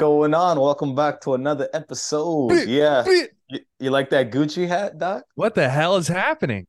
going 0.00 0.32
on? 0.32 0.58
Welcome 0.58 0.94
back 0.94 1.20
to 1.22 1.34
another 1.34 1.68
episode. 1.74 2.66
Yeah. 2.66 3.04
You, 3.50 3.58
you 3.78 3.90
like 3.90 4.08
that 4.10 4.30
Gucci 4.30 4.66
hat, 4.66 4.98
Doc? 4.98 5.24
What 5.34 5.54
the 5.54 5.68
hell 5.68 5.96
is 5.96 6.08
happening? 6.08 6.66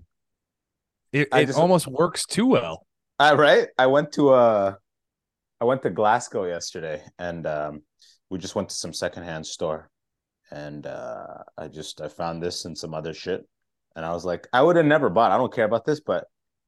It, 1.14 1.30
it 1.34 1.46
just- 1.46 1.58
almost 1.58 1.88
works 1.88 2.26
too 2.26 2.46
well. 2.46 2.86
All 3.20 3.38
right. 3.38 3.68
I 3.78 3.88
went 3.88 4.12
to 4.14 4.32
uh 4.32 4.74
I 5.62 5.66
went 5.66 5.82
to 5.84 5.90
Glasgow 5.92 6.46
yesterday 6.46 7.04
and 7.20 7.46
um 7.48 7.84
we 8.30 8.38
just 8.38 8.56
went 8.56 8.68
to 8.70 8.76
some 8.76 8.92
secondhand 8.94 9.46
store 9.46 9.90
and 10.52 10.86
uh 10.86 11.38
I 11.58 11.68
just 11.70 12.02
I 12.02 12.08
found 12.10 12.42
this 12.44 12.66
and 12.66 12.78
some 12.78 12.94
other 12.94 13.14
shit 13.14 13.48
and 13.96 14.06
I 14.06 14.12
was 14.12 14.26
like, 14.26 14.48
I 14.52 14.62
would 14.62 14.76
have 14.76 14.86
never 14.86 15.10
bought. 15.10 15.32
I 15.32 15.38
don't 15.38 15.54
care 15.54 15.66
about 15.66 15.86
this, 15.86 16.00
but 16.02 16.26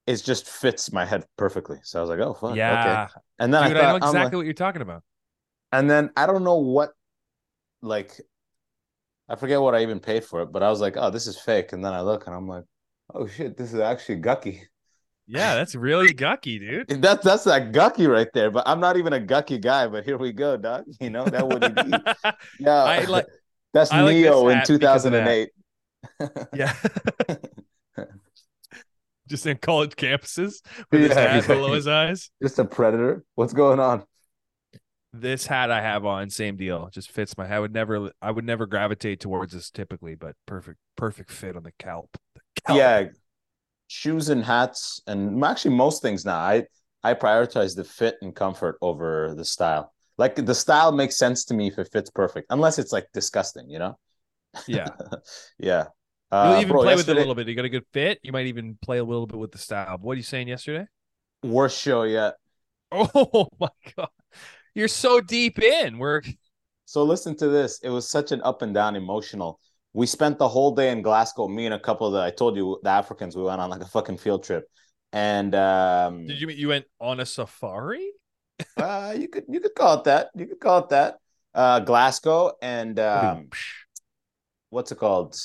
it 0.08 0.22
just 0.24 0.48
fits 0.48 0.94
my 0.94 1.06
head 1.06 1.26
perfectly. 1.38 1.80
So 1.84 1.98
I 2.00 2.02
was 2.04 2.10
like, 2.10 2.20
oh 2.20 2.34
fuck. 2.36 2.56
yeah, 2.56 3.08
Okay. 3.10 3.20
And 3.40 3.54
then 3.54 3.68
dude, 3.68 3.78
I 3.78 3.80
I, 3.80 3.84
thought 3.84 4.02
know 4.02 4.08
I'm 4.08 4.14
like- 4.14 4.22
exactly 4.22 4.38
what 4.38 4.46
you're 4.46 4.54
talking 4.54 4.82
about. 4.82 5.04
And 5.74 5.90
then 5.90 6.12
I 6.16 6.26
don't 6.28 6.44
know 6.44 6.58
what, 6.60 6.92
like, 7.82 8.22
I 9.28 9.36
forget 9.36 9.60
what 9.60 9.76
I 9.76 9.82
even 9.82 10.00
paid 10.00 10.24
for 10.24 10.42
it, 10.42 10.52
but 10.52 10.64
I 10.64 10.70
was 10.70 10.80
like, 10.80 10.96
oh, 10.98 11.10
this 11.10 11.28
is 11.28 11.38
fake. 11.40 11.74
And 11.74 11.84
then 11.84 11.94
I 11.94 12.02
look 12.02 12.28
and 12.28 12.36
I'm 12.36 12.48
like, 12.48 12.64
oh 13.14 13.28
shit, 13.28 13.58
this 13.58 13.74
is 13.74 13.80
actually 13.80 14.18
Gucky. 14.18 14.62
Yeah, 15.26 15.56
that's 15.56 15.74
really 15.74 16.14
gucky, 16.14 16.60
dude. 16.60 16.90
That's 17.02 17.24
that's 17.24 17.46
that 17.46 17.72
Gucky 17.72 18.08
right 18.08 18.28
there. 18.34 18.52
But 18.52 18.68
I'm 18.68 18.82
not 18.82 18.98
even 18.98 19.14
a 19.14 19.22
Gucky 19.22 19.58
guy. 19.58 19.88
But 19.88 20.04
here 20.04 20.18
we 20.18 20.34
go, 20.34 20.58
Doc. 20.58 20.84
You 21.00 21.10
know 21.12 21.24
that 21.24 21.48
would 21.48 21.62
be? 21.76 22.30
Yeah, 22.60 22.84
I 22.84 23.06
like- 23.06 23.28
that's 23.74 23.90
I 23.94 24.02
like 24.02 24.16
Ne-Yo 24.16 24.50
in 24.50 24.58
hat 24.58 24.68
because 24.68 25.06
of 25.06 25.14
that. 25.14 25.50
2008. 26.20 26.50
yeah. 26.54 26.74
Just 29.30 29.46
in 29.48 29.58
college 29.58 29.96
campuses 29.96 30.62
with 30.92 31.00
his 31.02 31.10
Yeah, 31.12 31.16
hat 31.16 31.36
exactly. 31.38 31.56
below 31.56 31.74
his 31.74 31.88
eyes. 31.88 32.30
Just 32.42 32.60
a 32.60 32.66
predator. 32.66 33.24
What's 33.36 33.54
going 33.54 33.80
on? 33.80 34.04
This 35.16 35.46
hat 35.46 35.70
I 35.70 35.80
have 35.82 36.06
on, 36.06 36.30
same 36.32 36.56
deal. 36.58 36.90
Just 36.92 37.12
fits 37.12 37.38
my. 37.38 37.48
I 37.48 37.60
would 37.60 37.72
never. 37.74 38.12
I 38.22 38.32
would 38.32 38.46
never 38.46 38.66
gravitate 38.66 39.20
towards 39.20 39.54
this 39.54 39.70
typically, 39.70 40.16
but 40.16 40.36
perfect, 40.48 40.80
perfect 40.96 41.32
fit 41.32 41.56
on 41.56 41.64
the 41.64 41.72
calp. 41.78 42.18
The 42.36 42.42
calp. 42.62 42.78
Yeah, 42.78 43.08
shoes 43.88 44.30
and 44.30 44.44
hats, 44.46 45.02
and 45.08 45.44
actually 45.46 45.76
most 45.76 46.02
things 46.02 46.26
now. 46.26 46.38
I 46.40 46.68
I 47.04 47.16
prioritize 47.16 47.76
the 47.76 47.86
fit 47.86 48.18
and 48.22 48.36
comfort 48.36 48.78
over 48.82 49.34
the 49.36 49.46
style. 49.46 49.94
Like 50.18 50.36
the 50.36 50.56
style 50.56 50.92
makes 50.94 51.18
sense 51.18 51.46
to 51.48 51.54
me 51.56 51.68
if 51.70 51.80
it 51.80 51.90
fits 51.94 52.10
perfect, 52.12 52.48
unless 52.52 52.80
it's 52.80 52.94
like 52.94 53.08
disgusting, 53.14 53.70
you 53.70 53.80
know? 53.80 53.98
yeah. 54.68 54.92
yeah. 55.60 55.88
You'll 56.42 56.56
Uh, 56.56 56.58
even 56.58 56.78
bro, 56.78 56.80
play 56.80 56.96
with 56.96 57.10
it 57.10 57.16
a 57.16 57.20
little 57.20 57.36
bit. 57.36 57.48
You 57.48 57.56
got 57.56 57.66
a 57.66 57.70
good 57.70 57.86
fit. 57.94 58.20
You 58.24 58.32
might 58.32 58.48
even 58.48 58.78
play 58.82 58.98
a 58.98 59.04
little 59.04 59.28
bit 59.28 59.40
with 59.40 59.52
the 59.52 59.58
style. 59.58 59.98
What 60.02 60.14
are 60.14 60.18
you 60.18 60.24
saying 60.24 60.48
yesterday? 60.48 60.88
Worst 61.44 61.80
show 61.80 62.04
yet. 62.04 62.38
Oh 62.92 63.50
my 63.60 63.70
god, 63.96 64.10
you're 64.74 64.88
so 64.88 65.22
deep 65.22 65.62
in. 65.62 65.98
We're 65.98 66.22
So 66.86 67.04
listen 67.04 67.36
to 67.38 67.48
this. 67.48 67.80
It 67.84 67.90
was 67.90 68.10
such 68.10 68.32
an 68.32 68.42
up 68.44 68.62
and 68.62 68.74
down 68.74 68.96
emotional. 68.96 69.60
We 69.94 70.08
spent 70.08 70.40
the 70.40 70.48
whole 70.48 70.74
day 70.74 70.92
in 70.92 71.02
Glasgow. 71.02 71.48
Me 71.48 71.66
and 71.66 71.74
a 71.74 71.80
couple 71.80 72.08
of 72.08 72.14
the 72.14 72.22
I 72.22 72.32
told 72.32 72.56
you 72.56 72.80
the 72.84 72.90
Africans. 72.90 73.36
We 73.36 73.44
went 73.44 73.62
on 73.62 73.70
like 73.70 73.82
a 73.82 73.88
fucking 73.88 74.18
field 74.18 74.44
trip, 74.44 74.66
and 75.12 75.54
um, 75.54 76.26
did 76.26 76.42
you 76.42 76.48
mean 76.48 76.58
you 76.58 76.70
went 76.70 76.86
on 77.00 77.20
a 77.20 77.26
safari? 77.26 78.10
uh, 78.78 79.16
you 79.18 79.28
could 79.28 79.46
you 79.48 79.60
could 79.60 79.76
call 79.76 80.00
it 80.00 80.04
that. 80.06 80.30
You 80.36 80.48
could 80.48 80.60
call 80.60 80.80
it 80.80 80.90
that. 80.90 81.18
Uh, 81.54 81.80
Glasgow 81.80 82.54
and 82.64 83.00
um, 83.00 83.50
what's 84.72 84.92
it 84.92 84.98
called? 84.98 85.40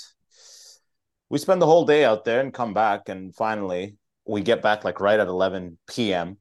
We 1.28 1.36
spend 1.36 1.60
the 1.60 1.66
whole 1.66 1.84
day 1.84 2.06
out 2.06 2.24
there 2.24 2.40
and 2.40 2.52
come 2.52 2.72
back, 2.72 3.10
and 3.10 3.34
finally 3.34 3.96
we 4.26 4.40
get 4.40 4.62
back 4.62 4.84
like 4.84 5.00
right 5.00 5.20
at 5.20 5.26
11 5.26 5.78
p.m. 5.86 6.38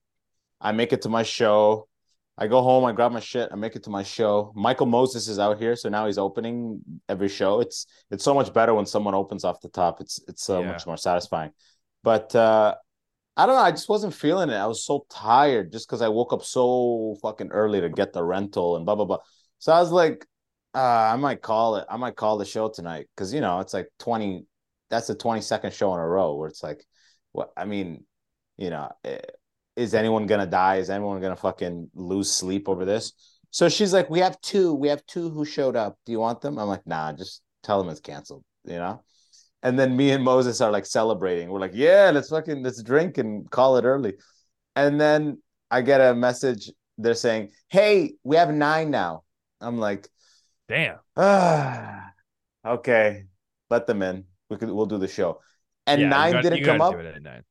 I 0.62 0.72
make 0.72 0.94
it 0.94 1.02
to 1.04 1.10
my 1.10 1.24
show. 1.24 1.87
I 2.38 2.48
go 2.48 2.62
home, 2.62 2.86
I 2.86 2.92
grab 2.92 3.12
my 3.12 3.20
shit, 3.20 3.50
I 3.52 3.56
make 3.56 3.76
it 3.76 3.84
to 3.84 3.90
my 3.90 4.04
show. 4.04 4.54
Michael 4.56 4.86
Moses 4.86 5.28
is 5.28 5.40
out 5.40 5.60
here, 5.60 5.76
so 5.76 5.90
now 5.90 6.06
he's 6.06 6.20
opening 6.20 6.82
every 7.10 7.30
show. 7.30 7.60
It's 7.62 7.88
it's 8.12 8.24
so 8.24 8.34
much 8.34 8.54
better 8.54 8.74
when 8.76 8.86
someone 8.86 9.16
opens 9.16 9.44
off 9.44 9.60
the 9.62 9.70
top. 9.70 10.02
It's 10.02 10.20
it's 10.28 10.44
so 10.44 10.62
Yeah. 10.62 10.68
much 10.72 10.86
more 10.86 10.98
satisfying. 10.98 11.52
But 12.04 12.36
uh 12.36 12.76
I 13.36 13.46
don't 13.46 13.56
know, 13.56 13.62
I 13.62 13.72
just 13.72 13.90
wasn't 13.90 14.14
feeling 14.16 14.50
it. 14.50 14.56
I 14.56 14.66
was 14.66 14.84
so 14.84 15.06
tired 15.10 15.72
just 15.72 15.88
because 15.88 16.02
I 16.02 16.10
woke 16.10 16.34
up 16.34 16.44
so 16.44 17.18
fucking 17.22 17.50
early 17.52 17.82
to 17.82 17.90
get 17.90 18.12
the 18.14 18.24
rental 18.24 18.76
and 18.76 18.86
blah 18.86 18.96
blah 18.96 19.06
blah. 19.06 19.20
So 19.60 19.72
I 19.74 19.80
was 19.80 19.92
like, 19.92 20.26
uh, 20.76 21.12
I 21.14 21.16
might 21.18 21.42
call 21.42 21.78
it. 21.78 21.86
I 21.90 21.98
might 21.98 22.16
call 22.16 22.38
the 22.38 22.46
show 22.46 22.68
tonight 22.70 23.08
because 23.16 23.34
you 23.34 23.42
know 23.42 23.60
it's 23.62 23.74
like 23.74 23.90
twenty. 24.00 24.46
That's 24.90 25.08
the 25.08 25.16
twenty 25.16 25.42
second 25.42 25.74
show 25.74 25.94
in 25.94 26.00
a 26.00 26.08
row 26.08 26.36
where 26.36 26.48
it's 26.50 26.64
like, 26.64 26.84
what? 27.32 27.52
I 27.58 27.66
mean, 27.66 28.06
you 28.58 28.70
know, 28.70 28.92
eh, 29.04 29.20
is 29.78 29.94
anyone 29.94 30.26
gonna 30.26 30.46
die? 30.48 30.78
Is 30.78 30.90
anyone 30.90 31.22
gonna 31.22 31.36
fucking 31.38 31.90
lose 31.94 32.30
sleep 32.32 32.68
over 32.68 32.84
this? 32.84 33.14
So 33.52 33.70
she's 33.70 33.94
like, 33.94 34.10
we 34.10 34.20
have 34.20 34.40
two. 34.42 34.74
We 34.74 34.90
have 34.90 35.06
two 35.06 35.30
who 35.30 35.46
showed 35.46 35.76
up. 35.78 35.98
Do 36.06 36.12
you 36.12 36.20
want 36.20 36.42
them? 36.42 36.58
I'm 36.60 36.68
like, 36.68 36.86
nah, 36.86 37.14
just 37.14 37.42
tell 37.64 37.82
them 37.82 37.90
it's 37.90 38.02
canceled. 38.02 38.44
You 38.66 38.76
know. 38.76 39.04
And 39.64 39.78
then 39.80 39.96
me 39.96 40.12
and 40.12 40.24
Moses 40.24 40.62
are 40.62 40.72
like 40.72 40.86
celebrating. 40.86 41.50
We're 41.50 41.60
like, 41.60 41.72
yeah, 41.74 42.12
let's 42.14 42.30
fucking 42.30 42.62
let's 42.64 42.84
drink 42.84 43.18
and 43.18 43.50
call 43.50 43.78
it 43.78 43.86
early. 43.86 44.16
And 44.76 45.00
then 45.00 45.42
I 45.72 45.82
get 45.82 46.02
a 46.02 46.14
message. 46.14 46.72
They're 46.98 47.14
saying, 47.14 47.52
hey, 47.70 48.16
we 48.24 48.36
have 48.36 48.52
nine 48.54 48.92
now. 48.92 49.24
I'm 49.62 49.78
like, 49.78 50.08
Damn. 50.68 50.98
Ah, 51.16 52.12
okay. 52.66 53.26
Let 53.70 53.88
them 53.88 54.02
in. 54.02 54.26
We 54.50 54.58
could 54.58 54.70
we'll 54.70 54.86
do 54.86 54.98
the 54.98 55.08
show. 55.08 55.40
And 55.86 56.02
Yeah, 56.02 56.10
nine 56.10 56.34
got- 56.34 56.44
didn't 56.44 56.66
come 56.66 56.82
up. 56.82 56.94
do 56.94 57.00
it 57.00 57.16
at 57.16 57.22
nine. 57.22 57.44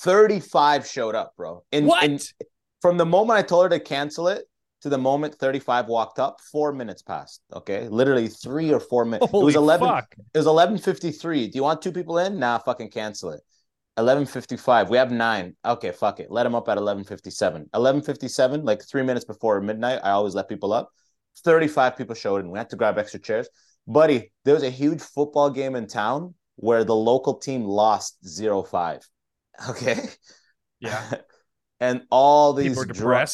35 0.00 0.86
showed 0.86 1.14
up, 1.14 1.32
bro. 1.36 1.64
In, 1.72 1.86
What? 1.86 2.04
in- 2.04 2.20
from 2.82 2.96
the 2.96 3.06
moment 3.06 3.38
I 3.38 3.42
told 3.42 3.64
her 3.64 3.68
to 3.70 3.80
cancel 3.80 4.28
it 4.28 4.44
to 4.82 4.88
the 4.88 4.98
moment 4.98 5.34
35 5.36 5.88
walked 5.88 6.18
up, 6.18 6.40
four 6.52 6.72
minutes 6.72 7.02
passed. 7.02 7.40
Okay. 7.52 7.88
Literally 7.88 8.28
three 8.28 8.72
or 8.72 8.80
four 8.80 9.04
minutes. 9.04 9.30
Holy 9.30 9.42
it 9.42 9.46
was 9.46 9.56
11. 9.56 9.88
fuck. 9.88 10.14
It 10.34 10.38
was 10.38 10.46
11:53. 10.46 11.48
Do 11.50 11.56
you 11.56 11.62
want 11.62 11.82
two 11.82 11.92
people 11.92 12.18
in? 12.18 12.38
Nah, 12.38 12.58
fucking 12.58 12.90
cancel 12.90 13.30
it. 13.30 13.40
11:55. 13.96 14.90
We 14.90 14.98
have 14.98 15.10
nine. 15.10 15.56
Okay, 15.64 15.90
fuck 15.90 16.20
it. 16.20 16.30
Let 16.30 16.42
them 16.42 16.54
up 16.54 16.68
at 16.68 16.76
11:57. 16.76 17.66
11:57, 17.72 18.64
like 18.64 18.82
three 18.86 19.02
minutes 19.02 19.24
before 19.24 19.60
midnight. 19.60 20.00
I 20.04 20.10
always 20.10 20.34
let 20.34 20.48
people 20.48 20.72
up. 20.72 20.90
35 21.44 21.96
people 21.96 22.14
showed 22.14 22.40
in. 22.42 22.50
We 22.50 22.58
had 22.58 22.70
to 22.70 22.76
grab 22.76 22.98
extra 22.98 23.20
chairs. 23.20 23.48
Buddy, 23.86 24.32
there 24.44 24.54
was 24.54 24.62
a 24.62 24.70
huge 24.70 25.00
football 25.00 25.48
game 25.50 25.74
in 25.76 25.86
town 25.86 26.34
where 26.56 26.84
the 26.84 26.94
local 26.94 27.34
team 27.38 27.64
lost 27.64 28.18
0-5. 28.24 29.00
Okay. 29.70 29.98
Yeah. 30.80 31.02
and 31.80 32.02
all 32.10 32.52
these 32.52 32.70
People 32.76 32.82
are 32.82 32.86
drunk- 32.86 33.30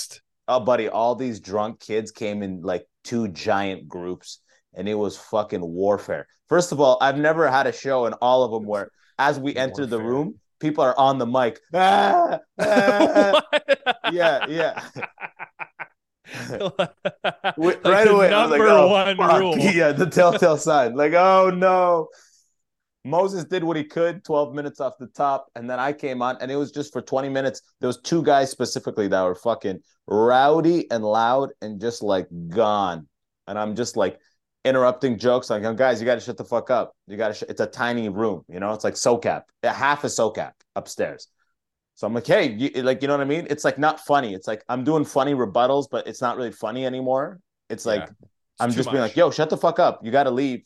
oh 0.49 0.61
buddy 0.61 0.89
all 0.89 1.15
these 1.15 1.41
drunk 1.41 1.81
kids 1.81 2.11
came 2.11 2.43
in 2.43 2.63
like 2.63 2.87
two 3.05 3.29
giant 3.29 3.89
groups 3.89 4.41
and 4.75 4.89
it 4.89 4.95
was 4.95 5.17
fucking 5.17 5.61
warfare 5.61 6.27
first 6.49 6.73
of 6.73 6.81
all 6.81 6.99
i've 7.01 7.17
never 7.19 7.49
had 7.49 7.67
a 7.69 7.73
show 7.73 8.07
in 8.07 8.13
all 8.15 8.43
of 8.45 8.51
them 8.51 8.65
where 8.67 8.89
as 9.19 9.39
we 9.39 9.55
enter 9.55 9.87
the 9.87 10.01
room 10.01 10.35
people 10.61 10.83
are 10.83 10.99
on 10.99 11.19
the 11.19 11.27
mic 11.27 11.61
ah, 11.75 12.39
ah. 12.61 13.43
yeah 14.13 14.47
yeah 14.49 14.83
Like 17.57 17.85
right 17.85 18.09
away 18.09 18.33
I 18.33 18.43
was 18.43 18.51
like, 18.51 18.59
Number 18.59 18.69
oh, 18.69 18.89
one 18.89 19.17
fuck. 19.17 19.41
rule. 19.41 19.59
yeah 19.59 19.93
the 19.93 20.07
telltale 20.07 20.57
sign 20.57 20.95
like 20.95 21.13
oh 21.13 21.51
no 21.55 22.09
moses 23.05 23.45
did 23.45 23.65
what 23.65 23.77
he 23.77 23.85
could 23.85 24.25
12 24.25 24.55
minutes 24.55 24.81
off 24.81 24.95
the 24.99 25.07
top 25.09 25.47
and 25.57 25.69
then 25.69 25.79
i 25.79 25.93
came 25.93 26.23
on 26.23 26.37
and 26.41 26.51
it 26.51 26.57
was 26.57 26.71
just 26.71 26.93
for 26.93 27.03
20 27.03 27.29
minutes 27.29 27.63
there 27.81 27.89
was 27.89 28.01
two 28.01 28.23
guys 28.23 28.51
specifically 28.51 29.09
that 29.09 29.23
were 29.23 29.35
fucking 29.35 29.79
rowdy 30.07 30.91
and 30.91 31.05
loud 31.05 31.51
and 31.61 31.81
just 31.81 32.03
like 32.03 32.27
gone 32.49 33.07
and 33.47 33.59
i'm 33.59 33.75
just 33.75 33.97
like 33.97 34.19
interrupting 34.65 35.19
jokes 35.19 35.51
like 35.51 35.65
oh, 35.65 35.75
guys 35.75 36.01
you 36.01 36.07
got 36.07 36.15
to 36.15 36.21
shut 36.21 36.37
the 36.37 36.45
fuck 36.45 36.71
up 36.71 36.95
you 37.09 37.17
got 37.17 37.29
to 37.29 37.35
sh-. 37.35 37.49
it's 37.49 37.61
a 37.61 37.67
tiny 37.67 38.09
room 38.09 38.45
you 38.49 38.61
know 38.61 38.73
it's 38.73 38.85
like 38.85 38.95
socap 38.95 39.43
half 39.65 40.05
a 40.05 40.07
socap 40.07 40.53
upstairs 40.77 41.27
so 41.95 42.07
i'm 42.07 42.15
like 42.15 42.27
hey 42.27 42.53
you, 42.53 42.71
like 42.83 43.03
you 43.03 43.09
know 43.09 43.15
what 43.15 43.21
i 43.21 43.25
mean 43.25 43.47
it's 43.51 43.65
like 43.65 43.79
not 43.79 43.99
funny 44.01 44.35
it's 44.35 44.47
like 44.47 44.63
i'm 44.69 44.85
doing 44.85 45.05
funny 45.05 45.35
rebuttals 45.35 45.87
but 45.91 46.07
it's 46.07 46.21
not 46.21 46.37
really 46.37 46.53
funny 46.53 46.87
anymore 46.87 47.41
it's 47.69 47.85
like 47.85 48.01
Yeah. 48.01 48.29
It's 48.53 48.61
I'm 48.61 48.71
just 48.71 48.91
being 48.91 49.01
much. 49.01 49.11
like, 49.13 49.17
yo, 49.17 49.31
shut 49.31 49.49
the 49.49 49.57
fuck 49.57 49.79
up. 49.79 50.05
You 50.05 50.13
got 50.13 50.25
to 50.25 50.31
leave. 50.31 50.63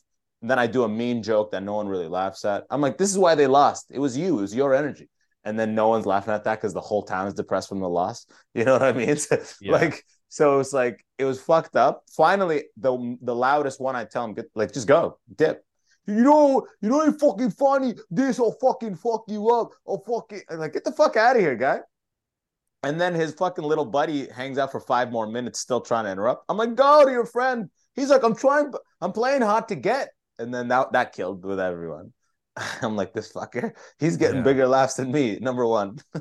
And 0.46 0.50
then 0.52 0.60
I 0.60 0.68
do 0.68 0.84
a 0.84 0.88
mean 0.88 1.24
joke 1.24 1.50
that 1.50 1.64
no 1.64 1.74
one 1.74 1.88
really 1.88 2.06
laughs 2.06 2.44
at. 2.44 2.66
I'm 2.70 2.80
like, 2.80 2.98
this 2.98 3.10
is 3.10 3.18
why 3.18 3.34
they 3.34 3.48
lost. 3.48 3.86
It 3.90 3.98
was 3.98 4.16
you. 4.16 4.38
It 4.38 4.42
was 4.42 4.54
your 4.54 4.76
energy. 4.76 5.10
And 5.42 5.58
then 5.58 5.74
no 5.74 5.88
one's 5.88 6.06
laughing 6.06 6.34
at 6.34 6.44
that 6.44 6.60
because 6.60 6.72
the 6.72 6.80
whole 6.80 7.02
town 7.02 7.26
is 7.26 7.34
depressed 7.34 7.68
from 7.68 7.80
the 7.80 7.88
loss. 7.88 8.26
You 8.54 8.64
know 8.64 8.74
what 8.74 8.82
I 8.84 8.92
mean? 8.92 9.16
Yeah. 9.60 9.72
Like, 9.72 10.04
so 10.28 10.60
it's 10.60 10.72
like 10.72 11.04
it 11.18 11.24
was 11.24 11.40
fucked 11.40 11.74
up. 11.74 12.04
Finally, 12.16 12.66
the 12.76 13.16
the 13.22 13.34
loudest 13.34 13.80
one, 13.80 13.96
I 13.96 14.04
tell 14.04 14.24
him, 14.24 14.34
get 14.34 14.44
like, 14.54 14.72
just 14.72 14.86
go, 14.86 15.18
dip. 15.34 15.64
You 16.06 16.22
know, 16.22 16.64
you 16.80 16.90
know, 16.90 17.02
ain't 17.02 17.18
fucking 17.18 17.50
funny. 17.50 17.94
This 18.08 18.38
will 18.38 18.56
fucking 18.60 18.94
fuck 18.94 19.24
you 19.26 19.50
up. 19.50 19.70
I'll 19.84 19.98
fucking 20.06 20.42
I'm 20.48 20.60
like, 20.60 20.74
get 20.74 20.84
the 20.84 20.92
fuck 20.92 21.16
out 21.16 21.34
of 21.34 21.42
here, 21.42 21.56
guy. 21.56 21.80
And 22.84 23.00
then 23.00 23.16
his 23.16 23.34
fucking 23.34 23.64
little 23.64 23.84
buddy 23.84 24.28
hangs 24.28 24.58
out 24.58 24.70
for 24.70 24.78
five 24.78 25.10
more 25.10 25.26
minutes, 25.26 25.58
still 25.58 25.80
trying 25.80 26.04
to 26.04 26.12
interrupt. 26.12 26.44
I'm 26.48 26.56
like, 26.56 26.76
go 26.76 27.04
to 27.04 27.10
your 27.10 27.26
friend. 27.26 27.68
He's 27.96 28.10
like, 28.10 28.22
I'm 28.22 28.36
trying, 28.36 28.72
I'm 29.00 29.10
playing 29.10 29.42
hard 29.42 29.66
to 29.68 29.74
get. 29.74 30.10
And 30.38 30.52
then 30.52 30.68
that 30.68 30.92
that 30.92 31.12
killed 31.12 31.44
with 31.44 31.60
everyone. 31.60 32.12
I'm 32.82 32.96
like, 32.96 33.12
this 33.12 33.32
fucker, 33.32 33.72
he's 33.98 34.16
getting 34.16 34.38
Yeah. 34.38 34.42
bigger 34.42 34.66
laughs 34.66 34.94
than 34.94 35.10
me. 35.12 35.38
Number 35.40 35.66
one. 35.66 35.98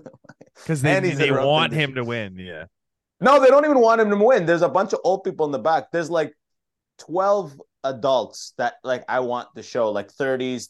Because 0.56 0.82
they, 0.82 1.02
they 1.02 1.32
want 1.32 1.74
him 1.74 1.96
to 1.96 2.04
win. 2.06 2.38
Yeah. 2.38 2.66
No, 3.20 3.42
they 3.42 3.48
don't 3.48 3.66
even 3.66 3.80
want 3.82 4.00
him 4.00 4.10
to 4.10 4.16
win. 4.16 4.46
There's 4.46 4.62
a 4.62 4.70
bunch 4.70 4.94
of 4.94 5.00
old 5.04 5.26
people 5.26 5.46
in 5.46 5.52
the 5.52 5.60
back. 5.60 5.92
There's 5.92 6.10
like 6.10 6.34
12 7.00 7.60
adults 7.84 8.54
that 8.58 8.76
like 8.82 9.04
I 9.10 9.20
want 9.20 9.50
the 9.54 9.62
show, 9.62 9.92
like 9.92 10.14
30s, 10.14 10.70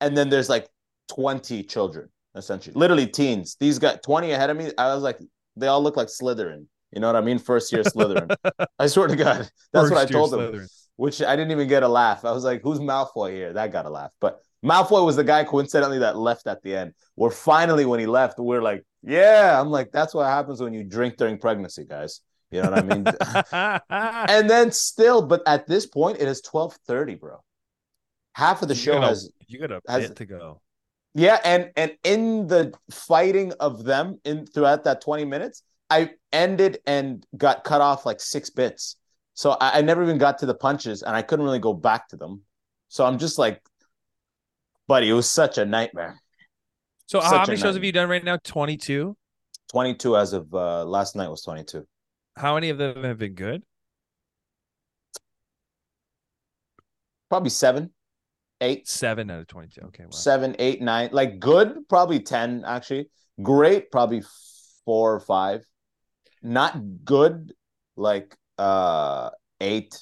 and 0.00 0.16
then 0.16 0.28
there's 0.28 0.48
like 0.48 0.68
20 1.08 1.64
children, 1.64 2.08
essentially. 2.36 2.74
Literally 2.74 3.08
teens. 3.08 3.56
These 3.58 3.80
got 3.80 4.04
20 4.04 4.30
ahead 4.30 4.50
of 4.50 4.56
me. 4.56 4.70
I 4.78 4.94
was 4.94 5.02
like, 5.02 5.18
they 5.56 5.66
all 5.66 5.82
look 5.82 5.96
like 5.96 6.06
Slytherin. 6.08 6.66
You 6.92 7.00
know 7.00 7.08
what 7.08 7.16
I 7.16 7.20
mean? 7.20 7.40
First 7.40 7.72
year 7.72 7.82
Slytherin. 7.84 8.34
I 8.78 8.86
swear 8.86 9.08
to 9.08 9.16
God. 9.16 9.50
That's 9.72 9.88
First 9.90 9.94
what 9.94 10.00
I 10.00 10.06
told 10.06 10.30
them. 10.30 10.66
Which 10.98 11.22
I 11.22 11.36
didn't 11.36 11.52
even 11.52 11.68
get 11.68 11.84
a 11.84 11.88
laugh. 11.88 12.24
I 12.24 12.32
was 12.32 12.42
like, 12.42 12.60
who's 12.62 12.80
Malfoy 12.80 13.30
here? 13.30 13.52
That 13.52 13.70
got 13.70 13.86
a 13.86 13.88
laugh. 13.88 14.10
But 14.20 14.40
Malfoy 14.64 15.06
was 15.06 15.14
the 15.14 15.22
guy 15.22 15.44
coincidentally 15.44 16.00
that 16.00 16.18
left 16.18 16.48
at 16.48 16.60
the 16.62 16.74
end. 16.74 16.92
Where 17.14 17.30
finally, 17.30 17.86
when 17.86 18.00
he 18.00 18.06
left, 18.06 18.38
we're 18.38 18.60
like, 18.60 18.84
yeah. 19.02 19.60
I'm 19.60 19.70
like, 19.70 19.92
that's 19.92 20.12
what 20.12 20.26
happens 20.26 20.60
when 20.60 20.74
you 20.74 20.82
drink 20.82 21.16
during 21.16 21.38
pregnancy, 21.38 21.84
guys. 21.84 22.20
You 22.50 22.62
know 22.62 22.70
what 22.70 22.78
I 22.78 22.82
mean? 22.82 23.80
and 24.28 24.50
then 24.50 24.72
still, 24.72 25.22
but 25.22 25.42
at 25.46 25.68
this 25.68 25.86
point, 25.86 26.16
it 26.16 26.26
is 26.26 26.42
1230, 26.50 27.14
bro. 27.14 27.36
Half 28.32 28.62
of 28.62 28.68
the 28.68 28.74
you 28.74 28.80
show 28.80 29.00
has 29.00 29.30
you 29.46 29.60
got 29.60 29.70
a 29.72 29.80
has, 29.88 30.08
bit 30.08 30.16
to 30.16 30.26
go. 30.26 30.60
Yeah, 31.14 31.38
and 31.44 31.70
and 31.76 31.96
in 32.04 32.46
the 32.46 32.72
fighting 32.90 33.52
of 33.60 33.84
them 33.84 34.20
in 34.24 34.46
throughout 34.46 34.84
that 34.84 35.00
20 35.00 35.24
minutes, 35.24 35.62
I 35.90 36.10
ended 36.32 36.78
and 36.86 37.26
got 37.36 37.64
cut 37.64 37.80
off 37.80 38.06
like 38.06 38.20
six 38.20 38.50
bits. 38.50 38.96
So 39.38 39.52
I, 39.52 39.78
I 39.78 39.82
never 39.82 40.02
even 40.02 40.18
got 40.18 40.38
to 40.38 40.46
the 40.46 40.54
punches 40.54 41.04
and 41.04 41.14
I 41.14 41.22
couldn't 41.22 41.44
really 41.44 41.60
go 41.60 41.72
back 41.72 42.08
to 42.08 42.16
them. 42.16 42.42
So 42.88 43.06
I'm 43.06 43.18
just 43.18 43.38
like, 43.38 43.62
buddy, 44.88 45.08
it 45.08 45.12
was 45.12 45.30
such 45.30 45.58
a 45.58 45.64
nightmare. 45.64 46.20
So 47.06 47.20
such 47.20 47.30
how 47.30 47.44
many 47.46 47.56
shows 47.56 47.76
have 47.76 47.84
you 47.84 47.92
done 47.92 48.08
right 48.08 48.24
now? 48.24 48.38
22? 48.42 49.16
22 49.70 50.16
as 50.16 50.32
of 50.32 50.52
uh, 50.52 50.84
last 50.84 51.14
night 51.14 51.28
was 51.28 51.42
22. 51.42 51.86
How 52.36 52.54
many 52.54 52.70
of 52.70 52.78
them 52.78 53.04
have 53.04 53.18
been 53.18 53.34
good? 53.34 53.62
Probably 57.28 57.50
seven, 57.50 57.92
eight. 58.60 58.88
Seven 58.88 59.30
out 59.30 59.38
of 59.38 59.46
22. 59.46 59.82
Okay. 59.82 60.02
Wow. 60.02 60.10
Seven, 60.10 60.56
eight, 60.58 60.82
nine. 60.82 61.10
Like 61.12 61.38
good, 61.38 61.88
probably 61.88 62.18
10, 62.18 62.64
actually. 62.66 63.08
Great, 63.40 63.92
probably 63.92 64.24
four 64.84 65.14
or 65.14 65.20
five. 65.20 65.64
Not 66.42 67.04
good, 67.04 67.52
like 67.94 68.36
uh 68.58 69.30
eight. 69.60 69.98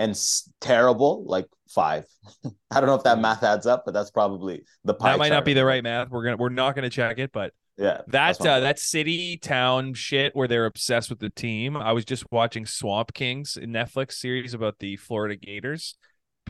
And 0.00 0.12
s- 0.12 0.48
terrible, 0.60 1.24
like 1.26 1.46
five. 1.68 2.04
I 2.70 2.80
don't 2.80 2.86
know 2.86 2.94
if 2.94 3.02
that 3.02 3.18
math 3.18 3.42
adds 3.42 3.66
up, 3.66 3.82
but 3.84 3.92
that's 3.92 4.12
probably 4.12 4.62
the 4.84 4.94
pie. 4.94 5.12
That 5.12 5.18
might 5.18 5.30
not 5.30 5.44
be 5.44 5.54
the 5.54 5.64
right 5.64 5.82
math. 5.82 6.08
We're 6.10 6.22
gonna 6.22 6.36
we're 6.36 6.50
not 6.50 6.76
gonna 6.76 6.88
check 6.88 7.18
it, 7.18 7.32
but 7.32 7.52
yeah. 7.76 8.02
That 8.08 8.40
uh, 8.40 8.60
that 8.60 8.78
city 8.78 9.36
town 9.36 9.94
shit 9.94 10.34
where 10.36 10.48
they're 10.48 10.66
obsessed 10.66 11.10
with 11.10 11.20
the 11.20 11.30
team. 11.30 11.76
I 11.76 11.92
was 11.92 12.04
just 12.04 12.30
watching 12.30 12.66
Swamp 12.66 13.12
Kings 13.12 13.56
in 13.56 13.70
Netflix 13.70 14.12
series 14.12 14.54
about 14.54 14.78
the 14.78 14.96
Florida 14.96 15.36
Gators. 15.36 15.96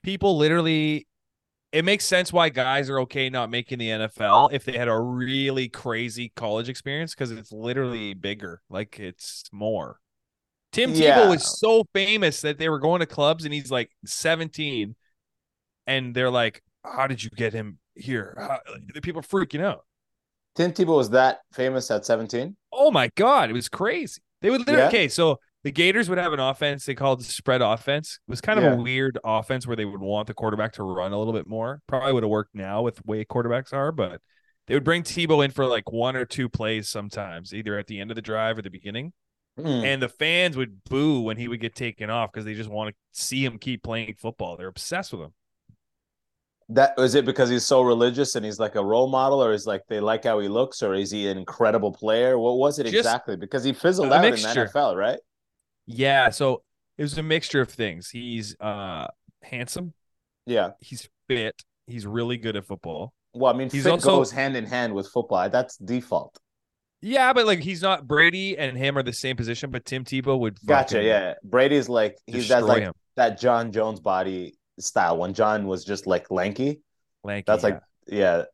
People 0.02 0.36
literally 0.36 1.06
it 1.70 1.84
makes 1.84 2.06
sense 2.06 2.32
why 2.32 2.48
guys 2.48 2.88
are 2.88 3.00
okay 3.00 3.28
not 3.28 3.50
making 3.50 3.78
the 3.78 3.88
NFL 3.88 4.50
if 4.52 4.64
they 4.64 4.78
had 4.78 4.88
a 4.88 4.98
really 4.98 5.68
crazy 5.68 6.32
college 6.34 6.68
experience 6.68 7.14
because 7.14 7.30
it's 7.30 7.52
literally 7.52 8.14
bigger. 8.14 8.62
Like 8.70 8.98
it's 8.98 9.44
more. 9.52 10.00
Tim 10.78 10.94
yeah. 10.94 11.18
Tebow 11.18 11.30
was 11.30 11.58
so 11.58 11.84
famous 11.94 12.40
that 12.42 12.58
they 12.58 12.68
were 12.68 12.78
going 12.78 13.00
to 13.00 13.06
clubs 13.06 13.44
and 13.44 13.52
he's 13.52 13.70
like 13.70 13.90
17 14.06 14.94
and 15.86 16.14
they're 16.14 16.30
like, 16.30 16.62
How 16.84 17.06
did 17.06 17.22
you 17.22 17.30
get 17.30 17.52
him 17.52 17.78
here? 17.94 18.36
How, 18.38 18.60
the 18.94 19.00
people 19.00 19.22
freaking 19.22 19.62
out. 19.62 19.84
Tim 20.54 20.72
Tebow 20.72 20.96
was 20.96 21.10
that 21.10 21.40
famous 21.52 21.90
at 21.90 22.04
17? 22.04 22.56
Oh 22.72 22.90
my 22.90 23.10
god, 23.16 23.50
it 23.50 23.52
was 23.52 23.68
crazy. 23.68 24.20
They 24.40 24.50
would 24.50 24.60
literally 24.60 24.82
yeah. 24.82 24.88
okay, 24.88 25.08
so 25.08 25.38
the 25.64 25.72
Gators 25.72 26.08
would 26.08 26.18
have 26.18 26.32
an 26.32 26.40
offense 26.40 26.86
they 26.86 26.94
called 26.94 27.24
spread 27.24 27.60
offense. 27.60 28.20
It 28.26 28.30
was 28.30 28.40
kind 28.40 28.58
of 28.58 28.64
yeah. 28.64 28.74
a 28.74 28.76
weird 28.76 29.18
offense 29.24 29.66
where 29.66 29.76
they 29.76 29.84
would 29.84 30.00
want 30.00 30.28
the 30.28 30.34
quarterback 30.34 30.72
to 30.74 30.82
run 30.82 31.12
a 31.12 31.18
little 31.18 31.32
bit 31.32 31.46
more. 31.46 31.82
Probably 31.86 32.12
would 32.12 32.22
have 32.22 32.30
worked 32.30 32.54
now 32.54 32.82
with 32.82 32.96
the 32.96 33.02
way 33.04 33.24
quarterbacks 33.24 33.72
are, 33.72 33.92
but 33.92 34.20
they 34.66 34.74
would 34.74 34.84
bring 34.84 35.02
Tebow 35.02 35.44
in 35.44 35.50
for 35.50 35.66
like 35.66 35.90
one 35.90 36.14
or 36.14 36.24
two 36.24 36.48
plays 36.48 36.88
sometimes, 36.88 37.52
either 37.52 37.78
at 37.78 37.86
the 37.86 38.00
end 38.00 38.10
of 38.10 38.14
the 38.14 38.22
drive 38.22 38.58
or 38.58 38.62
the 38.62 38.70
beginning. 38.70 39.12
Mm. 39.58 39.84
And 39.84 40.02
the 40.02 40.08
fans 40.08 40.56
would 40.56 40.84
boo 40.84 41.20
when 41.20 41.36
he 41.36 41.48
would 41.48 41.60
get 41.60 41.74
taken 41.74 42.10
off 42.10 42.30
because 42.32 42.44
they 42.44 42.54
just 42.54 42.70
want 42.70 42.90
to 42.90 43.20
see 43.20 43.44
him 43.44 43.58
keep 43.58 43.82
playing 43.82 44.14
football. 44.16 44.56
They're 44.56 44.68
obsessed 44.68 45.12
with 45.12 45.22
him. 45.22 45.32
That 46.70 46.94
is 46.98 47.14
it 47.14 47.24
because 47.24 47.48
he's 47.48 47.64
so 47.64 47.80
religious 47.82 48.34
and 48.34 48.44
he's 48.44 48.60
like 48.60 48.74
a 48.74 48.84
role 48.84 49.08
model 49.08 49.42
or 49.42 49.52
is 49.52 49.66
like 49.66 49.82
they 49.88 50.00
like 50.00 50.24
how 50.24 50.38
he 50.38 50.48
looks 50.48 50.82
or 50.82 50.94
is 50.94 51.10
he 51.10 51.26
an 51.28 51.38
incredible 51.38 51.92
player? 51.92 52.38
What 52.38 52.58
was 52.58 52.78
it 52.78 52.84
Just 52.84 52.96
exactly? 52.96 53.36
Because 53.36 53.64
he 53.64 53.72
fizzled 53.72 54.12
out 54.12 54.20
mixture. 54.20 54.48
in 54.48 54.54
the 54.54 54.72
nfl 54.72 54.94
right? 54.94 55.18
Yeah 55.86 56.28
so 56.28 56.62
it 56.98 57.02
was 57.02 57.16
a 57.16 57.22
mixture 57.22 57.62
of 57.62 57.70
things. 57.70 58.10
He's 58.10 58.54
uh 58.60 59.06
handsome. 59.42 59.94
Yeah. 60.44 60.72
He's 60.80 61.08
fit. 61.26 61.62
He's 61.86 62.06
really 62.06 62.36
good 62.36 62.54
at 62.54 62.66
football. 62.66 63.14
Well 63.32 63.52
i 63.52 63.56
mean 63.56 63.70
he's 63.70 63.84
fit 63.84 63.92
also 63.92 64.18
goes 64.18 64.30
hand 64.30 64.54
in 64.54 64.66
hand 64.66 64.94
with 64.94 65.08
football. 65.08 65.48
That's 65.48 65.78
default 65.78 66.38
yeah, 67.00 67.32
but 67.32 67.46
like 67.46 67.60
he's 67.60 67.82
not 67.82 68.06
Brady 68.06 68.58
and 68.58 68.76
him 68.76 68.98
are 68.98 69.02
the 69.02 69.12
same 69.12 69.36
position, 69.36 69.70
but 69.70 69.84
Tim 69.84 70.04
Tebow 70.04 70.38
would 70.38 70.58
gotcha. 70.64 71.02
Yeah, 71.02 71.34
Brady's 71.44 71.88
like 71.88 72.16
he's 72.26 72.48
that 72.48 72.64
like 72.64 72.82
him. 72.82 72.92
that 73.16 73.40
Jon 73.40 73.72
Jones 73.72 74.00
body 74.00 74.56
style 74.78 75.18
when 75.18 75.34
Jon 75.34 75.66
was 75.66 75.84
just 75.84 76.06
like 76.06 76.30
lanky. 76.30 76.80
Lanky. 77.24 77.44
That's 77.46 77.62
yeah. 77.62 77.68
like 77.68 77.82
yeah. 78.08 78.44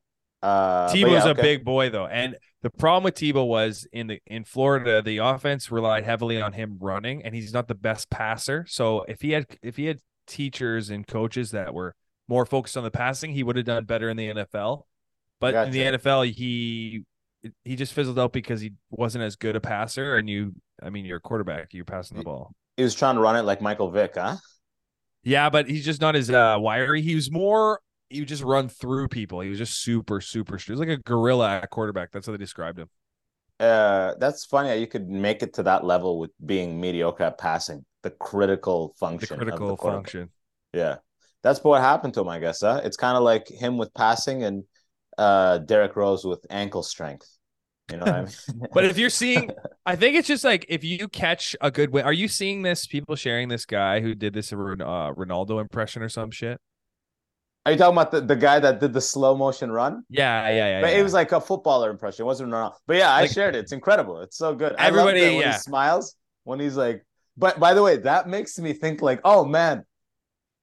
Uh, 0.42 0.88
Tebow's 0.92 1.24
yeah, 1.24 1.28
okay. 1.28 1.40
a 1.40 1.42
big 1.42 1.64
boy 1.64 1.88
though, 1.88 2.06
and 2.06 2.36
the 2.62 2.70
problem 2.70 3.04
with 3.04 3.14
Tebow 3.14 3.46
was 3.46 3.86
in 3.92 4.08
the 4.08 4.20
in 4.26 4.44
Florida, 4.44 5.00
the 5.00 5.18
offense 5.18 5.70
relied 5.70 6.04
heavily 6.04 6.40
on 6.40 6.52
him 6.52 6.78
running, 6.80 7.22
and 7.22 7.34
he's 7.34 7.52
not 7.52 7.68
the 7.68 7.74
best 7.74 8.10
passer. 8.10 8.66
So 8.68 9.04
if 9.08 9.22
he 9.22 9.32
had 9.32 9.46
if 9.62 9.76
he 9.76 9.86
had 9.86 10.00
teachers 10.26 10.90
and 10.90 11.06
coaches 11.06 11.50
that 11.52 11.72
were 11.72 11.94
more 12.28 12.44
focused 12.44 12.76
on 12.76 12.84
the 12.84 12.90
passing, 12.90 13.32
he 13.32 13.42
would 13.42 13.56
have 13.56 13.64
done 13.64 13.84
better 13.84 14.08
in 14.08 14.16
the 14.16 14.28
NFL. 14.28 14.84
But 15.40 15.52
gotcha. 15.52 15.66
in 15.66 15.72
the 15.72 15.98
NFL, 15.98 16.32
he 16.32 17.04
he 17.64 17.76
just 17.76 17.92
fizzled 17.92 18.18
out 18.18 18.32
because 18.32 18.60
he 18.60 18.72
wasn't 18.90 19.24
as 19.24 19.36
good 19.36 19.56
a 19.56 19.60
passer. 19.60 20.16
And 20.16 20.28
you, 20.28 20.54
I 20.82 20.90
mean, 20.90 21.04
you're 21.04 21.18
a 21.18 21.20
quarterback, 21.20 21.72
you're 21.72 21.84
passing 21.84 22.18
the 22.18 22.24
ball. 22.24 22.52
He 22.76 22.82
was 22.82 22.94
trying 22.94 23.14
to 23.16 23.20
run 23.20 23.36
it 23.36 23.42
like 23.42 23.60
Michael 23.60 23.90
Vick, 23.90 24.14
huh? 24.16 24.36
Yeah, 25.22 25.48
but 25.50 25.68
he's 25.68 25.84
just 25.84 26.00
not 26.00 26.16
as 26.16 26.30
uh, 26.30 26.56
wiry. 26.58 27.00
He 27.02 27.14
was 27.14 27.30
more. 27.30 27.80
He 28.10 28.20
would 28.20 28.28
just 28.28 28.42
run 28.42 28.68
through 28.68 29.08
people. 29.08 29.40
He 29.40 29.48
was 29.48 29.58
just 29.58 29.82
super, 29.82 30.20
super. 30.20 30.58
He 30.58 30.70
was 30.70 30.78
like 30.78 30.88
a 30.88 30.98
gorilla 30.98 31.60
at 31.62 31.70
quarterback. 31.70 32.10
That's 32.12 32.26
how 32.26 32.32
they 32.32 32.38
described 32.38 32.78
him. 32.78 32.88
Uh, 33.58 34.14
that's 34.18 34.44
funny. 34.44 34.76
You 34.76 34.86
could 34.86 35.08
make 35.08 35.42
it 35.42 35.54
to 35.54 35.62
that 35.62 35.84
level 35.84 36.18
with 36.18 36.30
being 36.44 36.80
mediocre 36.80 37.24
at 37.24 37.38
passing. 37.38 37.84
The 38.02 38.10
critical 38.10 38.94
function. 38.98 39.38
The 39.38 39.44
critical 39.44 39.68
the 39.68 39.76
function. 39.76 40.30
Yeah, 40.74 40.96
that's 41.42 41.64
what 41.64 41.80
happened 41.80 42.14
to 42.14 42.20
him. 42.20 42.28
I 42.28 42.40
guess. 42.40 42.60
Huh? 42.60 42.82
It's 42.84 42.96
kind 42.96 43.16
of 43.16 43.22
like 43.22 43.48
him 43.48 43.78
with 43.78 43.94
passing 43.94 44.44
and 44.44 44.64
uh, 45.18 45.58
Derrick 45.58 45.96
Rose 45.96 46.24
with 46.24 46.46
ankle 46.50 46.82
strength. 46.82 47.28
You 47.90 47.98
know 47.98 48.04
what 48.06 48.14
I 48.14 48.22
mean? 48.24 48.68
but 48.72 48.84
if 48.84 48.98
you're 48.98 49.10
seeing, 49.10 49.50
I 49.84 49.96
think 49.96 50.16
it's 50.16 50.28
just 50.28 50.44
like 50.44 50.66
if 50.68 50.84
you 50.84 51.08
catch 51.08 51.54
a 51.60 51.70
good 51.70 51.90
win. 51.90 52.04
Are 52.04 52.12
you 52.12 52.28
seeing 52.28 52.62
this? 52.62 52.86
People 52.86 53.16
sharing 53.16 53.48
this 53.48 53.66
guy 53.66 54.00
who 54.00 54.14
did 54.14 54.34
this 54.34 54.52
uh, 54.52 54.56
Ronaldo 54.56 55.60
impression 55.60 56.02
or 56.02 56.08
some 56.08 56.30
shit. 56.30 56.60
Are 57.66 57.72
you 57.72 57.78
talking 57.78 57.94
about 57.94 58.10
the, 58.10 58.20
the 58.20 58.36
guy 58.36 58.60
that 58.60 58.78
did 58.78 58.92
the 58.92 59.00
slow 59.00 59.34
motion 59.34 59.72
run? 59.72 60.04
Yeah, 60.10 60.48
yeah, 60.50 60.54
yeah. 60.54 60.80
But 60.82 60.92
yeah. 60.92 60.98
it 60.98 61.02
was 61.02 61.14
like 61.14 61.32
a 61.32 61.40
footballer 61.40 61.90
impression. 61.90 62.24
It 62.24 62.26
wasn't 62.26 62.50
Ronaldo. 62.50 62.74
But 62.86 62.98
yeah, 62.98 63.10
I 63.10 63.22
like, 63.22 63.30
shared 63.30 63.56
it. 63.56 63.60
It's 63.60 63.72
incredible. 63.72 64.20
It's 64.20 64.36
so 64.36 64.54
good. 64.54 64.74
Everybody, 64.78 65.20
I 65.20 65.24
love 65.24 65.32
when 65.32 65.40
yeah. 65.40 65.52
he 65.52 65.58
smiles 65.58 66.14
when 66.44 66.60
he's 66.60 66.76
like. 66.76 67.04
But 67.36 67.58
by 67.58 67.72
the 67.74 67.82
way, 67.82 67.96
that 67.96 68.28
makes 68.28 68.58
me 68.58 68.74
think 68.74 69.00
like, 69.00 69.20
oh 69.24 69.46
man, 69.46 69.84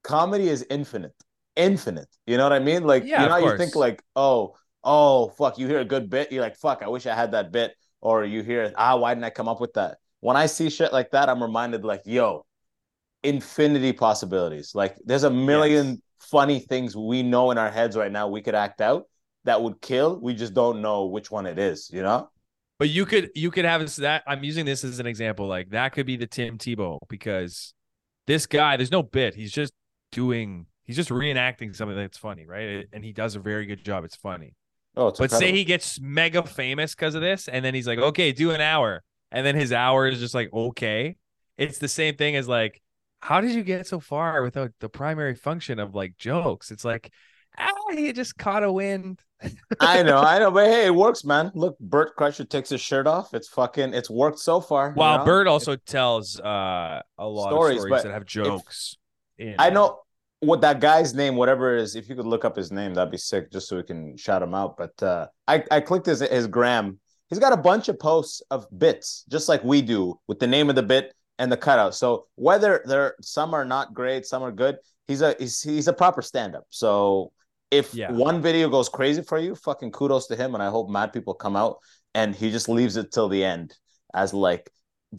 comedy 0.04 0.48
is 0.48 0.66
infinite, 0.70 1.16
infinite. 1.62 2.10
You 2.26 2.38
know 2.38 2.44
what 2.44 2.54
I 2.54 2.60
mean? 2.60 2.84
Like, 2.84 3.04
yeah, 3.06 3.24
you 3.24 3.30
know, 3.30 3.38
you 3.38 3.58
think 3.58 3.76
like, 3.76 4.04
oh, 4.16 4.56
oh 4.84 5.30
fuck, 5.30 5.58
you 5.58 5.68
hear 5.68 5.80
a 5.80 5.86
good 5.86 6.10
bit, 6.10 6.32
you're 6.32 6.42
like, 6.42 6.58
fuck, 6.58 6.82
I 6.84 6.88
wish 6.88 7.06
I 7.06 7.16
had 7.16 7.32
that 7.32 7.52
bit. 7.52 7.76
Or 8.02 8.26
you 8.26 8.42
hear, 8.42 8.74
ah, 8.76 8.96
why 8.98 9.14
didn't 9.14 9.26
I 9.26 9.30
come 9.30 9.48
up 9.48 9.62
with 9.62 9.74
that? 9.74 9.98
When 10.22 10.36
I 10.36 10.48
see 10.48 10.70
shit 10.70 10.92
like 10.92 11.12
that, 11.12 11.30
I'm 11.30 11.42
reminded 11.42 11.86
like, 11.86 12.02
yo, 12.06 12.46
infinity 13.24 13.94
possibilities. 13.94 14.74
Like 14.74 14.98
there's 15.06 15.24
a 15.24 15.30
million 15.30 15.88
yes. 15.88 15.98
funny 16.20 16.60
things 16.60 16.96
we 16.96 17.24
know 17.24 17.52
in 17.52 17.58
our 17.58 17.70
heads 17.70 17.96
right 17.96 18.12
now 18.12 18.28
we 18.28 18.42
could 18.42 18.56
act 18.56 18.82
out 18.82 19.06
that 19.44 19.62
would 19.62 19.82
kill. 19.82 20.20
We 20.20 20.34
just 20.34 20.54
don't 20.54 20.82
know 20.82 21.06
which 21.06 21.32
one 21.32 21.46
it 21.46 21.60
is, 21.60 21.90
you 21.94 22.02
know? 22.02 22.30
But 22.80 22.90
you 22.90 23.06
could 23.06 23.30
you 23.36 23.52
could 23.52 23.66
have 23.66 23.96
that. 23.98 24.24
I'm 24.26 24.44
using 24.44 24.66
this 24.66 24.84
as 24.84 25.00
an 25.00 25.06
example. 25.06 25.48
Like 25.48 25.70
that 25.70 25.94
could 25.94 26.08
be 26.08 26.18
the 26.18 26.26
Tim 26.26 26.58
Tebow 26.58 26.98
because 27.10 27.76
this 28.26 28.48
guy, 28.48 28.78
there's 28.78 28.92
no 28.92 29.04
bit. 29.04 29.36
He's 29.36 29.52
just 29.52 29.72
doing 30.12 30.66
he's 30.92 30.98
just 30.98 31.10
reenacting 31.10 31.74
something 31.74 31.96
that's 31.96 32.18
funny, 32.18 32.46
right? 32.46 32.86
And 32.92 33.02
he 33.02 33.14
does 33.14 33.38
a 33.38 33.40
very 33.40 33.66
good 33.66 33.82
job. 33.86 34.04
It's 34.04 34.18
funny. 34.18 34.56
Oh, 34.98 35.06
but 35.06 35.24
incredible. 35.24 35.40
say 35.40 35.52
he 35.54 35.64
gets 35.64 36.02
mega 36.02 36.44
famous 36.44 36.94
because 36.94 37.16
of 37.16 37.22
this, 37.22 37.48
and 37.48 37.64
then 37.64 37.74
he's 37.74 37.88
like, 37.88 37.98
okay, 37.98 38.34
do 38.34 38.52
an 38.52 38.60
hour, 38.60 39.04
and 39.32 39.46
then 39.46 39.56
his 39.56 39.72
hour 39.72 40.06
is 40.08 40.20
just 40.20 40.36
like 40.36 40.52
okay. 40.52 41.16
It's 41.58 41.78
the 41.78 41.88
same 41.88 42.16
thing 42.16 42.36
as 42.36 42.46
like, 42.48 42.82
how 43.22 43.40
did 43.40 43.52
you 43.52 43.64
get 43.64 43.88
so 43.88 44.02
far 44.02 44.42
without 44.44 44.72
the 44.82 44.90
primary 44.90 45.36
function 45.36 45.80
of 45.80 45.96
like 45.96 46.18
jokes? 46.18 46.72
It's 46.72 46.84
like 46.84 47.10
ah, 47.58 47.72
he 47.92 48.12
just 48.12 48.38
caught 48.38 48.64
a 48.64 48.72
wind. 48.72 49.22
I 49.80 50.04
know, 50.04 50.18
I 50.20 50.40
know, 50.40 50.52
but 50.52 50.66
hey, 50.66 50.88
it 50.88 50.96
works, 50.96 51.24
man. 51.24 51.52
Look, 51.56 51.80
Bert 51.80 52.18
Kreischer 52.18 52.50
takes 52.50 52.70
his 52.70 52.82
shirt 52.82 53.08
off. 53.08 53.34
It's 53.34 53.48
fucking, 53.48 53.94
it's 53.94 54.10
worked 54.10 54.40
so 54.40 54.60
far. 54.60 54.92
While 54.92 55.14
you 55.14 55.18
know? 55.20 55.26
Bert 55.26 55.48
also 55.48 55.78
tells 55.78 56.38
uh, 56.38 57.02
a 57.18 57.28
lot 57.28 57.50
Stories, 57.50 57.78
of 57.78 57.82
stories 57.84 58.04
that 58.04 58.12
have 58.12 58.26
jokes. 58.26 58.98
in 59.38 59.56
I 59.58 59.70
know 59.70 60.02
what 60.42 60.62
that 60.62 60.80
guy's 60.80 61.14
name, 61.14 61.36
whatever 61.36 61.76
it 61.76 61.82
is. 61.82 61.96
If 61.96 62.10
you 62.10 62.16
could 62.16 62.26
look 62.26 62.44
up 62.44 62.56
his 62.56 62.72
name, 62.72 62.94
that'd 62.94 63.12
be 63.12 63.18
sick, 63.18 63.52
just 63.52 63.68
so 63.70 63.78
we 63.78 63.84
can 63.84 64.18
shout 64.18 64.42
him 64.44 64.54
out. 64.54 64.76
But 64.76 65.02
uh, 65.02 65.28
I, 65.48 65.64
I 65.72 65.80
clicked 65.82 66.08
his 66.08 66.20
his 66.20 66.48
gram. 66.48 67.00
He's 67.30 67.40
got 67.40 67.54
a 67.54 67.58
bunch 67.58 67.88
of 67.88 67.98
posts 67.98 68.42
of 68.52 68.68
bits, 68.78 69.24
just 69.30 69.48
like 69.48 69.64
we 69.64 69.82
do, 69.82 70.20
with 70.28 70.40
the 70.40 70.48
name 70.48 70.70
of 70.70 70.76
the 70.76 70.84
bit 70.84 71.14
and 71.40 71.52
the 71.52 71.58
cutout. 71.58 71.96
So 71.96 72.26
whether 72.36 72.82
they're 72.86 73.16
some 73.22 73.54
are 73.54 73.64
not 73.66 73.94
great, 73.94 74.26
some 74.26 74.44
are 74.44 74.52
good. 74.52 74.78
He's 75.08 75.22
a 75.22 75.36
he's 75.40 75.62
he's 75.62 75.88
a 75.88 75.94
proper 75.94 76.22
stand 76.22 76.56
up. 76.56 76.66
So 76.70 77.32
if 77.70 77.94
Yeah. 77.94 78.12
one 78.12 78.42
video 78.42 78.68
goes 78.70 78.90
crazy 78.90 79.22
for 79.22 79.38
you, 79.38 79.56
fucking 79.56 79.92
kudos 79.92 80.28
to 80.28 80.36
him. 80.36 80.56
And 80.56 80.64
I 80.64 80.70
hope 80.70 80.90
mad 80.90 81.14
people 81.14 81.34
come 81.34 81.56
out 81.56 81.78
and 82.14 82.36
he 82.36 82.52
just 82.52 82.68
leaves 82.68 82.98
it 82.98 83.12
till 83.12 83.30
the 83.30 83.44
end 83.46 83.74
as 84.14 84.34
like 84.34 84.70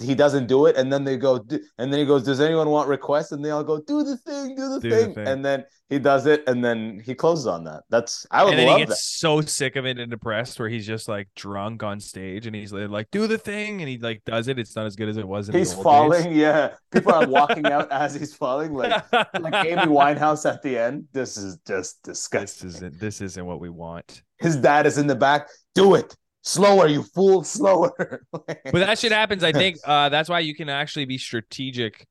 he 0.00 0.14
doesn't 0.14 0.46
do 0.46 0.66
it, 0.66 0.76
and 0.76 0.90
then 0.92 1.04
they 1.04 1.16
go, 1.18 1.36
and 1.78 1.92
then 1.92 2.00
he 2.00 2.06
goes, 2.06 2.22
"Does 2.24 2.40
anyone 2.40 2.70
want 2.70 2.88
requests?" 2.88 3.32
And 3.32 3.44
they 3.44 3.50
all 3.50 3.62
go, 3.64 3.78
"Do 3.80 4.02
the 4.02 4.16
thing, 4.16 4.54
do 4.56 4.68
the, 4.70 4.80
Do 4.80 4.88
the 4.90 4.96
thing. 4.96 5.14
thing. 5.14 5.26
and 5.28 5.44
then 5.44 5.64
he 5.90 5.98
does 5.98 6.24
it, 6.26 6.42
and 6.46 6.64
then 6.64 7.02
he 7.04 7.14
closes 7.14 7.46
on 7.46 7.64
that. 7.64 7.82
That's 7.90 8.26
I 8.30 8.42
would 8.44 8.52
and 8.52 8.58
then 8.60 8.66
love 8.68 8.78
he 8.78 8.86
gets 8.86 8.96
that. 8.96 8.96
so 9.18 9.40
sick 9.42 9.76
of 9.76 9.84
it 9.84 9.98
and 9.98 10.10
depressed 10.10 10.58
where 10.58 10.70
he's 10.70 10.86
just 10.86 11.08
like 11.08 11.28
drunk 11.36 11.82
on 11.82 12.00
stage 12.00 12.46
and 12.46 12.56
he's 12.56 12.72
like 12.72 13.10
do 13.10 13.26
the 13.26 13.36
thing 13.36 13.82
and 13.82 13.88
he 13.90 13.98
like 13.98 14.22
does 14.24 14.48
it 14.48 14.58
it's 14.58 14.74
not 14.74 14.86
as 14.86 14.96
good 14.96 15.10
as 15.10 15.18
it 15.18 15.28
was 15.28 15.50
in 15.50 15.54
He's 15.54 15.72
the 15.72 15.76
old 15.76 15.84
falling, 15.84 16.32
yeah. 16.32 16.74
People 16.90 17.12
are 17.12 17.26
walking 17.26 17.66
out 17.66 17.92
as 17.92 18.14
he's 18.14 18.34
falling, 18.34 18.72
like 18.72 19.04
like 19.12 19.54
Amy 19.66 19.82
Winehouse 19.92 20.50
at 20.50 20.62
the 20.62 20.78
end. 20.78 21.04
This 21.12 21.36
is 21.36 21.58
just 21.66 22.02
this 22.04 22.14
disgusting. 22.14 22.68
isn't 22.70 22.98
this 22.98 23.20
isn't 23.20 23.44
what 23.44 23.60
we 23.60 23.68
want 23.68 24.22
His 24.38 24.56
dad 24.56 24.86
is 24.86 24.96
in 24.96 25.06
the 25.06 25.14
back. 25.16 25.48
Do 25.74 25.96
it 25.96 26.16
slower, 26.42 26.86
you 26.88 27.02
fool, 27.02 27.42
slower. 27.56 28.22
but 28.32 28.46
that 28.72 28.98
shit 28.98 29.12
happens 29.12 29.42
i 29.44 29.52
think 29.62 29.76
uh 29.84 30.08
that's 30.08 30.28
why 30.28 30.40
you 30.40 30.54
can 30.54 30.68
actually 30.68 31.04
be 31.04 31.16
strategic 31.18 32.06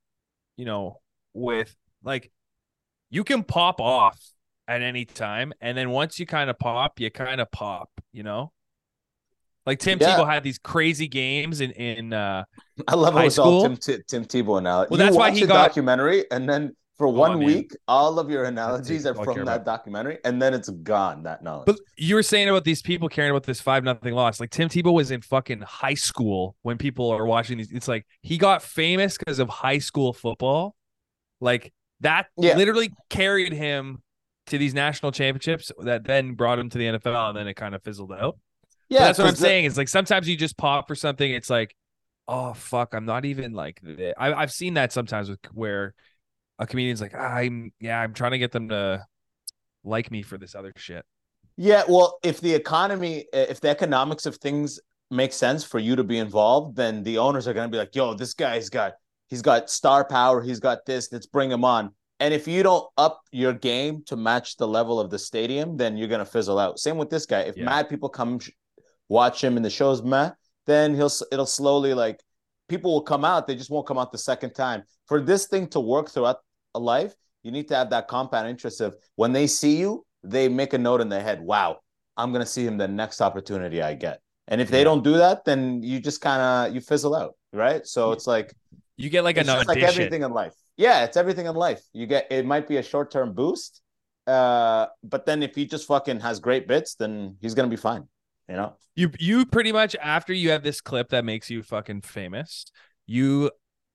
you 0.56 0.64
know 0.64 1.00
with 1.34 1.74
like 2.02 2.30
you 3.10 3.24
can 3.24 3.42
pop 3.42 3.80
off 3.80 4.18
at 4.68 4.80
any 4.82 5.04
time 5.04 5.52
and 5.60 5.76
then 5.76 5.90
once 5.90 6.18
you 6.18 6.26
kind 6.26 6.48
of 6.50 6.58
pop 6.58 6.98
you 7.00 7.10
kind 7.10 7.40
of 7.40 7.50
pop 7.50 7.90
you 8.12 8.22
know 8.22 8.52
like 9.66 9.78
tim 9.78 9.98
Yeah. 10.00 10.16
tebow 10.16 10.26
had 10.28 10.42
these 10.42 10.58
crazy 10.58 11.08
games 11.08 11.60
in 11.60 11.70
in 11.72 12.12
uh 12.12 12.44
I 12.88 12.94
love 12.94 13.12
how 13.14 13.20
high 13.20 13.26
it's 13.26 13.38
all. 13.38 13.62
Tim, 13.62 13.76
Tim, 13.76 14.00
Tim 14.08 14.24
Tebow 14.24 14.62
now. 14.62 14.78
Well, 14.78 14.88
you 14.92 14.96
that's 14.96 15.14
why 15.16 15.30
he 15.30 15.46
got- 15.46 15.66
documentary, 15.68 16.24
and 16.30 16.48
then 16.48 16.74
for 17.02 17.08
one 17.08 17.40
man. 17.40 17.46
week, 17.48 17.72
all 17.88 18.20
of 18.20 18.30
your 18.30 18.44
analogies 18.44 19.06
are 19.06 19.14
from 19.14 19.44
that 19.44 19.64
documentary, 19.64 20.18
and 20.24 20.40
then 20.40 20.54
it's 20.54 20.68
gone. 20.70 21.24
That 21.24 21.42
knowledge. 21.42 21.66
But 21.66 21.80
you 21.96 22.14
were 22.14 22.22
saying 22.22 22.48
about 22.48 22.62
these 22.62 22.80
people 22.80 23.08
caring 23.08 23.30
about 23.32 23.42
this 23.42 23.60
five 23.60 23.82
nothing 23.82 24.14
loss. 24.14 24.38
Like 24.38 24.50
Tim 24.50 24.68
Tebow 24.68 24.92
was 24.92 25.10
in 25.10 25.20
fucking 25.20 25.62
high 25.62 25.94
school 25.94 26.54
when 26.62 26.78
people 26.78 27.10
are 27.10 27.26
watching 27.26 27.58
these. 27.58 27.72
It's 27.72 27.88
like 27.88 28.06
he 28.20 28.38
got 28.38 28.62
famous 28.62 29.18
because 29.18 29.40
of 29.40 29.48
high 29.48 29.78
school 29.78 30.12
football. 30.12 30.76
Like 31.40 31.72
that 32.02 32.26
Yeah. 32.36 32.56
literally 32.56 32.92
carried 33.10 33.52
him 33.52 34.00
to 34.46 34.58
these 34.58 34.74
national 34.74 35.10
championships 35.10 35.72
that 35.80 36.04
then 36.04 36.34
brought 36.34 36.60
him 36.60 36.70
to 36.70 36.78
the 36.78 36.84
NFL 36.86 37.30
and 37.30 37.36
then 37.36 37.48
it 37.48 37.54
kind 37.54 37.74
of 37.74 37.82
fizzled 37.82 38.12
out. 38.12 38.38
But 38.88 38.94
yeah, 38.94 39.00
that's 39.06 39.18
what 39.18 39.26
I'm 39.26 39.34
the- 39.34 39.40
saying. 39.40 39.64
It's 39.64 39.76
like 39.76 39.88
sometimes 39.88 40.28
you 40.28 40.36
just 40.36 40.56
pop 40.56 40.86
for 40.86 40.94
something. 40.94 41.28
It's 41.28 41.50
like, 41.50 41.74
oh 42.28 42.52
fuck, 42.54 42.94
I'm 42.94 43.06
not 43.06 43.24
even 43.24 43.54
like. 43.54 43.80
I, 44.16 44.32
I've 44.34 44.52
seen 44.52 44.74
that 44.74 44.92
sometimes 44.92 45.28
with 45.28 45.40
where 45.52 45.94
a 46.62 46.66
comedian's 46.66 47.00
like, 47.00 47.12
ah, 47.14 47.34
I'm 47.34 47.72
yeah, 47.80 48.00
I'm 48.00 48.14
trying 48.14 48.32
to 48.32 48.38
get 48.38 48.52
them 48.52 48.68
to 48.68 49.04
like 49.84 50.10
me 50.10 50.22
for 50.22 50.38
this 50.38 50.54
other 50.54 50.72
shit. 50.76 51.04
Yeah, 51.56 51.82
well, 51.88 52.18
if 52.22 52.40
the 52.40 52.54
economy, 52.54 53.26
if 53.32 53.60
the 53.60 53.68
economics 53.68 54.26
of 54.26 54.36
things 54.36 54.80
make 55.10 55.32
sense 55.32 55.64
for 55.64 55.78
you 55.78 55.96
to 55.96 56.04
be 56.04 56.18
involved, 56.18 56.76
then 56.76 57.02
the 57.02 57.18
owners 57.18 57.46
are 57.46 57.52
going 57.52 57.68
to 57.68 57.72
be 57.72 57.78
like, 57.78 57.94
"Yo, 57.94 58.14
this 58.14 58.34
guy's 58.34 58.70
got 58.70 58.94
he's 59.28 59.42
got 59.42 59.68
star 59.70 60.04
power, 60.04 60.40
he's 60.40 60.60
got 60.60 60.86
this, 60.86 61.12
let's 61.12 61.26
bring 61.26 61.50
him 61.50 61.64
on." 61.64 61.94
And 62.20 62.32
if 62.32 62.46
you 62.46 62.62
don't 62.62 62.86
up 62.96 63.20
your 63.32 63.52
game 63.52 64.04
to 64.06 64.16
match 64.16 64.56
the 64.56 64.68
level 64.68 65.00
of 65.00 65.10
the 65.10 65.18
stadium, 65.18 65.76
then 65.76 65.96
you're 65.96 66.08
going 66.08 66.24
to 66.24 66.32
fizzle 66.36 66.58
out. 66.58 66.78
Same 66.78 66.96
with 66.96 67.10
this 67.10 67.26
guy. 67.26 67.40
If 67.40 67.56
Yeah. 67.56 67.64
mad 67.64 67.88
people 67.88 68.08
come 68.08 68.38
sh- 68.38 68.50
watch 69.08 69.42
him 69.42 69.56
in 69.56 69.62
the 69.64 69.70
shows, 69.70 70.02
meh, 70.02 70.30
then 70.66 70.94
he'll 70.94 71.10
it'll 71.32 71.46
slowly 71.46 71.92
like 71.94 72.20
people 72.68 72.92
will 72.92 73.02
come 73.02 73.24
out, 73.24 73.46
they 73.46 73.56
just 73.56 73.70
won't 73.70 73.86
come 73.86 73.98
out 73.98 74.12
the 74.12 74.18
second 74.18 74.54
time. 74.54 74.84
For 75.06 75.20
this 75.20 75.46
thing 75.46 75.66
to 75.68 75.80
work 75.80 76.08
throughout 76.08 76.38
a 76.74 76.78
life, 76.78 77.14
you 77.42 77.50
need 77.50 77.68
to 77.68 77.74
have 77.74 77.90
that 77.90 78.08
compound 78.08 78.48
interest 78.48 78.80
of 78.80 78.96
when 79.16 79.32
they 79.32 79.46
see 79.46 79.76
you, 79.76 80.04
they 80.22 80.48
make 80.48 80.72
a 80.72 80.78
note 80.78 81.00
in 81.00 81.08
their 81.08 81.22
head, 81.22 81.40
wow, 81.40 81.78
I'm 82.16 82.32
gonna 82.32 82.46
see 82.46 82.66
him 82.66 82.78
the 82.78 82.88
next 82.88 83.20
opportunity 83.20 83.82
I 83.82 83.94
get. 83.94 84.20
And 84.48 84.60
if 84.60 84.70
they 84.70 84.84
don't 84.84 85.02
do 85.02 85.14
that, 85.14 85.44
then 85.44 85.82
you 85.82 86.00
just 86.00 86.20
kind 86.20 86.42
of 86.42 86.74
you 86.74 86.80
fizzle 86.80 87.14
out, 87.14 87.34
right? 87.52 87.86
So 87.86 88.12
it's 88.12 88.26
like 88.26 88.54
You 88.96 89.08
get 89.10 89.24
like 89.24 89.36
an 89.38 89.46
just 89.46 89.68
like 89.68 89.78
everything 89.78 90.22
in 90.22 90.32
life. 90.32 90.52
Yeah, 90.76 91.04
it's 91.04 91.16
everything 91.16 91.46
in 91.46 91.54
life. 91.54 91.80
You 91.92 92.06
get 92.06 92.26
it 92.30 92.44
might 92.44 92.68
be 92.68 92.76
a 92.76 92.82
short 92.82 93.10
term 93.10 93.32
boost, 93.34 93.80
uh, 94.26 94.86
but 95.02 95.26
then 95.26 95.42
if 95.42 95.54
he 95.54 95.66
just 95.66 95.86
fucking 95.86 96.20
has 96.20 96.40
great 96.40 96.68
bits, 96.68 96.94
then 96.94 97.36
he's 97.40 97.54
gonna 97.54 97.68
be 97.68 97.76
fine. 97.76 98.08
You 98.48 98.56
know? 98.56 98.76
You 98.94 99.10
you 99.18 99.46
pretty 99.46 99.72
much 99.72 99.96
after 100.02 100.32
you 100.32 100.50
have 100.50 100.62
this 100.62 100.80
clip 100.80 101.08
that 101.10 101.24
makes 101.24 101.48
you 101.50 101.62
fucking 101.62 102.02
famous, 102.02 102.66
you 103.06 103.50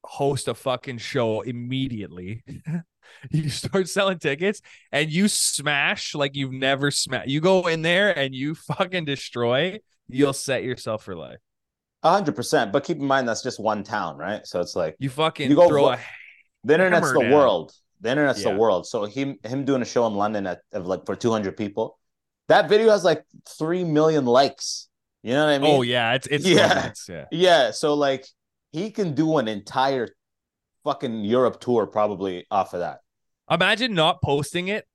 host 0.07 0.47
a 0.47 0.53
fucking 0.53 0.97
show 0.97 1.41
immediately. 1.41 2.43
you 3.31 3.49
start 3.49 3.87
selling 3.89 4.19
tickets 4.19 4.61
and 4.91 5.09
you 5.09 5.27
smash 5.27 6.15
like 6.15 6.35
you've 6.35 6.53
never 6.53 6.91
smashed. 6.91 7.27
You 7.27 7.41
go 7.41 7.67
in 7.67 7.81
there 7.81 8.17
and 8.17 8.33
you 8.33 8.55
fucking 8.55 9.05
destroy. 9.05 9.79
You'll 10.07 10.33
set 10.33 10.63
yourself 10.63 11.03
for 11.03 11.15
life. 11.15 11.39
A 12.03 12.11
hundred 12.11 12.35
percent. 12.35 12.71
But 12.71 12.83
keep 12.83 12.97
in 12.97 13.05
mind 13.05 13.27
that's 13.27 13.43
just 13.43 13.59
one 13.59 13.83
town, 13.83 14.17
right? 14.17 14.45
So 14.45 14.61
it's 14.61 14.75
like 14.75 14.95
You 14.99 15.09
fucking 15.09 15.49
You 15.49 15.55
go 15.55 15.67
throw 15.67 15.89
a 15.89 15.99
the 16.63 16.73
internet's 16.73 17.11
the 17.11 17.21
down. 17.21 17.31
world. 17.31 17.73
The 18.01 18.11
internet's 18.11 18.43
Yeah. 18.43 18.53
the 18.53 18.57
world. 18.57 18.87
So 18.87 19.05
him 19.05 19.37
him 19.43 19.65
doing 19.65 19.81
a 19.81 19.85
show 19.85 20.07
in 20.07 20.13
London 20.13 20.47
at 20.47 20.61
of 20.71 20.85
like 20.85 21.05
for 21.05 21.15
200 21.15 21.57
people. 21.57 21.99
That 22.47 22.69
video 22.69 22.91
has 22.91 23.03
like 23.03 23.25
3 23.57 23.83
million 23.83 24.25
likes. 24.25 24.87
You 25.23 25.33
know 25.33 25.45
what 25.45 25.51
I 25.51 25.57
oh, 25.57 25.59
mean? 25.59 25.75
oh 25.75 25.81
yeah, 25.81 26.13
it's 26.13 26.27
it's 26.27 26.45
Yeah. 26.47 26.91
yeah. 27.09 27.25
Yeah, 27.31 27.71
so 27.71 27.95
like 27.95 28.25
he 28.71 28.91
can 28.91 29.13
do 29.13 29.37
an 29.37 29.47
entire 29.47 30.09
fucking 30.83 31.25
Europe 31.25 31.59
tour 31.59 31.85
probably 31.87 32.45
off 32.51 32.73
of 32.73 32.79
that. 32.79 32.99
Imagine 33.49 33.93
not 33.93 34.21
posting 34.21 34.67
it 34.67 34.85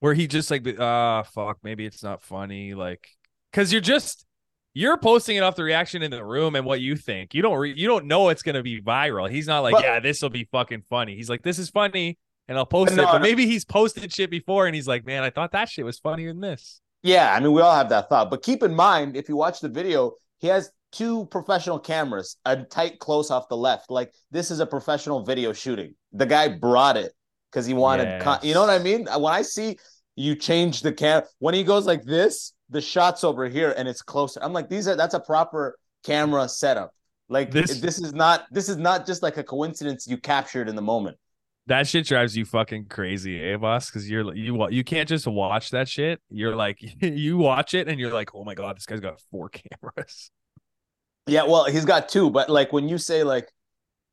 where 0.00 0.14
he 0.14 0.26
just 0.26 0.50
like 0.50 0.66
ah 0.80 1.22
fuck 1.22 1.58
maybe 1.62 1.86
it's 1.86 2.02
not 2.02 2.22
funny 2.22 2.74
like 2.74 3.06
cuz 3.52 3.70
you're 3.70 3.80
just 3.80 4.26
you're 4.74 4.96
posting 4.96 5.36
it 5.36 5.42
off 5.42 5.54
the 5.54 5.62
reaction 5.62 6.02
in 6.02 6.10
the 6.10 6.24
room 6.24 6.56
and 6.56 6.64
what 6.64 6.80
you 6.80 6.96
think. 6.96 7.34
You 7.34 7.42
don't 7.42 7.58
re- 7.58 7.74
you 7.76 7.86
don't 7.86 8.06
know 8.06 8.30
it's 8.30 8.42
going 8.42 8.54
to 8.54 8.62
be 8.62 8.80
viral. 8.80 9.30
He's 9.30 9.46
not 9.46 9.60
like 9.60 9.72
But- 9.72 9.84
yeah, 9.84 10.00
this 10.00 10.22
will 10.22 10.30
be 10.30 10.44
fucking 10.50 10.82
funny. 10.88 11.14
He's 11.14 11.28
like 11.28 11.42
this 11.42 11.58
is 11.58 11.68
funny 11.70 12.18
and 12.48 12.58
I'll 12.58 12.66
post 12.66 12.92
it. 12.92 12.96
But 12.96 13.18
no. 13.18 13.18
maybe 13.18 13.46
he's 13.46 13.64
posted 13.64 14.12
shit 14.12 14.30
before 14.30 14.66
and 14.66 14.74
he's 14.74 14.88
like, 14.88 15.06
"Man, 15.06 15.22
I 15.22 15.30
thought 15.30 15.52
that 15.52 15.68
shit 15.68 15.84
was 15.84 15.98
funnier 15.98 16.28
than 16.28 16.40
this." 16.40 16.80
Yeah, 17.02 17.32
I 17.34 17.40
mean 17.40 17.52
we 17.52 17.60
all 17.60 17.74
have 17.74 17.88
that 17.90 18.08
thought. 18.08 18.30
But 18.30 18.42
keep 18.42 18.62
in 18.62 18.74
mind 18.74 19.16
if 19.16 19.28
you 19.28 19.36
watch 19.36 19.60
the 19.60 19.68
video, 19.68 20.14
he 20.38 20.48
has 20.48 20.70
two 20.92 21.26
professional 21.26 21.78
cameras, 21.78 22.36
a 22.44 22.62
tight 22.62 22.98
close 22.98 23.30
off 23.30 23.48
the 23.48 23.56
left. 23.56 23.90
Like 23.90 24.12
this 24.30 24.50
is 24.50 24.60
a 24.60 24.66
professional 24.66 25.24
video 25.24 25.52
shooting. 25.52 25.94
The 26.12 26.26
guy 26.26 26.48
brought 26.48 26.96
it 26.96 27.12
because 27.50 27.66
he 27.66 27.74
wanted 27.74 28.22
con- 28.22 28.40
you 28.42 28.54
know 28.54 28.60
what 28.60 28.70
I 28.70 28.78
mean? 28.78 29.06
When 29.06 29.32
I 29.32 29.42
see 29.42 29.78
you 30.14 30.36
change 30.36 30.82
the 30.82 30.92
camera 30.92 31.26
when 31.38 31.54
he 31.54 31.64
goes 31.64 31.86
like 31.86 32.04
this, 32.04 32.52
the 32.68 32.80
shot's 32.80 33.24
over 33.24 33.48
here 33.48 33.74
and 33.76 33.88
it's 33.88 34.02
closer. 34.02 34.40
I'm 34.42 34.52
like, 34.52 34.68
these 34.68 34.86
are 34.86 34.94
that's 34.94 35.14
a 35.14 35.20
proper 35.20 35.76
camera 36.04 36.48
setup. 36.48 36.94
Like 37.28 37.50
This- 37.50 37.80
this, 37.80 37.98
is 37.98 38.12
not 38.12 38.44
this 38.50 38.68
is 38.68 38.76
not 38.76 39.06
just 39.06 39.22
like 39.22 39.38
a 39.38 39.44
coincidence 39.44 40.06
you 40.06 40.18
captured 40.18 40.68
in 40.68 40.76
the 40.76 40.82
moment. 40.82 41.16
That 41.66 41.86
shit 41.86 42.06
drives 42.06 42.36
you 42.36 42.44
fucking 42.44 42.86
crazy, 42.86 43.40
eh, 43.40 43.56
boss? 43.56 43.88
Because 43.88 44.10
you're 44.10 44.34
you 44.34 44.68
you 44.68 44.82
can't 44.82 45.08
just 45.08 45.26
watch 45.26 45.70
that 45.70 45.88
shit. 45.88 46.20
You're 46.28 46.56
like 46.56 46.78
you 47.00 47.38
watch 47.38 47.72
it 47.72 47.88
and 47.88 47.98
you're 47.98 48.12
like, 48.12 48.34
oh 48.34 48.44
my 48.44 48.54
god, 48.54 48.76
this 48.76 48.84
guy's 48.84 49.00
got 49.00 49.20
four 49.30 49.48
cameras. 49.80 50.30
Yeah, 51.26 51.44
well, 51.44 51.64
he's 51.64 51.84
got 51.84 52.08
two, 52.08 52.30
but 52.30 52.48
like 52.50 52.72
when 52.72 52.88
you 52.88 52.98
say 52.98 53.22
like 53.22 53.50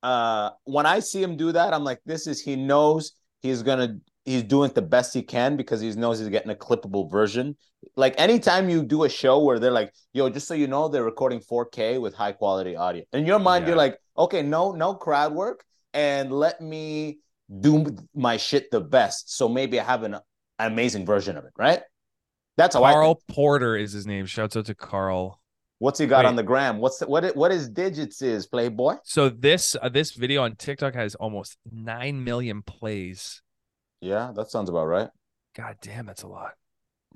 uh 0.03 0.51
when 0.63 0.85
I 0.85 0.99
see 0.99 1.21
him 1.21 1.35
do 1.35 1.51
that, 1.51 1.73
I'm 1.73 1.83
like, 1.83 1.99
this 2.05 2.27
is 2.27 2.41
he 2.41 2.55
knows 2.55 3.13
he's 3.41 3.63
gonna 3.63 3.97
he's 4.25 4.43
doing 4.43 4.71
the 4.73 4.81
best 4.81 5.13
he 5.13 5.21
can 5.23 5.57
because 5.57 5.81
he 5.81 5.91
knows 5.91 6.19
he's 6.19 6.29
getting 6.29 6.51
a 6.51 6.55
clippable 6.55 7.09
version. 7.09 7.57
Like 7.95 8.15
anytime 8.19 8.69
you 8.69 8.83
do 8.83 9.03
a 9.05 9.09
show 9.09 9.39
where 9.39 9.59
they're 9.59 9.71
like, 9.71 9.93
yo, 10.13 10.29
just 10.29 10.47
so 10.47 10.53
you 10.53 10.67
know, 10.67 10.87
they're 10.87 11.03
recording 11.03 11.39
4K 11.39 11.99
with 11.99 12.13
high 12.13 12.33
quality 12.33 12.75
audio. 12.75 13.03
In 13.13 13.25
your 13.25 13.39
mind, 13.39 13.63
Yeah. 13.63 13.69
you're 13.69 13.77
like, 13.77 13.97
okay, 14.17 14.41
no, 14.41 14.71
no 14.71 14.93
crowd 14.93 15.33
work, 15.33 15.63
and 15.93 16.31
let 16.31 16.61
me 16.61 17.19
do 17.59 17.95
my 18.13 18.37
shit 18.37 18.69
the 18.69 18.81
best. 18.81 19.35
So 19.35 19.49
maybe 19.49 19.79
I 19.79 19.83
have 19.83 20.03
an, 20.03 20.17
amazing 20.59 21.05
version 21.05 21.37
of 21.37 21.45
it, 21.45 21.51
right? 21.57 21.81
That's 22.57 22.75
how 22.75 22.83
I. 22.83 22.91
Karl 22.91 23.21
Porter 23.29 23.77
is 23.77 23.93
his 23.93 24.05
name. 24.05 24.25
Shouts 24.25 24.57
out 24.57 24.65
to 24.65 24.75
Karl. 24.75 25.38
What's 25.79 25.98
he 25.98 26.05
got 26.07 26.25
Wait. 26.25 26.29
on 26.29 26.36
the 26.36 26.43
gram? 26.43 26.77
What's 26.79 26.98
the, 27.00 27.07
what? 27.07 27.24
it- 27.24 27.36
What 27.36 27.51
his 27.51 27.69
digits 27.69 28.21
is, 28.21 28.45
Playboy? 28.48 28.95
So 29.03 29.29
this 29.29 29.75
uh, 29.81 29.89
this 29.89 30.12
video 30.12 30.43
on 30.43 30.55
TikTok 30.55 30.93
has 30.93 31.15
almost 31.15 31.57
nine 31.71 32.24
million 32.24 32.62
plays. 32.62 33.41
Yeah, 34.01 34.31
that 34.36 34.50
sounds 34.51 34.69
about 34.69 34.86
right. 34.86 35.09
God 35.55 35.75
damn, 35.81 36.05
that's 36.05 36.24
a 36.24 36.27
lot. 36.27 36.51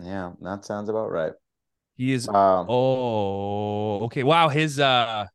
Yeah, 0.01 0.32
that 0.41 0.65
sounds 0.65 0.89
about 0.89 1.12
right. 1.12 1.34
He 1.96 2.13
is. 2.13 2.27
Um, 2.27 2.65
Oh, 2.70 4.05
okay. 4.05 4.24
Wow, 4.24 4.50
his 4.50 4.79
uh, 4.79 5.25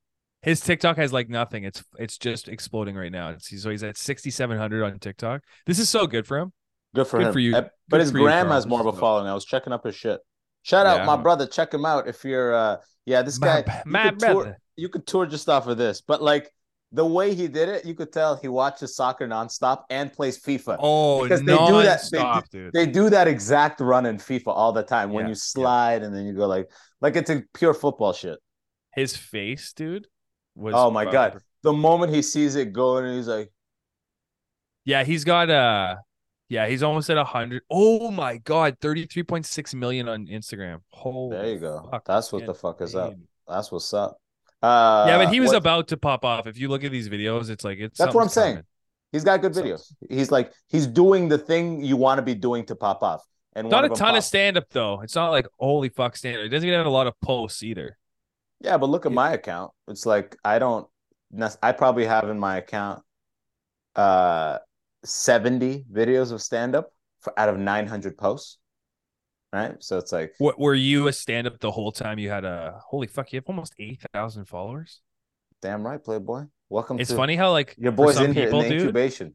his 0.43 0.61
TikTok 0.61 0.97
has 0.97 1.13
like 1.13 1.29
nothing. 1.29 1.65
It's 1.65 1.85
it's 1.99 2.19
just 2.19 2.49
exploding 2.49 2.97
right 2.97 3.13
now. 3.13 3.31
It's, 3.31 3.63
so 3.63 3.71
he's 3.71 3.85
at 3.85 3.97
sixty 3.99 4.31
seven 4.31 4.57
hundred 4.59 4.85
on 4.85 4.99
TikTok. 4.99 5.43
This 5.67 5.79
is 5.79 5.89
so 5.89 6.07
good 6.07 6.27
for 6.27 6.39
him. 6.39 6.53
good 6.95 7.07
for 7.07 7.19
good 7.19 7.27
him. 7.29 7.33
for 7.35 7.39
you. 7.41 7.53
But 7.89 8.01
his 8.01 8.11
for 8.11 8.19
you, 8.19 8.25
gram 8.25 8.49
has 8.49 8.67
more 8.67 8.81
of 8.81 8.87
a 8.87 8.93
following. 8.93 9.27
I 9.29 9.35
was 9.35 9.45
checking 9.45 9.73
up 9.73 9.85
his 9.85 9.95
shit. 9.95 10.21
Shout 10.63 10.87
out 10.87 10.99
Yeah. 11.01 11.05
my 11.07 11.17
brother. 11.17 11.47
Check 11.47 11.73
him 11.75 11.85
out 11.85 12.09
if 12.09 12.25
you're. 12.25 12.55
uh 12.55 12.77
Yeah, 13.09 13.23
this 13.23 13.41
My, 13.41 13.63
guy. 13.63 13.83
you 13.87 14.11
could 14.11 14.21
tour- 14.21 14.57
you 14.77 14.89
could 14.91 15.07
tour 15.07 15.25
just 15.25 15.49
off 15.49 15.67
of 15.67 15.79
this, 15.79 16.03
but 16.03 16.23
like 16.23 16.53
the 16.93 17.05
way 17.05 17.35
he 17.35 17.49
did 17.49 17.69
it, 17.71 17.85
you 17.87 17.95
could 17.95 18.13
tell 18.13 18.37
he 18.37 18.49
watches 18.49 18.95
soccer 18.95 19.27
nonstop 19.27 19.85
and 19.89 20.13
plays 20.13 20.39
FIFA. 20.39 20.77
Oh, 20.79 21.23
Because 21.23 21.41
they 21.41 21.57
do 21.57 21.83
that- 21.83 22.01
they 22.13 22.19
non-stop, 22.19 22.51
dude. 22.51 22.73
They 22.75 22.87
do 22.87 23.09
that 23.11 23.27
exact 23.27 23.81
run 23.81 24.05
in 24.07 24.19
FIFA 24.19 24.49
all 24.49 24.73
the 24.73 24.83
time 24.83 25.11
when 25.13 25.25
Yeah, 25.25 25.29
you 25.29 25.33
yeah. 25.33 25.53
slide 25.55 26.03
and 26.03 26.15
then 26.15 26.27
you 26.27 26.35
go 26.35 26.47
like 26.47 26.71
like 27.01 27.17
it's 27.17 27.31
a 27.31 27.43
pure 27.55 27.73
football 27.73 28.13
shit. 28.13 28.39
His 28.95 29.17
face, 29.17 29.73
dude. 29.73 30.07
Was 30.55 30.75
Oh 30.77 30.91
my 30.91 31.05
fucking 31.05 31.13
God. 31.13 31.43
The 31.63 31.73
moment 31.73 32.13
he 32.15 32.21
sees 32.23 32.57
it 32.57 32.73
going, 32.75 33.17
he's 33.17 33.29
like, 33.29 33.51
Yeah, 34.85 35.05
he's 35.05 35.25
got 35.25 35.49
uh 35.49 35.97
yeah, 36.49 36.67
he's 36.69 36.83
almost 36.83 37.11
at 37.11 37.17
a 37.19 37.25
hundred. 37.25 37.63
Oh 37.71 38.11
my 38.11 38.39
god, 38.39 38.77
thirty 38.81 39.07
three 39.07 39.23
point 39.23 39.47
six 39.47 39.75
million 39.75 40.09
on 40.09 40.27
Instagram. 40.27 40.81
Holy 40.91 41.37
"There 41.37 41.47
you 41.49 41.59
go. 41.59 41.89
fuck, 41.91 42.05
That's 42.07 42.33
what 42.33 42.41
man. 42.41 42.47
the 42.47 42.55
fuck 42.55 42.81
is 42.81 42.95
up. 42.95 43.15
That's 43.47 43.71
what's 43.73 43.93
up." 43.95 44.19
Uh, 44.63 45.05
yeah, 45.09 45.19
but 45.19 45.33
he 45.33 45.41
was 45.41 45.51
what- 45.51 45.59
about 45.59 45.89
to 45.89 45.97
pop 45.97 46.25
off. 46.25 46.47
If 46.47 46.59
you 46.59 46.69
look 46.69 46.83
at 46.85 46.91
these 46.91 47.09
videos, 47.09 47.49
it's 47.51 47.65
like 47.65 47.79
it's 47.79 47.99
That's 47.99 48.15
what 48.15 48.23
I'm 48.23 48.29
saying. 48.29 48.55
coming. 48.55 48.65
He's 49.13 49.25
got 49.25 49.41
good 49.41 49.53
videos. 49.53 49.93
He's 50.11 50.31
like 50.31 50.53
he's 50.69 50.87
doing 50.87 51.29
the 51.29 51.39
thing 51.39 51.83
you 51.85 51.97
want 51.97 52.19
to 52.19 52.23
be 52.23 52.35
doing 52.35 52.67
to 52.67 52.75
pop 52.77 53.03
off. 53.03 53.25
And 53.55 53.69
Not 53.71 53.85
a 53.85 53.89
ton 53.89 54.15
of 54.17 54.23
stand 54.25 54.57
up 54.59 54.67
though. 54.71 55.01
It's 55.01 55.15
not 55.15 55.31
like 55.31 55.47
holy 55.59 55.89
fuck 55.89 56.17
stand 56.17 56.37
up. 56.39 56.45
It 56.45 56.49
doesn't 56.51 56.67
even 56.67 56.77
have 56.79 56.87
a 56.87 56.91
lot 56.91 57.07
of 57.07 57.15
posts 57.23 57.63
either. 57.63 57.97
Yeah, 58.61 58.77
but 58.77 58.89
look 58.91 59.07
at 59.07 59.13
Yeah. 59.13 59.17
my 59.17 59.33
account. 59.33 59.73
It's 59.89 60.05
like 60.05 60.37
I 60.45 60.59
don't. 60.59 60.87
I 61.63 61.73
probably 61.73 62.05
have 62.07 62.29
in 62.29 62.39
my 62.39 62.57
account 62.59 63.03
uh 63.97 64.59
70 65.05 65.85
videos 65.93 66.33
of 66.33 66.43
stand 66.43 66.75
up 66.75 66.93
out 67.37 67.49
of 67.49 67.59
900 67.59 68.17
posts. 68.17 68.59
Right, 69.51 69.77
so 69.79 69.97
it's 69.97 70.13
like 70.13 70.35
What 70.37 70.61
were 70.61 70.75
you 70.75 71.09
a 71.09 71.13
stand 71.13 71.47
up 71.47 71.59
the 71.59 71.71
whole 71.71 71.91
time? 71.91 72.19
You 72.19 72.29
had 72.29 72.45
a 72.45 72.79
holy 72.87 73.07
fuck. 73.07 73.33
You 73.33 73.39
have 73.39 73.47
almost 73.47 73.73
eight 73.79 73.99
thousand 74.13 74.45
followers. 74.45 75.01
damn 75.63 75.83
right, 75.87 76.05
Playboy. 76.05 76.45
Welcome. 76.69 77.01
It's 77.01 77.11
funny 77.11 77.35
how 77.35 77.53
like 77.53 77.75
Your 77.79 77.93
boy's 77.93 78.17
some 78.17 78.27
in 78.27 78.35
here 78.35 78.43
in 78.43 78.49
people, 78.49 78.63
the 78.63 78.69
dude. 78.69 79.35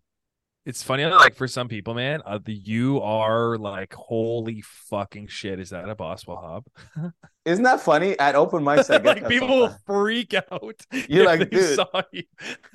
It's 0.66 0.82
funny 0.82 1.04
like 1.06 1.36
for 1.36 1.46
some 1.46 1.68
people, 1.68 1.94
man, 1.94 2.22
uh, 2.26 2.40
the 2.42 2.54
you 2.54 3.02
are 3.02 3.58
like 3.58 3.94
holy 3.94 4.62
fucking 4.62 5.28
shit. 5.28 5.60
Is 5.60 5.72
that 5.72 5.90
Abbas 5.90 6.24
Wahab? 6.28 6.64
Isn't 7.44 7.66
that 7.66 7.82
funny? 7.82 8.18
At 8.18 8.36
open 8.36 8.64
mics, 8.64 8.90
I 8.90 9.04
like 9.04 9.28
people 9.28 9.50
will 9.50 9.78
freak 9.86 10.34
out. 10.34 10.82
You're 11.10 11.26
like, 11.26 11.50
dude, 11.50 11.76
saw 11.76 12.02
you. 12.14 12.24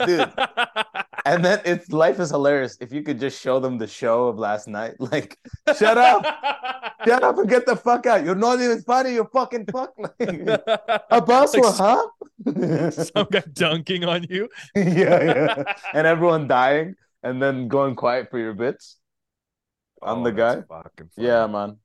dude. 0.04 0.30
and 1.24 1.42
then 1.42 1.62
it's 1.64 1.90
life 1.90 2.20
is 2.20 2.28
hilarious 2.28 2.76
if 2.82 2.92
you 2.92 3.02
could 3.02 3.18
just 3.18 3.40
show 3.40 3.58
them 3.58 3.78
the 3.78 3.86
show 3.86 4.28
of 4.28 4.38
last 4.38 4.68
night. 4.68 4.96
Like, 4.98 5.38
shut 5.78 5.96
up, 5.96 6.26
shut 7.06 7.22
up, 7.22 7.38
and 7.38 7.48
get 7.48 7.64
the 7.64 7.74
fuck 7.76 8.04
out. 8.04 8.22
You're 8.22 8.34
not 8.34 8.60
even 8.60 8.82
funny. 8.82 9.14
You're 9.14 9.30
fucking 9.30 9.64
fuck. 9.72 9.94
Like, 9.96 10.60
Abbas 11.10 11.54
Like, 11.54 11.74
huh? 11.74 12.90
Some 12.90 13.28
guy 13.30 13.42
dunking 13.54 14.04
on 14.04 14.24
you. 14.28 14.50
yeah, 14.76 14.84
yeah. 15.24 15.74
And 15.94 16.06
everyone 16.06 16.46
dying 16.46 16.94
and 17.22 17.42
then 17.42 17.68
going 17.68 17.94
quiet 17.94 18.30
for 18.30 18.38
your 18.38 18.54
bits. 18.54 18.98
I'm 20.02 20.22
the 20.22 20.30
Oh, 20.30 20.36
that's 20.36 20.56
guy? 20.56 20.64
Yeah, 21.16 21.46
man. 21.46 21.78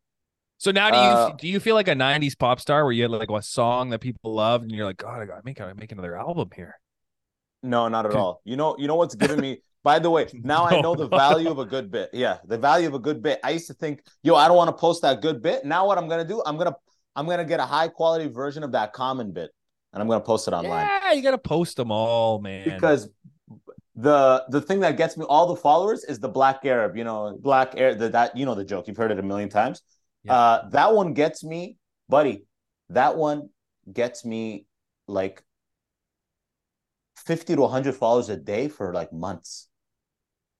So 0.58 0.72
now 0.72 0.92
do 0.92 0.98
you 0.98 1.18
Uh, 1.18 1.32
do 1.36 1.48
you 1.48 1.60
feel 1.60 1.75
like 1.75 1.88
a 1.88 1.96
'90s 1.96 2.36
pop 2.36 2.60
star 2.60 2.84
where 2.84 2.94
you 2.94 3.04
had 3.04 3.12
like 3.12 3.30
a 3.30 3.41
song 3.41 3.89
that 3.89 4.00
people 4.00 4.34
loved 4.34 4.63
and 4.63 4.72
you're 4.72 4.86
like, 4.86 4.98
God, 4.98 5.22
I 5.22 5.26
gotta 5.26 5.41
make, 5.43 5.58
gotta 5.58 5.76
make 5.76 5.91
another 5.91 6.15
album 6.17 6.50
here. 6.56 6.80
No, 7.62 7.88
not 7.88 8.06
at 8.06 8.12
all. 8.12 8.41
You 8.43 8.58
know, 8.58 8.76
you 8.78 8.88
know 8.88 8.96
what's 8.96 9.15
giving 9.15 9.39
me. 9.39 9.62
By 9.84 10.00
the 10.00 10.10
way, 10.10 10.28
now 10.43 10.65
I 10.65 10.76
No, 10.76 10.78
know 10.78 10.96
the 10.96 11.08
value 11.10 11.50
of 11.52 11.60
a 11.60 11.65
good 11.65 11.91
bit. 11.91 12.10
Yeah, 12.13 12.38
the 12.46 12.58
value 12.58 12.88
of 12.88 12.93
a 12.93 13.00
good 13.00 13.22
bit. 13.22 13.39
I 13.43 13.52
used 13.52 13.67
to 13.67 13.74
think, 13.74 14.02
yo, 14.22 14.36
I 14.36 14.48
don't 14.48 14.56
want 14.58 14.69
to 14.69 14.80
post 14.80 15.02
that 15.02 15.22
good 15.22 15.41
bit. 15.41 15.65
Now 15.65 15.88
what 15.88 15.98
I'm 15.98 16.08
gonna 16.08 16.26
do? 16.26 16.41
I'm 16.46 16.58
gonna 16.58 16.76
I'm 17.15 17.26
gonna 17.28 17.46
get 17.46 17.60
a 17.60 17.65
high 17.65 17.88
quality 17.89 18.28
version 18.28 18.63
of 18.63 18.72
that 18.74 18.93
common 18.93 19.32
bit, 19.32 19.52
and 19.93 20.02
I'm 20.02 20.08
gonna 20.08 20.24
post 20.24 20.48
it 20.48 20.54
online 20.54 20.91
Yeah, 20.98 21.12
you 21.13 21.22
gotta 21.22 21.38
post 21.38 21.78
them 21.78 21.91
all, 21.91 22.39
man. 22.39 22.86
because 22.86 23.10
the 23.95 24.43
the 24.49 24.62
thing 24.62 24.79
that 24.79 24.97
gets 24.97 25.17
me 25.17 25.25
all 25.27 25.47
the 25.47 25.56
followers 25.56 26.03
is 26.03 26.19
the 26.19 26.29
black 26.29 26.65
Arab. 26.65 26.97
You 26.97 27.03
know, 27.03 27.38
black 27.39 27.75
Arab. 27.77 27.99
The, 27.99 28.10
that 28.10 28.36
you 28.36 28.45
know 28.45 28.56
the 28.56 28.65
joke. 28.65 28.88
You've 28.88 28.97
heard 28.97 29.12
it 29.12 29.19
a 29.19 29.23
million 29.23 29.49
times. 29.49 29.82
Yeah. 30.23 30.34
Uh, 30.34 30.69
that 30.69 30.93
one 30.93 31.13
gets 31.13 31.43
me, 31.43 31.77
buddy. 32.10 32.45
That 32.89 33.15
one 33.17 33.49
gets 33.91 34.25
me 34.25 34.65
like 35.08 35.43
50 37.17 37.56
to 37.56 37.62
100 37.62 37.95
followers 37.95 38.29
a 38.29 38.38
day 38.38 38.67
for 38.67 38.93
like 38.93 39.12
months. 39.13 39.67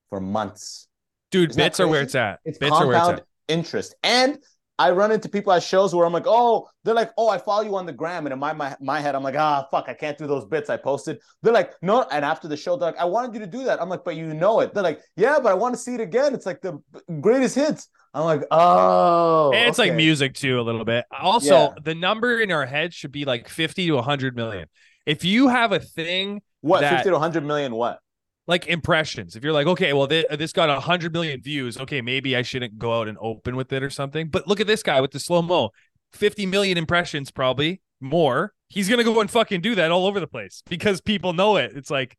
For 0.10 0.20
months. 0.20 0.88
dude, 1.32 1.52
Isn't 1.52 1.60
bits 1.60 1.80
are 1.80 1.88
where 1.88 2.02
it's 2.02 2.14
at. 2.16 2.40
It's 2.46 2.58
bits 2.60 2.72
are 2.72 2.86
where 2.86 2.96
it's 2.96 3.04
compound 3.04 3.20
at. 3.22 3.26
interest. 3.48 3.96
And 4.04 4.38
I 4.80 4.90
run 4.92 5.12
into 5.12 5.30
people 5.30 5.54
at 5.54 5.62
shows 5.62 5.94
where 5.94 6.06
I'm 6.06 6.14
like, 6.14 6.26
oh, 6.26 6.68
they're 6.84 6.96
like, 6.96 7.12
oh, 7.18 7.30
I 7.30 7.38
follow 7.38 7.62
you 7.62 7.76
on 7.76 7.86
the 7.86 7.94
gram. 7.94 8.26
And 8.26 8.34
in 8.34 8.40
my, 8.40 8.54
my, 8.54 8.76
my 8.82 9.00
head, 9.00 9.14
I'm 9.14 9.22
like, 9.22 9.36
ah, 9.36 9.68
fuck, 9.70 9.86
I 9.88 9.94
can't 9.94 10.18
do 10.18 10.26
those 10.26 10.46
bits 10.46 10.70
I 10.70 10.78
posted. 10.78 11.20
They're 11.44 11.54
like, 11.54 11.74
no. 11.84 12.08
And 12.12 12.26
after 12.26 12.48
the 12.48 12.58
show, 12.58 12.76
they're 12.76 12.90
like, 12.92 13.00
I 13.00 13.06
wanted 13.06 13.34
you 13.36 13.40
to 13.42 13.48
do 13.48 13.64
that. 13.66 13.80
I'm 13.82 13.88
like, 13.88 14.04
but 14.04 14.16
you 14.16 14.34
know 14.34 14.62
it. 14.62 14.74
They're 14.74 14.82
like, 14.82 15.00
yeah, 15.16 15.38
but 15.42 15.52
I 15.52 15.54
want 15.54 15.76
to 15.76 15.80
see 15.80 15.94
it 15.94 16.02
again. 16.02 16.34
It's 16.34 16.48
like 16.48 16.62
the 16.62 16.82
greatest 17.22 17.54
hits. 17.56 17.88
I'm 18.16 18.26
like, 18.26 18.42
oh. 18.52 19.52
And 19.54 19.70
it's 19.70 19.78
like 19.80 19.94
music 19.94 20.34
too, 20.34 20.60
a 20.60 20.64
little 20.64 20.86
bit. 20.86 21.06
Also, 21.12 21.54
Yeah. 21.54 21.70
the 21.84 21.96
number 21.96 22.40
in 22.42 22.52
our 22.52 22.66
head 22.66 22.94
should 22.94 23.12
be 23.12 23.26
like 23.26 23.48
50 23.50 23.88
to 23.88 23.94
100 23.94 24.36
million. 24.36 24.68
If 25.06 25.24
you 25.24 25.50
have 25.50 25.72
a 25.72 25.80
thing 25.80 26.42
What, 26.62 26.82
that- 26.82 26.96
50 26.98 27.10
to 27.10 27.14
100 27.14 27.46
million 27.46 27.74
what? 27.76 28.00
Like 28.48 28.68
impressions, 28.68 29.36
if 29.36 29.44
you're 29.44 29.54
like, 29.54 29.68
okay, 29.68 29.94
well, 29.94 30.08
this, 30.08 30.26
uh, 30.30 30.36
this 30.36 30.52
got 30.52 30.70
100 30.70 31.14
million 31.14 31.42
views, 31.42 31.78
okay, 31.78 32.02
maybe 32.02 32.36
I 32.36 32.42
shouldn't 32.42 32.78
go 32.78 33.00
out 33.00 33.08
and 33.08 33.18
open 33.22 33.56
with 33.56 33.72
it 33.72 33.84
or 33.84 33.90
something. 33.90 34.30
But 34.30 34.48
look 34.48 34.60
at 34.60 34.68
this 34.68 34.84
guy 34.84 35.00
with 35.02 35.12
the 35.12 35.20
slow 35.20 35.42
mo 35.42 35.70
50 36.12 36.46
million 36.46 36.78
impressions, 36.78 37.32
probably 37.32 37.82
more. 38.02 38.54
He's 38.70 38.90
going 38.90 38.98
to 38.98 39.04
go 39.04 39.20
and 39.22 39.30
fucking 39.30 39.62
do 39.62 39.76
that 39.76 39.92
all 39.92 40.06
over 40.06 40.20
the 40.20 40.28
place 40.28 40.62
because 40.68 41.00
people 41.00 41.34
know 41.34 41.58
it. 41.58 41.72
It's 41.76 41.90
like 41.90 42.18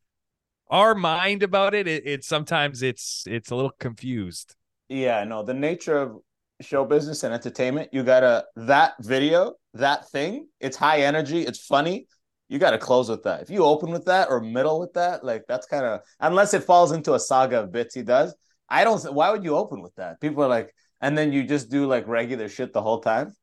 our 0.69 0.95
mind 0.95 1.43
about 1.43 1.73
it, 1.73 1.87
it 1.87 2.03
it's 2.05 2.27
sometimes 2.27 2.81
it's 2.81 3.23
it's 3.27 3.51
a 3.51 3.55
little 3.55 3.73
confused. 3.79 4.55
Yeah, 4.89 5.23
no, 5.23 5.43
the 5.43 5.53
nature 5.53 5.97
of 5.97 6.17
show 6.61 6.85
business 6.85 7.23
and 7.23 7.33
entertainment, 7.33 7.89
you 7.91 8.03
gotta 8.03 8.45
that 8.55 8.93
video, 8.99 9.53
that 9.73 10.09
thing, 10.09 10.47
it's 10.59 10.77
high 10.77 11.01
energy, 11.01 11.41
it's 11.41 11.59
funny. 11.59 12.07
You 12.47 12.59
gotta 12.59 12.77
close 12.77 13.09
with 13.09 13.23
that. 13.23 13.41
If 13.41 13.49
you 13.49 13.63
open 13.63 13.91
with 13.91 14.05
that 14.05 14.29
or 14.29 14.39
middle 14.39 14.79
with 14.79 14.93
that, 14.93 15.23
like 15.23 15.43
that's 15.47 15.65
kind 15.65 15.85
of 15.85 16.01
unless 16.19 16.53
it 16.53 16.63
falls 16.63 16.91
into 16.91 17.13
a 17.13 17.19
saga 17.19 17.61
of 17.61 17.71
bits 17.71 17.95
he 17.95 18.03
does. 18.03 18.35
I 18.69 18.83
don't 18.83 19.03
why 19.13 19.31
would 19.31 19.43
you 19.43 19.55
open 19.55 19.81
with 19.81 19.95
that? 19.95 20.21
People 20.21 20.43
are 20.43 20.49
like, 20.49 20.73
and 21.01 21.17
then 21.17 21.31
you 21.31 21.43
just 21.43 21.69
do 21.69 21.85
like 21.87 22.07
regular 22.07 22.49
shit 22.49 22.73
the 22.73 22.81
whole 22.81 22.99
time. 22.99 23.35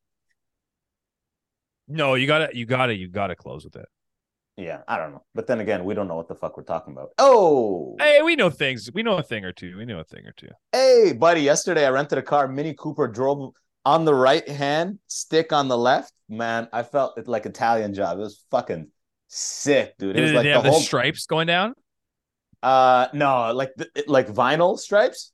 No, 1.89 2.15
you 2.15 2.27
gotta, 2.27 2.49
you 2.55 2.65
gotta, 2.65 2.95
you 2.97 3.09
gotta 3.09 3.37
close 3.37 3.65
with 3.65 3.77
it. 3.77 3.87
Yeah, 4.57 4.83
I 4.87 4.99
don't 4.99 5.13
know. 5.13 5.25
But 5.35 5.47
then 5.47 5.61
again, 5.61 5.85
we 5.85 5.95
don't 5.95 6.09
know 6.09 6.17
what 6.17 6.29
the 6.29 6.35
fuck 6.35 6.57
we're 6.57 6.63
talking 6.63 6.93
about. 6.93 7.11
Oh, 7.19 7.97
Hey, 7.99 8.21
we 8.23 8.37
know 8.37 8.51
things. 8.51 8.91
We 8.93 9.03
know 9.03 9.17
a 9.17 9.23
thing 9.23 9.45
or 9.45 9.53
two. 9.53 9.77
We 9.77 9.85
know 9.85 9.99
a 9.99 10.05
thing 10.05 10.27
or 10.27 10.33
two. 10.33 10.49
Hey, 10.73 11.13
buddy, 11.13 11.41
yesterday 11.41 11.87
I 11.87 11.91
rented 11.91 12.19
a 12.19 12.23
car. 12.23 12.49
Mini 12.49 12.75
Cooper 12.75 13.09
drove 13.09 13.53
on 13.85 14.05
the 14.05 14.15
right 14.15 14.49
hand, 14.49 14.99
stick 15.07 15.53
on 15.53 15.69
the 15.69 15.79
left. 15.79 16.13
Man, 16.29 16.69
I 16.73 16.83
felt 16.83 17.19
it 17.19 17.29
like 17.29 17.47
Italian 17.47 17.95
job. 17.95 18.19
It 18.19 18.23
was 18.23 18.45
fucking 18.51 18.89
sick, 19.29 19.97
dude. 19.99 20.17
It 20.17 20.21
Did 20.21 20.23
was 20.23 20.33
like 20.33 20.47
have 20.47 20.63
the 20.63 20.71
the 20.71 20.71
whole 20.71 20.81
stripes 20.81 21.27
going 21.27 21.47
down? 21.47 21.75
uh 22.63 23.09
no, 23.13 23.53
like 23.53 23.73
the, 23.77 23.89
like 24.07 24.29
vinyl 24.29 24.79
stripes. 24.79 25.33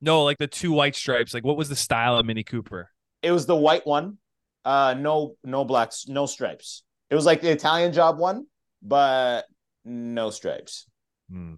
No, 0.00 0.24
like 0.24 0.38
the 0.38 0.46
two 0.46 0.72
white 0.72 0.96
stripes. 0.96 1.32
Like 1.32 1.44
what 1.44 1.56
was 1.56 1.68
the 1.68 1.76
style 1.76 2.18
of 2.18 2.26
Mini 2.26 2.42
Cooper? 2.44 2.90
It 3.22 3.30
was 3.32 3.46
the 3.46 3.56
white 3.56 3.86
one. 3.86 4.18
Uh 4.64 4.94
no 4.98 5.36
no 5.44 5.64
blacks, 5.64 6.06
no 6.08 6.26
stripes. 6.26 6.82
It 7.10 7.14
was 7.14 7.26
like 7.26 7.42
the 7.42 7.50
Italian 7.50 7.92
job 7.92 8.18
one, 8.18 8.46
but 8.82 9.46
no 9.84 10.30
stripes. 10.30 10.86
Hmm. 11.30 11.54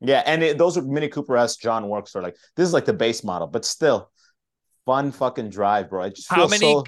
Yeah, 0.00 0.22
and 0.26 0.42
it, 0.42 0.58
those 0.58 0.76
are 0.76 0.82
Mini 0.82 1.08
Cooper 1.08 1.36
S 1.36 1.56
John 1.56 1.88
works 1.88 2.10
for 2.10 2.22
like 2.22 2.36
this 2.56 2.66
is 2.66 2.74
like 2.74 2.84
the 2.84 2.92
base 2.92 3.24
model, 3.24 3.48
but 3.48 3.64
still 3.64 4.10
fun 4.86 5.12
fucking 5.12 5.50
drive, 5.50 5.90
bro. 5.90 6.02
I 6.02 6.08
just 6.10 6.30
How 6.30 6.46
many 6.46 6.58
so 6.60 6.84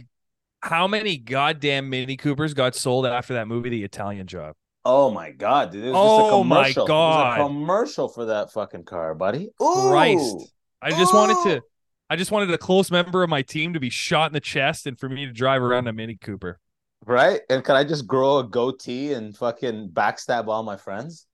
how 0.61 0.87
many 0.89 1.19
goddamn 1.19 1.91
Mini 1.91 2.17
Coopers 2.17 2.55
got 2.55 2.75
sold 2.75 3.05
after 3.07 3.35
that 3.35 3.47
movie, 3.49 3.69
The 3.69 3.85
Italian 3.85 4.27
Job? 4.27 4.55
Oh 4.87 5.11
my 5.11 5.31
god, 5.31 5.73
dude! 5.73 5.85
It 5.85 5.89
was 5.89 5.97
Oh 5.97 6.19
just 6.21 6.31
a 6.31 6.35
oh 6.35 6.45
my 6.45 6.57
commercial. 6.73 6.87
It 6.87 6.89
was 6.89 6.89
God. 6.89 7.41
a 7.41 7.43
commercial 7.45 8.09
for 8.09 8.25
that 8.27 8.53
fucking 8.53 8.85
car, 8.85 9.15
buddy. 9.15 9.51
Ooh. 9.63 9.89
Christ. 9.91 10.53
I 10.83 10.91
just 10.91 11.15
wanted 11.15 11.37
to 11.45 11.63
I 12.11 12.17
just 12.17 12.31
wanted 12.31 12.51
a 12.51 12.59
close 12.59 12.91
member 12.91 13.23
of 13.23 13.31
my 13.31 13.43
team 13.43 13.73
to 13.73 13.81
be 13.81 13.89
shot 13.91 14.27
in 14.29 14.35
the 14.35 14.41
chest 14.41 14.87
and 14.87 14.99
for 14.99 15.09
me 15.09 15.25
to 15.27 15.33
drive 15.33 15.63
around 15.63 15.89
a 15.89 15.93
Mini 15.93 16.17
Cooper. 16.17 16.59
right? 17.07 17.41
And 17.49 17.65
can 17.65 17.77
I 17.77 17.85
just 17.85 18.07
grow 18.07 18.39
a 18.39 18.45
goatee 18.45 19.13
and 19.15 19.35
fucking 19.37 19.89
backstab 19.91 20.49
all 20.49 20.63
my 20.63 20.77
friends, 20.77 21.27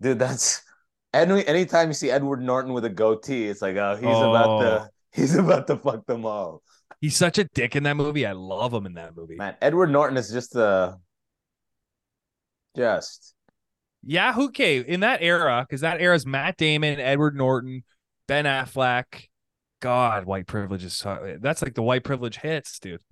dude? 0.00 0.18
That's 0.18 0.62
any 1.12 1.46
anytime 1.46 1.88
you 1.88 1.94
see 1.94 2.10
Edward 2.10 2.42
Norton 2.42 2.72
with 2.72 2.84
a 2.86 2.90
goatee, 2.90 3.48
it's 3.48 3.60
like, 3.62 3.76
oh, 3.76 3.96
he's 3.96 4.04
about 4.04 4.48
Oh. 4.48 4.60
to 4.62 4.90
He's 5.14 5.34
about 5.36 5.66
to 5.68 5.76
fuck 5.76 6.06
them 6.06 6.26
all. 6.26 6.62
He's 7.00 7.16
such 7.16 7.38
a 7.38 7.44
dick 7.44 7.76
in 7.76 7.84
that 7.84 7.96
movie. 7.96 8.26
I 8.26 8.32
love 8.32 8.72
him 8.74 8.86
in 8.86 8.94
that 8.94 9.16
movie. 9.16 9.36
Man, 9.36 9.54
Edward 9.62 9.90
Norton 9.90 10.16
is 10.16 10.30
just 10.30 10.56
a 10.56 10.96
just 12.76 13.34
Yeah, 14.02 14.34
okay. 14.36 14.78
In 14.80 15.00
that 15.00 15.22
era, 15.22 15.64
because 15.68 15.82
that 15.82 16.00
era 16.00 16.14
is 16.14 16.26
Matt 16.26 16.56
Damon, 16.56 16.98
Edward 16.98 17.36
Norton, 17.36 17.84
Ben 18.26 18.44
Affleck. 18.44 19.28
God, 19.80 20.24
white 20.24 20.46
privilege 20.46 20.82
is 20.82 20.96
so, 20.96 21.36
that's 21.42 21.60
like 21.60 21.74
the 21.74 21.82
white 21.82 22.04
privilege 22.04 22.38
hits, 22.38 22.78
dude. 22.78 23.02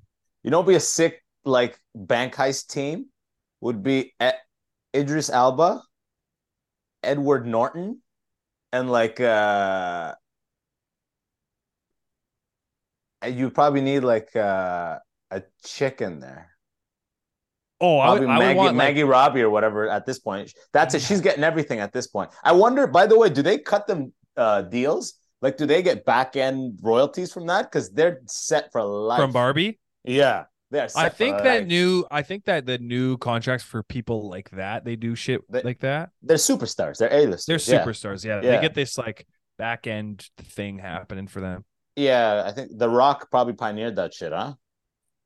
you 0.43 0.51
know, 0.51 0.63
be 0.63 0.75
a 0.75 0.81
sick 0.81 1.23
like 1.45 1.79
bank 1.95 2.35
heist 2.35 2.69
team 2.69 3.07
would 3.61 3.83
be 3.83 4.15
Ed- 4.19 4.39
Idris 4.97 5.29
Elba, 5.29 5.83
Edward 7.03 7.47
Norton, 7.47 8.01
and 8.73 8.91
like 8.91 9.21
uh 9.21 10.15
and 10.15 10.21
you 13.27 13.51
probably 13.51 13.81
need 13.81 14.01
like 14.01 14.35
uh 14.37 14.99
a 15.31 15.43
chicken 15.65 16.21
there. 16.21 16.49
Oh, 17.81 17.99
I 17.99 18.11
would, 18.13 18.23
Probably 18.23 18.33
I 18.33 18.39
would 18.39 18.45
Maggie, 18.45 18.57
want 18.59 18.77
like, 18.77 18.87
Maggie 18.89 19.03
Robbie 19.03 19.43
or 19.43 19.51
whatever 19.51 19.89
at 19.89 20.07
this 20.07 20.21
point. 20.21 20.53
That's 20.73 20.95
it. 20.95 21.03
She's 21.03 21.21
getting 21.21 21.43
everything 21.43 21.81
at 21.81 21.93
this 21.93 22.07
point. 22.07 22.31
I 22.45 22.53
wonder, 22.53 22.87
by 22.87 23.07
the 23.09 23.19
way, 23.19 23.29
do 23.29 23.43
they 23.43 23.59
cut 23.59 23.87
them 23.87 24.13
uh 24.37 24.63
deals? 24.63 25.15
Like, 25.41 25.57
do 25.57 25.67
they 25.67 25.83
get 25.83 26.05
back 26.05 26.37
end 26.37 26.79
royalties 26.83 27.33
from 27.33 27.47
that? 27.49 27.63
Because 27.71 27.91
they're 27.91 28.21
set 28.29 28.71
for 28.71 28.83
life. 28.85 29.19
from 29.21 29.33
Barbie. 29.33 29.81
Yeah. 30.05 30.45
They're 30.71 30.89
I 30.97 31.09
think 31.11 31.37
that 31.39 31.61
life. 31.63 31.67
new 31.67 32.07
I 32.11 32.23
think 32.23 32.45
that 32.45 32.65
the 32.65 32.79
new 32.79 33.19
contracts 33.19 33.65
for 33.65 33.83
people 33.83 34.31
like 34.31 34.49
that, 34.53 34.85
they 34.85 34.97
do 34.97 35.15
shit 35.15 35.43
They- 35.51 35.63
like 35.63 35.81
that. 35.81 36.11
they're 36.23 36.37
superstars. 36.39 36.99
They're 36.99 37.13
A-listers. 37.13 37.67
They're 37.67 37.79
yeah. 37.81 37.85
superstars. 37.85 38.25
Yeah. 38.25 38.41
Yeah. 38.43 38.53
They 38.53 38.61
get 38.63 38.75
this 38.75 38.97
like 38.97 39.27
back 39.59 39.87
end 39.87 40.27
thing 40.39 40.79
happening 40.79 41.27
for 41.27 41.41
them. 41.41 41.65
Yeah, 41.97 42.43
I 42.47 42.53
think 42.53 42.71
The 42.77 42.89
Rock 42.89 43.31
probably 43.31 43.53
pioneered 43.55 43.97
that 43.97 44.15
shit, 44.15 44.33
huh? 44.33 44.55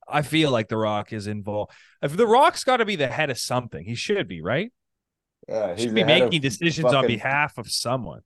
I 0.09 0.23
feel 0.23 0.51
like 0.51 0.69
The 0.69 0.77
Rock 0.77 1.13
is 1.13 1.27
involved. 1.27 1.73
If 2.03 2.17
The 2.17 2.27
Rock's 2.27 2.65
got 2.65 2.79
to 2.79 2.85
be 2.85 2.97
the 2.97 3.09
head 3.09 3.31
of 3.31 3.39
something, 3.39 3.85
he 3.85 3.95
should 3.95 4.29
be, 4.29 4.41
right? 4.41 4.73
Yeah, 5.49 5.75
He 5.75 5.85
should 5.85 5.95
be 5.95 6.05
making 6.05 6.41
decisions 6.41 6.93
on 6.93 7.07
behalf 7.07 7.59
of 7.59 7.71
someone. 7.71 8.21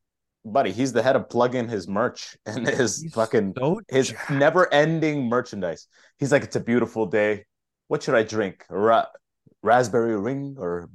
Buddy, 0.45 0.73
he's 0.73 0.93
the 0.95 1.03
head 1.03 1.17
of 1.17 1.29
plug-in 1.29 1.69
his 1.69 1.87
merch 1.87 2.35
and 2.47 2.67
his 2.67 3.03
He's 3.03 3.13
fucking 3.13 3.55
so 3.59 3.81
his 3.89 4.15
never-ending 4.31 5.29
merchandise. 5.29 5.87
He's 6.19 6.33
like, 6.33 6.45
it's 6.45 6.57
a 6.57 6.61
beautiful 6.61 7.05
day. 7.07 7.45
What 7.89 8.03
should 8.03 8.15
I 8.15 8.23
drink? 8.23 8.65
Ra- 8.71 9.07
raspberry 9.63 10.19
ring 10.19 10.57
or 10.59 10.89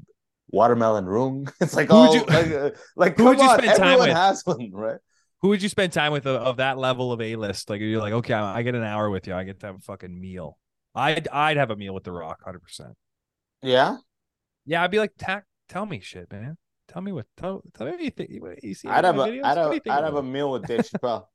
watermelon 0.49 1.05
ring? 1.05 1.47
It's 1.61 1.75
like 1.75 1.89
Who 1.89 1.95
all 1.95 2.15
you- 2.15 2.25
like, 2.25 2.51
uh, 2.51 2.71
like 2.95 3.17
who 3.17 3.23
come 3.23 3.27
would 3.27 3.37
you 3.37 3.49
on, 3.49 3.59
spend 3.59 3.77
time 3.77 3.87
everyone 3.87 4.09
has 4.09 4.41
one, 4.45 4.71
right? 4.71 4.97
Who 5.45 5.49
would 5.49 5.61
you 5.61 5.69
spend 5.69 5.93
time 5.93 6.11
with 6.11 6.25
of, 6.25 6.41
of 6.41 6.57
that 6.57 6.79
level 6.79 7.11
of 7.11 7.21
A 7.21 7.35
list? 7.35 7.69
Like 7.69 7.79
you're 7.79 8.01
like, 8.01 8.13
okay, 8.13 8.33
I 8.33 8.63
get 8.63 8.73
an 8.73 8.81
hour 8.81 9.11
with 9.11 9.27
you. 9.27 9.35
I 9.35 9.43
get 9.43 9.59
to 9.59 9.67
have 9.67 9.75
a 9.75 9.79
fucking 9.79 10.19
meal. 10.19 10.57
I'd 10.95 11.27
I'd 11.27 11.57
have 11.57 11.69
a 11.69 11.75
meal 11.75 11.93
with 11.93 12.03
The 12.03 12.11
Rock, 12.13 12.41
hundred 12.43 12.63
percent. 12.63 12.95
Yeah, 13.61 13.97
Yeah, 14.65 14.81
I'd 14.81 14.89
be 14.89 14.97
like, 14.97 15.11
Ta- 15.19 15.43
tell 15.69 15.85
me 15.85 15.99
shit, 15.99 16.31
man. 16.31 16.57
Tell 16.87 17.03
me 17.03 17.11
what. 17.11 17.27
Tell, 17.37 17.61
tell 17.75 17.85
me 17.85 17.91
what 17.91 18.01
you 18.01 18.09
think. 18.09 18.31
What, 18.41 18.63
you 18.63 18.73
see 18.73 18.87
I'd 18.87 19.05
have 19.05 19.19
a 19.19 19.25
videos? 19.25 19.43
I'd 19.43 19.57
have, 19.59 19.71
I'd 19.71 20.03
have 20.03 20.15
a 20.15 20.23
meal 20.23 20.49
with 20.49 20.65
Dave 20.65 20.79
Chappelle. 20.79 21.27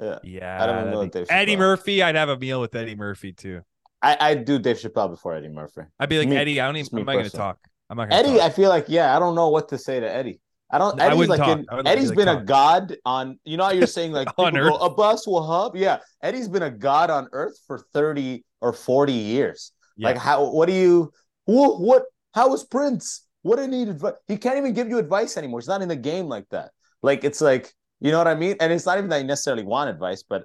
Yeah, 0.00 0.18
Yeah, 0.24 0.62
I'd 0.62 0.70
have 0.70 0.86
a 0.86 0.90
meal 0.90 1.00
with 1.00 1.12
Dave 1.12 1.26
Eddie 1.28 1.56
Murphy. 1.56 2.02
I'd 2.02 2.14
have 2.14 2.30
a 2.30 2.38
meal 2.38 2.58
with 2.58 2.74
Eddie 2.74 2.96
Murphy 2.96 3.34
too. 3.34 3.60
I 4.00 4.16
I'd 4.18 4.46
do 4.46 4.60
Dave 4.60 4.78
Chappelle 4.78 5.10
before 5.10 5.34
Eddie 5.34 5.50
Murphy. 5.50 5.82
I'd 6.00 6.08
be 6.08 6.18
like, 6.18 6.28
Me- 6.28 6.36
Eddie, 6.38 6.58
I 6.58 6.64
don't 6.68 6.78
even. 6.78 7.00
I'm 7.00 7.04
not 7.04 7.12
going 7.12 7.24
to 7.26 7.30
talk. 7.30 7.58
I'm 7.90 7.98
not 7.98 8.08
to 8.08 8.16
Eddie, 8.16 8.38
talk. 8.38 8.40
I 8.40 8.48
feel 8.48 8.70
like 8.70 8.86
yeah, 8.88 9.14
I 9.14 9.18
don't 9.18 9.34
know 9.34 9.50
what 9.50 9.68
to 9.68 9.76
say 9.76 10.00
to 10.00 10.10
Eddie. 10.10 10.40
I 10.72 10.78
don't. 10.78 11.00
I 11.00 11.06
Eddie's 11.06 11.18
wouldn't 11.18 11.38
like 11.38 11.46
talk. 11.46 11.58
in- 11.58 11.66
I 11.70 11.74
would- 11.76 11.86
Eddie's 11.88 12.08
like, 12.08 12.16
been 12.16 12.28
a 12.28 12.42
god 12.44 12.96
on. 13.04 13.38
You 13.44 13.56
know 13.58 13.64
how 13.64 13.72
you're 13.72 13.86
saying 13.86 14.12
like 14.12 14.28
On 14.38 14.52
people 14.52 14.78
go, 14.78 14.84
Abbas 14.84 15.26
Wahab. 15.26 15.72
Yeah, 15.74 15.98
Eddie's 16.22 16.48
been 16.48 16.62
a 16.62 16.70
god 16.70 17.10
on 17.10 17.28
Earth 17.32 17.58
for 17.66 17.78
thirty 17.92 18.44
or 18.60 18.72
forty 18.72 19.12
years. 19.12 19.72
Yeah. 19.96 20.08
Like 20.08 20.16
how? 20.18 20.50
What 20.50 20.66
do 20.66 20.72
you? 20.74 21.12
What? 21.44 21.80
What? 21.80 22.04
How 22.34 22.48
was 22.48 22.64
Prince? 22.64 23.26
What 23.42 23.56
do 23.56 23.62
you 23.62 23.68
need 23.68 23.88
advice? 23.88 24.14
He 24.28 24.36
can't 24.38 24.56
even 24.56 24.72
give 24.72 24.88
you 24.88 24.98
advice 24.98 25.36
anymore. 25.36 25.60
He's 25.60 25.68
not 25.68 25.82
in 25.82 25.88
the 25.88 25.96
game 25.96 26.26
like 26.26 26.48
that. 26.50 26.70
Like 27.02 27.24
it's 27.24 27.40
like 27.40 27.72
you 28.00 28.10
know 28.10 28.18
what 28.18 28.28
I 28.28 28.34
mean. 28.34 28.56
And 28.60 28.72
it's 28.72 28.86
not 28.86 28.96
even 28.98 29.10
that 29.10 29.18
you 29.18 29.24
necessarily 29.24 29.64
want 29.64 29.90
advice, 29.90 30.22
but 30.22 30.44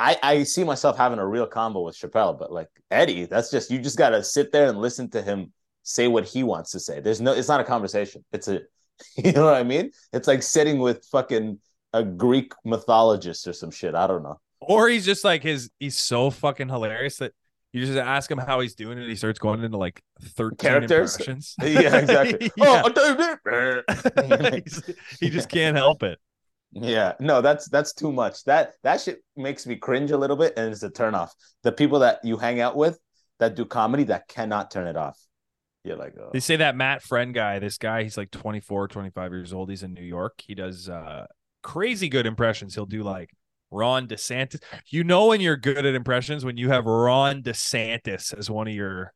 I 0.00 0.16
I 0.22 0.42
see 0.44 0.64
myself 0.64 0.96
having 0.96 1.18
a 1.18 1.26
real 1.26 1.46
combo 1.46 1.82
with 1.82 1.96
Chappelle. 1.98 2.38
But 2.38 2.50
like 2.52 2.68
Eddie, 2.90 3.26
that's 3.26 3.50
just 3.50 3.70
you 3.70 3.78
just 3.80 3.98
got 3.98 4.10
to 4.10 4.24
sit 4.24 4.50
there 4.52 4.68
and 4.68 4.78
listen 4.78 5.10
to 5.10 5.20
him 5.20 5.52
say 5.82 6.06
what 6.08 6.24
he 6.26 6.42
wants 6.42 6.70
to 6.72 6.80
say. 6.80 7.00
There's 7.00 7.20
no. 7.20 7.32
It's 7.32 7.48
not 7.48 7.60
a 7.60 7.64
conversation. 7.64 8.24
It's 8.32 8.48
a. 8.48 8.60
You 9.24 9.32
know 9.32 9.44
what 9.44 9.54
I 9.54 9.62
mean? 9.64 9.90
It's 10.12 10.28
like 10.28 10.42
sitting 10.42 10.78
with 10.78 11.04
fucking 11.12 11.58
a 11.92 12.04
Greek 12.04 12.52
mythologist 12.64 13.46
or 13.46 13.52
some 13.52 13.70
shit. 13.70 13.94
I 13.94 14.06
don't 14.06 14.22
know. 14.22 14.40
or 14.60 14.88
he's 14.88 15.04
just 15.04 15.24
like 15.24 15.42
his. 15.42 15.70
He's 15.78 15.98
so 15.98 16.30
fucking 16.30 16.68
hilarious 16.68 17.16
that 17.18 17.32
you 17.72 17.84
just 17.84 17.98
ask 17.98 18.30
him 18.30 18.38
how 18.38 18.60
he's 18.60 18.74
doing, 18.74 18.98
and 18.98 19.08
he 19.08 19.14
starts 19.16 19.38
going 19.38 19.62
into 19.62 19.76
like 19.76 20.02
13 20.22 20.56
Characters? 20.56 21.16
impressions. 21.16 21.54
Yeah, 21.62 21.96
exactly. 21.96 22.50
Oh, 22.60 22.64
yeah. 22.64 22.82
Oh, 22.82 22.82
I'll 22.84 22.90
tell 22.90 23.08
you 23.10 24.52
this. 24.62 24.82
He's- 24.84 24.94
he 25.20 25.30
just 25.30 25.48
can't 25.48 25.76
help 25.76 26.02
it. 26.02 26.18
Yeah, 26.72 27.14
no, 27.18 27.40
that's 27.40 27.68
that's 27.70 27.94
too 27.94 28.12
much. 28.12 28.44
That 28.44 28.74
that 28.82 29.00
shit 29.00 29.22
makes 29.36 29.66
me 29.66 29.76
cringe 29.76 30.10
a 30.10 30.18
little 30.18 30.36
bit, 30.36 30.52
and 30.58 30.70
it's 30.70 30.82
a 30.82 30.90
turn 30.90 31.14
off. 31.14 31.34
The 31.62 31.72
people 31.72 32.00
that 32.00 32.20
you 32.24 32.36
hang 32.36 32.60
out 32.60 32.76
with 32.76 32.98
that 33.38 33.54
do 33.54 33.64
comedy 33.64 34.04
that 34.04 34.28
cannot 34.28 34.70
turn 34.70 34.86
it 34.86 34.96
off. 34.96 35.18
You're 35.88 35.96
like, 35.96 36.14
oh. 36.20 36.30
They 36.32 36.40
say 36.40 36.56
that 36.56 36.76
Matt 36.76 37.02
Friend 37.02 37.32
guy, 37.34 37.58
this 37.58 37.78
guy, 37.78 38.02
he's 38.02 38.16
like 38.16 38.30
24, 38.30 38.88
25 38.88 39.32
years 39.32 39.52
old. 39.52 39.70
He's 39.70 39.82
in 39.82 39.94
New 39.94 40.02
York. 40.04 40.42
He 40.46 40.54
does 40.54 40.88
uh 40.88 41.26
crazy 41.62 42.08
good 42.08 42.26
impressions. 42.26 42.74
He'll 42.74 42.86
do 42.86 43.02
like 43.02 43.30
Ron 43.70 44.06
DeSantis. 44.06 44.60
You 44.88 45.02
know 45.04 45.26
when 45.26 45.40
you're 45.40 45.56
good 45.56 45.84
at 45.84 45.94
impressions 45.94 46.44
when 46.44 46.56
you 46.56 46.68
have 46.70 46.86
Ron 46.86 47.42
DeSantis 47.42 48.36
as 48.36 48.50
one 48.50 48.68
of 48.68 48.74
your 48.74 49.12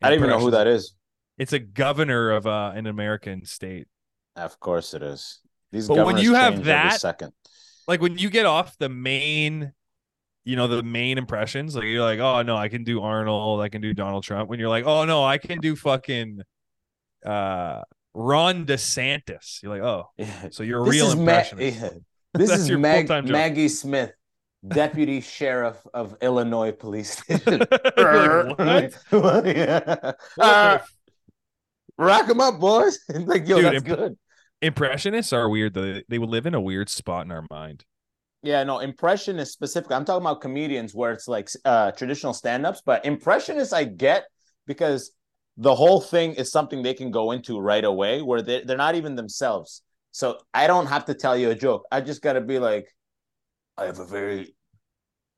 I 0.00 0.10
don't 0.10 0.18
even 0.18 0.30
know 0.30 0.38
who 0.40 0.52
that 0.52 0.66
is. 0.66 0.94
It's 1.38 1.52
a 1.52 1.58
governor 1.58 2.30
of 2.30 2.46
uh, 2.46 2.72
an 2.74 2.86
American 2.86 3.44
state. 3.44 3.86
Of 4.36 4.58
course 4.60 4.94
it 4.94 5.02
is. 5.02 5.40
These 5.70 5.88
But 5.88 6.06
when 6.06 6.18
you 6.18 6.34
have 6.34 6.64
that- 6.64 7.00
second. 7.00 7.32
Like 7.88 8.00
when 8.00 8.16
you 8.16 8.30
get 8.30 8.46
off 8.46 8.78
the 8.78 8.88
main, 8.88 9.72
you 10.44 10.56
know, 10.56 10.66
the 10.66 10.82
main 10.82 11.18
impressions, 11.18 11.74
like 11.76 11.84
you're 11.84 12.02
like, 12.02 12.18
oh 12.18 12.42
no, 12.42 12.56
I 12.56 12.68
can 12.68 12.84
do 12.84 13.00
Arnold, 13.02 13.60
I 13.60 13.68
can 13.68 13.80
do 13.80 13.94
Donald 13.94 14.24
Trump. 14.24 14.48
When 14.50 14.58
you're 14.58 14.68
like, 14.68 14.84
oh 14.86 15.04
no, 15.04 15.24
I 15.24 15.38
can 15.38 15.58
do 15.60 15.76
fucking 15.76 16.40
uh 17.24 17.82
Ron 18.14 18.66
DeSantis. 18.66 19.62
You're 19.62 19.72
like, 19.72 19.82
oh, 19.82 20.10
Yeah. 20.18 20.48
so 20.50 20.62
you're 20.62 20.82
a 20.82 20.84
This 20.84 20.94
real 20.94 21.06
is 21.06 21.14
Ma- 21.16 21.20
impressionist. 21.22 21.80
yeah. 21.80 21.88
This 22.34 22.50
is 22.50 22.68
your 22.68 22.78
Mag-. 22.78 23.08
Maggie 23.28 23.68
Smith, 23.68 24.12
deputy 24.66 25.20
sheriff 25.20 25.76
of 25.92 26.16
Illinois 26.22 26.72
Police 26.72 27.10
Station. 27.18 27.62
You're 27.96 28.54
like, 28.54 28.94
what? 29.10 29.46
yeah. 29.56 30.12
Uh, 30.40 30.78
rack 31.98 32.26
them 32.26 32.40
up, 32.40 32.58
boys. 32.58 32.98
like, 33.10 33.46
yo, 33.46 33.56
Dude, 33.56 33.64
that's 33.66 33.76
imp- 33.76 33.86
good. 33.86 34.18
Impressionists 34.62 35.32
are 35.34 35.48
weird. 35.48 35.74
though. 35.74 36.00
They 36.08 36.18
live 36.18 36.46
in 36.46 36.54
a 36.54 36.60
weird 36.60 36.88
spot 36.88 37.26
in 37.26 37.32
our 37.32 37.44
mind. 37.50 37.84
Yeah, 38.42 38.64
no, 38.64 38.80
impressionist 38.80 39.52
specifically. 39.52 39.94
I'm 39.94 40.04
talking 40.04 40.26
about 40.26 40.40
comedians 40.40 40.94
where 40.94 41.12
it's 41.12 41.28
like 41.28 41.48
uh 41.64 41.92
traditional 41.92 42.32
stand-ups, 42.32 42.82
but 42.84 43.04
impressionists 43.04 43.72
I 43.72 43.84
get 43.84 44.24
because 44.66 45.12
the 45.56 45.74
whole 45.74 46.00
thing 46.00 46.34
is 46.34 46.50
something 46.50 46.82
they 46.82 46.94
can 46.94 47.10
go 47.10 47.30
into 47.32 47.60
right 47.60 47.84
away 47.84 48.20
where 48.22 48.42
they 48.42 48.62
they're 48.64 48.76
not 48.76 48.96
even 48.96 49.14
themselves. 49.14 49.82
So 50.10 50.38
I 50.52 50.66
don't 50.66 50.86
have 50.86 51.04
to 51.06 51.14
tell 51.14 51.36
you 51.36 51.50
a 51.50 51.54
joke. 51.54 51.84
I 51.92 52.00
just 52.00 52.20
gotta 52.20 52.40
be 52.40 52.58
like, 52.58 52.88
I 53.78 53.86
have 53.86 54.00
a 54.00 54.06
very 54.06 54.54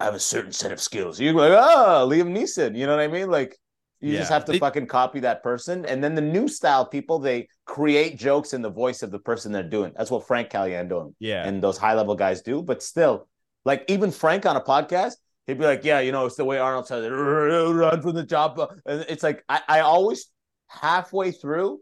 I 0.01 0.07
have 0.07 0.15
a 0.15 0.21
certain 0.21 0.53
set 0.53 0.73
of 0.73 0.81
skills. 0.81 1.21
You're 1.21 1.35
like, 1.35 1.53
oh, 1.53 2.09
Liam 2.11 2.33
Neeson. 2.37 2.77
You 2.77 2.87
know 2.87 2.97
what 2.97 3.03
I 3.05 3.09
mean? 3.09 3.31
Like 3.31 3.59
you 4.05 4.17
just 4.19 4.31
have 4.31 4.45
to 4.47 4.53
They- 4.53 4.59
fucking 4.59 4.87
copy 4.87 5.21
that 5.21 5.43
person. 5.43 5.85
And 5.87 6.03
then 6.03 6.15
the 6.15 6.21
new 6.21 6.47
style 6.49 6.85
people, 6.87 7.19
they 7.19 7.49
create 7.65 8.19
jokes 8.19 8.53
in 8.53 8.63
the 8.63 8.71
voice 8.71 9.03
of 9.03 9.11
the 9.11 9.19
person 9.19 9.51
they're 9.53 9.63
doing. 9.63 9.93
That's 9.97 10.11
what 10.11 10.27
Frank 10.27 10.51
Caliendo 10.51 10.89
doing 10.89 11.17
Yeah. 11.19 11.47
and 11.47 11.63
those 11.63 11.79
high 11.79 11.95
level 11.95 12.15
guys 12.15 12.43
do. 12.43 12.63
But 12.63 12.83
still, 12.83 13.29
like 13.65 13.85
even 13.89 14.11
Frank 14.11 14.45
on 14.47 14.57
a 14.57 14.61
podcast, 14.61 15.15
he'd 15.47 15.59
be 15.59 15.65
like, 15.65 15.85
"Yeah, 15.85 16.01
you 16.01 16.13
know, 16.13 16.27
it's 16.27 16.37
the 16.37 16.45
way 16.45 16.59
Arnold 16.59 16.87
says 16.87 17.05
it, 17.05 17.09
run 17.09 18.03
from 18.03 18.15
the 18.15 18.23
job." 18.25 18.61
And 18.87 19.05
it's 19.09 19.23
like 19.23 19.43
I, 19.49 19.61
I 19.69 19.81
always 19.81 20.27
halfway 20.69 21.31
through 21.31 21.81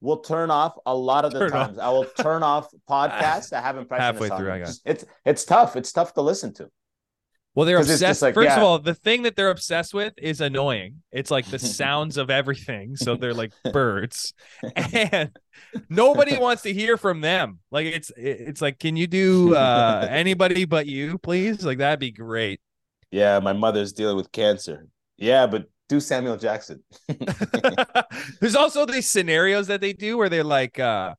will 0.00 0.18
turn 0.18 0.50
off 0.50 0.74
a 0.84 0.94
lot 0.94 1.24
of 1.24 1.32
the 1.32 1.38
Turn 1.38 1.52
off. 1.52 1.66
times. 1.68 1.78
I 1.78 1.88
will 1.88 2.04
turn 2.04 2.42
off 2.42 2.68
podcasts 2.90 3.48
that 3.50 3.62
have 3.64 3.78
impressions. 3.78 4.04
Halfway 4.20 4.28
through. 4.36 4.52
I 4.52 4.58
got 4.58 4.68
It's 4.84 5.04
it's 5.24 5.44
tough. 5.44 5.76
It's 5.76 5.92
tough 5.92 6.12
to 6.14 6.20
listen 6.20 6.52
to. 6.54 6.68
Well, 7.54 7.66
they're 7.66 7.78
obsessed. 7.78 8.20
like, 8.20 8.34
First 8.34 8.56
of 8.56 8.62
all, 8.62 8.80
the 8.80 8.94
thing 8.94 9.22
that 9.22 9.36
they're 9.36 9.50
obsessed 9.50 9.94
with 9.94 10.14
is 10.18 10.40
annoying. 10.40 11.02
It's 11.12 11.30
like 11.30 11.46
the 11.46 11.58
sounds 11.60 12.16
of 12.16 12.28
everything. 12.28 12.96
So 12.96 13.16
they're 13.16 13.34
like 13.34 13.52
birds, 13.72 14.34
and 14.74 15.30
nobody 15.88 16.36
wants 16.36 16.62
to 16.62 16.72
hear 16.72 16.96
from 16.96 17.20
them. 17.20 17.60
Like 17.70 17.86
it's 17.86 18.10
it's 18.16 18.60
like, 18.60 18.80
can 18.80 18.96
you 18.96 19.06
do 19.06 19.54
uh, 19.54 20.06
anybody 20.10 20.64
but 20.64 20.86
you, 20.86 21.18
please? 21.18 21.64
Like 21.64 21.78
that'd 21.78 22.00
be 22.00 22.10
great. 22.10 22.60
Yeah, 23.12 23.38
my 23.38 23.52
mother's 23.52 23.92
dealing 23.92 24.16
with 24.16 24.32
cancer. 24.32 24.88
Yeah, 25.16 25.46
but 25.46 25.70
do 25.88 26.00
Samuel 26.00 26.36
Jackson. 26.36 26.82
There's 28.40 28.56
also 28.56 28.84
these 28.86 29.08
scenarios 29.08 29.68
that 29.68 29.80
they 29.80 29.92
do 29.92 30.18
where 30.18 30.28
they're 30.28 30.42
like, 30.42 30.80
uh, 30.80 31.14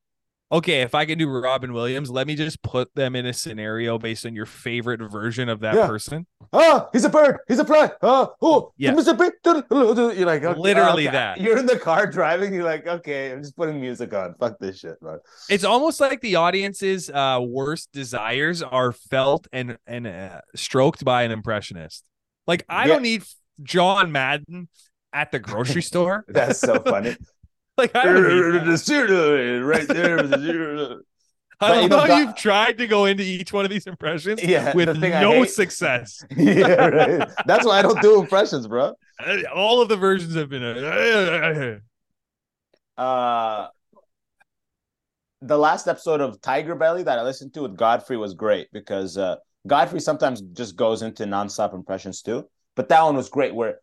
okay, 0.52 0.82
if 0.82 0.94
I 0.96 1.06
can 1.06 1.18
do 1.18 1.28
Robin 1.30 1.74
Williams, 1.74 2.10
let 2.10 2.28
me 2.28 2.36
just 2.36 2.62
put 2.62 2.94
them 2.96 3.16
in 3.16 3.26
a 3.26 3.34
scenario 3.34 3.98
based 3.98 4.26
on 4.26 4.36
your 4.36 4.46
favorite 4.46 5.02
version 5.12 5.50
of 5.50 5.60
that 5.62 5.76
Yeah. 5.76 5.88
person. 5.88 6.28
Oh, 6.54 6.88
he's 6.94 7.04
a 7.04 7.10
bird. 7.10 7.40
He's 7.48 7.60
a 7.60 7.66
fly. 7.66 7.92
Oh, 8.02 8.34
oh, 8.42 8.72
Yeah. 8.78 8.92
Big. 8.92 9.04
You're 9.44 10.26
like, 10.26 10.44
okay, 10.44 10.60
Literally 10.60 11.08
okay. 11.08 11.12
that. 11.12 11.42
You're 11.42 11.58
in 11.58 11.66
the 11.66 11.80
car 11.80 12.08
driving. 12.08 12.54
You're 12.54 12.64
like, 12.64 12.88
okay, 12.88 13.32
I'm 13.32 13.42
just 13.42 13.56
putting 13.56 13.80
music 13.82 14.14
on. 14.14 14.36
Fuck 14.40 14.60
this 14.60 14.80
shit, 14.80 14.96
man. 15.02 15.20
It's 15.50 15.64
almost 15.64 16.00
like 16.00 16.22
the 16.22 16.36
audience's 16.36 17.10
uh, 17.10 17.40
worst 17.42 17.92
desires 17.92 18.62
are 18.62 18.92
felt 18.92 19.48
and 19.52 19.78
and 19.88 20.08
uh, 20.08 20.42
stroked 20.56 21.04
by 21.04 21.24
an 21.24 21.32
impressionist. 21.32 22.04
Like 22.48 22.66
I 22.70 22.84
Yeah. 22.84 22.94
don't 22.94 23.02
need 23.02 23.24
John 23.64 24.12
Madden 24.12 24.68
at 25.14 25.32
the 25.32 25.40
grocery 25.40 25.82
store. 25.92 26.26
That's 26.28 26.60
so 26.60 26.80
funny. 26.82 27.16
Like 27.78 27.96
I 27.96 28.04
don't 28.06 28.66
the 28.70 28.78
zero 28.78 29.62
right 29.62 29.88
there. 29.88 30.22
the 30.24 30.40
zero. 30.40 31.00
I 31.60 31.70
But 31.70 31.84
you 31.84 31.90
know, 31.90 32.00
how 32.00 32.08
God- 32.08 32.18
you've 32.20 32.36
tried 32.36 32.78
to 32.80 32.88
go 32.88 33.06
into 33.06 33.24
each 33.24 33.52
one 33.54 33.66
of 33.66 33.72
these 33.72 33.88
impressions 33.88 34.44
Yeah, 34.44 34.74
with 34.74 34.98
no 34.98 35.44
success. 35.46 36.24
yeah, 36.36 36.68
right. 36.88 37.30
That's 37.46 37.66
why 37.66 37.80
I 37.80 37.82
don't 37.82 38.02
do 38.02 38.20
impressions, 38.20 38.68
bro. 38.68 38.94
All 39.56 39.82
of 39.82 39.90
the 39.90 39.96
versions 39.98 40.36
have 40.36 40.50
been. 40.50 40.64
uh, 40.64 41.80
Uh, 42.98 43.68
the 45.42 45.58
last 45.58 45.88
episode 45.88 46.22
of 46.22 46.42
Tiger 46.42 46.76
Belly 46.76 47.04
that 47.04 47.20
I 47.20 47.24
listened 47.24 47.54
to 47.56 47.62
with 47.62 47.76
Godfrey 47.78 48.18
was 48.18 48.34
great 48.34 48.68
because 48.72 49.18
uh, 49.18 49.36
Godfrey 49.68 50.00
sometimes 50.00 50.42
just 50.42 50.76
goes 50.76 51.02
into 51.02 51.26
nonstop 51.26 51.74
impressions 51.74 52.22
too. 52.22 52.50
But 52.76 52.90
that 52.90 53.02
one 53.04 53.16
was 53.16 53.30
great 53.30 53.54
where 53.54 53.80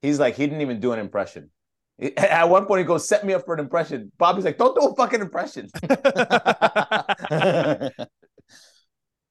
he's 0.00 0.18
like, 0.18 0.34
he 0.36 0.46
didn't 0.46 0.60
even 0.62 0.80
do 0.80 0.92
an 0.92 0.98
impression. 0.98 1.50
At 2.16 2.48
one 2.48 2.66
point, 2.66 2.80
he 2.80 2.84
goes, 2.84 3.08
"Set 3.08 3.24
me 3.24 3.34
up 3.34 3.44
for 3.44 3.54
an 3.54 3.60
impression." 3.60 4.10
Bobby's 4.18 4.44
like, 4.44 4.58
"Don't 4.58 4.74
do 4.78 4.86
a 4.88 4.94
fucking 4.94 5.20
impression." 5.20 5.68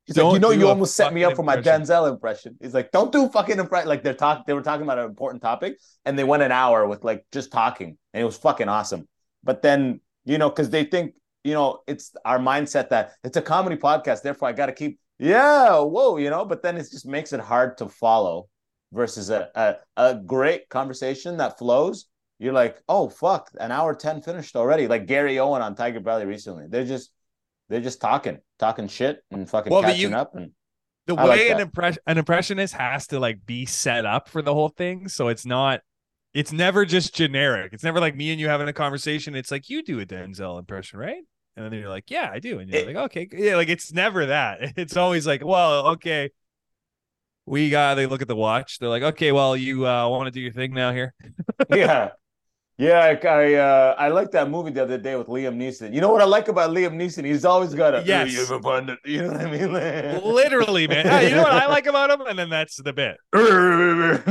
He's 0.05 0.17
like, 0.17 0.23
Don't 0.23 0.33
"You 0.33 0.39
know, 0.39 0.51
you 0.51 0.67
almost 0.67 0.95
set 0.95 1.13
me 1.13 1.23
up 1.23 1.35
for 1.35 1.43
my 1.43 1.55
impression." 1.55 1.83
Denzel 1.83 2.09
impression." 2.09 2.57
He's 2.61 2.73
like, 2.73 2.91
"Don't 2.91 3.11
do 3.11 3.29
fucking 3.29 3.59
impression." 3.59 3.87
Like 3.89 4.03
they're 4.03 4.13
talking, 4.13 4.43
they 4.47 4.53
were 4.53 4.61
talking 4.61 4.83
about 4.83 4.99
an 4.99 5.05
important 5.05 5.41
topic, 5.41 5.77
and 6.05 6.17
they 6.17 6.23
went 6.23 6.43
an 6.43 6.51
hour 6.51 6.87
with 6.87 7.03
like 7.03 7.25
just 7.31 7.51
talking, 7.51 7.97
and 8.13 8.21
it 8.21 8.25
was 8.25 8.37
fucking 8.37 8.69
awesome. 8.69 9.07
But 9.43 9.61
then, 9.61 10.01
you 10.25 10.37
know, 10.37 10.49
because 10.49 10.69
they 10.69 10.83
think, 10.85 11.15
you 11.43 11.53
know, 11.53 11.79
it's 11.87 12.15
our 12.25 12.39
mindset 12.39 12.89
that 12.89 13.13
it's 13.23 13.37
a 13.37 13.41
comedy 13.41 13.75
podcast, 13.75 14.21
therefore 14.21 14.49
I 14.49 14.53
got 14.53 14.67
to 14.67 14.73
keep, 14.73 14.99
yeah, 15.19 15.79
whoa, 15.79 16.17
you 16.17 16.29
know. 16.29 16.45
But 16.45 16.61
then 16.61 16.77
it 16.77 16.87
just 16.91 17.05
makes 17.05 17.33
it 17.33 17.39
hard 17.39 17.77
to 17.79 17.89
follow. 17.89 18.47
Versus 18.93 19.29
a, 19.29 19.47
a 19.55 19.75
a 19.95 20.15
great 20.15 20.67
conversation 20.67 21.37
that 21.37 21.57
flows, 21.57 22.07
you're 22.41 22.53
like, 22.53 22.81
oh 22.89 23.07
fuck, 23.09 23.51
an 23.59 23.71
hour 23.71 23.93
ten 23.95 24.21
finished 24.21 24.55
already. 24.55 24.87
Like 24.87 25.05
Gary 25.05 25.39
Owen 25.39 25.61
on 25.61 25.75
Tiger 25.75 25.99
Belly 25.99 26.25
recently, 26.25 26.65
they're 26.67 26.85
just 26.85 27.11
they're 27.69 27.81
just 27.81 28.01
talking, 28.01 28.39
talking 28.59 28.87
shit 28.87 29.23
and 29.31 29.49
fucking 29.49 29.71
Well, 29.71 29.83
catching 29.83 30.11
you- 30.11 30.15
up. 30.17 30.35
And 30.35 30.51
the 31.07 31.15
I 31.15 31.23
like 31.25 31.39
way 31.39 31.49
an 31.49 31.59
impression 31.59 32.01
an 32.05 32.17
impressionist 32.17 32.73
has 32.73 33.07
to 33.07 33.19
like 33.19 33.45
be 33.45 33.65
set 33.65 34.05
up 34.05 34.27
for 34.27 34.41
the 34.41 34.53
whole 34.53 34.69
thing, 34.69 35.07
so 35.07 35.27
it's 35.29 35.45
not. 35.45 35.81
It's 36.33 36.51
never 36.53 36.85
just 36.85 37.13
generic. 37.13 37.73
It's 37.73 37.83
never 37.83 37.99
like 37.99 38.15
me 38.15 38.31
and 38.31 38.39
you 38.39 38.47
having 38.47 38.67
a 38.69 38.73
conversation. 38.73 39.35
It's 39.35 39.51
like 39.51 39.69
you 39.69 39.83
do 39.83 39.99
a 39.99 40.05
Denzel 40.05 40.57
impression, 40.59 40.97
right? 40.97 41.23
And 41.57 41.65
then 41.65 41.73
you're 41.77 41.89
like, 41.89 42.09
yeah, 42.09 42.29
I 42.31 42.39
do. 42.39 42.59
And 42.59 42.69
you're 42.69 42.81
It- 42.81 42.87
like, 42.87 42.95
okay, 42.95 43.27
yeah. 43.33 43.55
Like 43.57 43.67
it's 43.69 43.91
never 43.91 44.27
that. 44.27 44.73
It's 44.77 44.95
always 44.95 45.27
like, 45.27 45.43
well, 45.43 45.87
okay. 45.89 46.29
We 47.45 47.69
got. 47.69 47.95
They 47.95 48.05
look 48.05 48.21
at 48.21 48.27
the 48.27 48.35
watch. 48.35 48.79
They're 48.79 48.87
like, 48.89 49.03
okay, 49.03 49.31
well, 49.31 49.57
you 49.57 49.85
uh, 49.87 50.07
want 50.07 50.27
to 50.27 50.31
do 50.31 50.39
your 50.39 50.53
thing 50.53 50.73
now 50.73 50.93
here. 50.93 51.13
yeah. 51.69 52.11
Yeah, 52.81 53.15
I 53.21 53.27
I, 53.27 53.53
uh, 53.53 53.95
I 53.95 54.07
like 54.07 54.31
that 54.31 54.49
movie 54.49 54.71
the 54.71 54.81
other 54.81 54.97
day 54.97 55.15
with 55.15 55.27
Liam 55.27 55.55
Neeson. 55.55 55.93
You 55.93 56.01
know 56.01 56.11
what 56.11 56.19
I 56.19 56.25
like 56.25 56.47
about 56.47 56.71
Liam 56.71 56.95
Neeson? 56.95 57.23
He's 57.23 57.45
always 57.45 57.75
got 57.75 57.93
a 57.93 58.01
Yes. 58.03 58.33
You 58.33 58.41
ever 58.41 58.59
find? 58.59 58.97
You 59.05 59.21
know 59.21 59.33
what 59.33 59.41
I 59.41 59.51
mean? 59.51 59.71
Literally, 60.23 60.87
man. 60.87 61.05
Hey, 61.05 61.29
you 61.29 61.35
know 61.35 61.43
what 61.43 61.51
I 61.51 61.67
like 61.67 61.85
about 61.85 62.09
him? 62.09 62.21
And 62.21 62.39
then 62.39 62.49
that's 62.49 62.77
the 62.77 62.91
bit. 62.91 63.17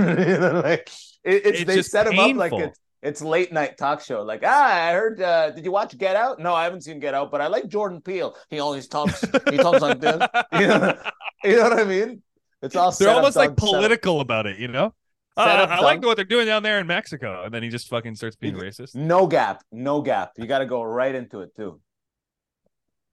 You 0.01 0.39
know, 0.39 0.63
like 0.65 0.91
it, 1.23 1.47
it's, 1.47 1.61
It's 1.61 1.65
they 1.65 1.77
just 1.77 1.93
set 1.93 2.09
him 2.09 2.19
up 2.19 2.35
like 2.35 2.53
it's 2.53 2.79
it's 3.03 3.23
late 3.23 3.53
night 3.53 3.79
talk 3.79 4.01
show. 4.03 4.23
Like 4.23 4.43
ah, 4.45 4.89
I 4.89 4.93
heard. 4.95 5.23
Uh, 5.23 5.51
did 5.51 5.65
you 5.65 5.71
watch 5.71 5.97
Get 5.97 6.17
Out? 6.17 6.41
No, 6.41 6.53
I 6.53 6.65
haven't 6.65 6.83
seen 6.83 6.99
Get 6.99 7.15
Out, 7.15 7.31
but 7.31 7.41
I 7.41 7.47
like 7.47 7.69
Jordan 7.69 8.01
Peele. 8.01 8.35
He 8.49 8.59
always 8.59 8.89
talks. 8.89 9.21
He 9.49 9.59
talks 9.59 9.81
like 9.81 10.01
this. 10.01 10.21
You 10.53 10.67
know, 10.67 10.99
you 11.45 11.57
know 11.57 11.63
what 11.63 11.79
I 11.79 11.85
mean? 11.85 12.23
It's 12.63 12.75
all. 12.75 12.91
They're 12.91 13.07
set 13.07 13.09
up, 13.11 13.17
almost 13.17 13.37
like 13.37 13.51
done, 13.51 13.59
set 13.59 13.75
up. 13.75 13.81
political 13.81 14.21
about 14.21 14.47
it, 14.47 14.59
you 14.59 14.69
know? 14.69 14.93
Uh, 15.41 15.67
I 15.71 15.81
like 15.81 16.03
what 16.05 16.17
they're 16.17 16.25
doing 16.25 16.47
down 16.47 16.63
there 16.63 16.79
in 16.79 16.87
Mexico. 16.87 17.45
And 17.45 17.53
then 17.53 17.63
he 17.63 17.69
just 17.69 17.89
fucking 17.89 18.15
starts 18.17 18.37
being 18.37 18.55
racist. 18.55 18.95
No 18.95 19.27
gap, 19.27 19.63
no 19.73 20.03
gap. 20.03 20.33
You 20.37 20.47
got 20.47 20.59
to 20.59 20.67
go 20.67 20.83
right 20.83 21.15
into 21.15 21.41
it 21.41 21.55
too. 21.57 21.81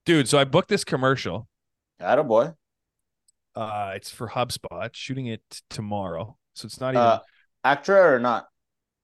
Dude, 0.04 0.28
so 0.28 0.38
I 0.38 0.44
booked 0.44 0.68
this 0.68 0.84
commercial. 0.84 1.48
Attaboy. 2.00 2.54
Uh, 3.54 3.92
it's 3.94 4.10
for 4.10 4.28
HubSpot, 4.28 4.90
shooting 4.92 5.26
it 5.26 5.42
tomorrow. 5.68 6.36
So 6.54 6.66
it's 6.66 6.80
not 6.80 6.90
even. 6.90 7.02
Uh, 7.02 7.18
ACTRA 7.64 8.14
or 8.14 8.18
not? 8.18 8.46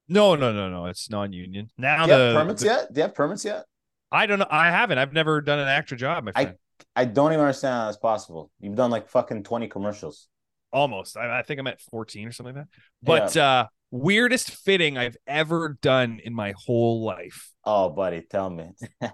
no, 0.09 0.35
no, 0.37 0.53
no, 0.53 0.69
no. 0.71 0.87
It's 0.87 1.11
non-union. 1.11 1.71
Now 1.77 2.07
Do 2.07 2.13
you 2.13 2.19
the, 2.19 2.25
have 2.25 2.37
permits 2.37 2.63
the- 2.63 2.69
yet? 2.69 2.93
Do 2.93 2.99
you 2.99 3.03
have 3.03 3.15
permits 3.15 3.45
yet? 3.45 3.65
I 4.13 4.27
don't 4.27 4.39
know. 4.39 4.47
I 4.49 4.71
haven't. 4.71 4.99
I've 4.99 5.13
never 5.13 5.41
done 5.41 5.59
an 5.59 5.67
ACTRA 5.67 5.97
job, 5.99 6.25
my 6.25 6.33
I- 6.37 6.55
I 6.97 7.05
don't 7.05 7.33
even 7.33 7.41
understand 7.45 7.75
how 7.75 7.85
that's 7.87 7.97
possible. 7.97 8.51
You've 8.61 8.77
done 8.77 8.91
like 8.91 9.09
fucking 9.09 9.43
20 9.43 9.69
commercials. 9.69 10.29
Almost. 10.75 11.17
I, 11.17 11.39
I 11.39 11.43
think 11.43 11.61
I'm 11.61 11.67
at 11.69 11.81
14 11.81 12.29
or 12.29 12.33
something 12.33 12.55
like 12.55 12.65
that. 12.65 12.71
But 13.03 13.37
uh, 13.37 13.67
weirdest 13.91 14.51
fitting 14.51 14.99
I've 14.99 15.17
ever 15.27 15.79
done 15.81 16.21
in 16.23 16.35
my 16.35 16.53
whole 16.67 17.05
life. 17.05 17.53
Oh, 17.65 17.89
buddy, 17.89 18.23
tell 18.29 18.51
me. 18.51 18.73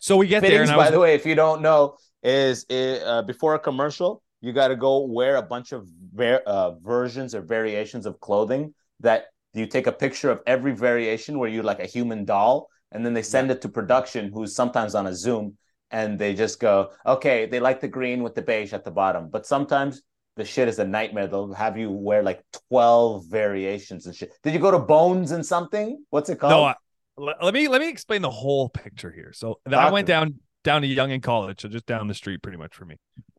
So 0.00 0.16
we 0.16 0.26
get 0.26 0.42
there, 0.42 0.50
Fittings, 0.50 0.70
and 0.70 0.80
I 0.80 0.84
by 0.84 0.90
the 0.90 1.00
way, 1.00 1.14
if 1.14 1.24
you 1.24 1.34
don't 1.34 1.62
know, 1.62 1.96
is 2.22 2.66
it, 2.68 3.02
uh, 3.02 3.22
before 3.22 3.54
a 3.54 3.58
commercial, 3.58 4.22
you 4.40 4.52
got 4.52 4.68
to 4.68 4.76
go 4.76 5.06
wear 5.06 5.36
a 5.36 5.42
bunch 5.42 5.72
of 5.72 5.88
ver- 6.14 6.42
uh, 6.46 6.72
versions 6.80 7.34
or 7.34 7.40
variations 7.40 8.06
of 8.06 8.20
clothing 8.20 8.74
that 9.00 9.26
you 9.54 9.66
take 9.66 9.86
a 9.86 9.92
picture 9.92 10.30
of 10.30 10.40
every 10.46 10.74
variation 10.74 11.38
where 11.38 11.48
you're 11.48 11.62
like 11.62 11.80
a 11.80 11.86
human 11.86 12.24
doll, 12.24 12.68
and 12.92 13.04
then 13.04 13.14
they 13.14 13.22
send 13.22 13.50
it 13.50 13.62
to 13.62 13.68
production, 13.68 14.30
who's 14.32 14.54
sometimes 14.54 14.94
on 14.94 15.06
a 15.06 15.14
Zoom, 15.14 15.56
and 15.90 16.18
they 16.18 16.34
just 16.34 16.60
go, 16.60 16.90
okay, 17.06 17.46
they 17.46 17.60
like 17.60 17.80
the 17.80 17.88
green 17.88 18.22
with 18.22 18.34
the 18.34 18.42
beige 18.42 18.72
at 18.72 18.84
the 18.84 18.90
bottom, 18.90 19.28
but 19.30 19.46
sometimes 19.46 20.02
the 20.36 20.44
shit 20.44 20.68
is 20.68 20.78
a 20.78 20.84
nightmare. 20.84 21.26
They'll 21.26 21.52
have 21.54 21.76
you 21.76 21.90
wear 21.90 22.22
like 22.22 22.42
12 22.68 23.26
variations 23.26 24.06
and 24.06 24.14
shit. 24.14 24.32
Did 24.42 24.54
you 24.54 24.60
go 24.60 24.70
to 24.70 24.78
Bones 24.78 25.32
and 25.32 25.44
something? 25.44 26.04
What's 26.10 26.28
it 26.28 26.38
called? 26.38 26.50
no. 26.50 26.64
I, 26.64 26.74
let, 27.18 27.42
let 27.42 27.54
me 27.54 27.66
let 27.68 27.80
me 27.80 27.88
explain 27.88 28.20
the 28.20 28.30
whole 28.30 28.68
picture 28.68 29.10
here. 29.10 29.32
So 29.34 29.58
I 29.66 29.90
went 29.90 30.06
to 30.06 30.12
me. 30.12 30.14
down 30.14 30.34
down 30.64 30.82
to 30.82 30.86
Yonge 30.86 31.12
and 31.12 31.22
College, 31.22 31.62
so 31.62 31.68
just 31.68 31.86
down 31.86 32.06
the 32.08 32.14
street, 32.14 32.42
pretty 32.42 32.58
much 32.58 32.74
for 32.74 32.84
me. 32.84 32.96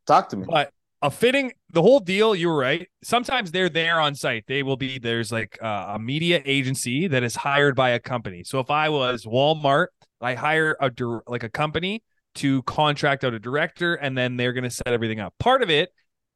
Talk 0.07 0.29
to 0.29 0.37
me. 0.37 0.45
But 0.49 0.71
a 1.01 1.11
fitting, 1.11 1.51
the 1.71 1.81
whole 1.81 1.99
deal. 1.99 2.33
You 2.33 2.49
were 2.49 2.57
right. 2.57 2.87
Sometimes 3.03 3.51
they're 3.51 3.69
there 3.69 3.99
on 3.99 4.15
site. 4.15 4.45
They 4.47 4.63
will 4.63 4.77
be. 4.77 4.97
There's 4.97 5.31
like 5.31 5.59
uh, 5.61 5.93
a 5.95 5.99
media 5.99 6.41
agency 6.43 7.07
that 7.07 7.23
is 7.23 7.35
hired 7.35 7.75
by 7.75 7.91
a 7.91 7.99
company. 7.99 8.43
So 8.43 8.59
if 8.59 8.71
I 8.71 8.89
was 8.89 9.25
Walmart, 9.25 9.87
I 10.21 10.33
hire 10.33 10.75
a 10.79 10.91
like 11.27 11.43
a 11.43 11.49
company 11.49 12.03
to 12.35 12.63
contract 12.63 13.23
out 13.23 13.33
a 13.33 13.39
director, 13.39 13.95
and 13.95 14.17
then 14.17 14.37
they're 14.37 14.53
going 14.53 14.63
to 14.63 14.71
set 14.71 14.87
everything 14.87 15.19
up. 15.19 15.33
Part 15.39 15.61
of 15.61 15.69
it. 15.69 15.89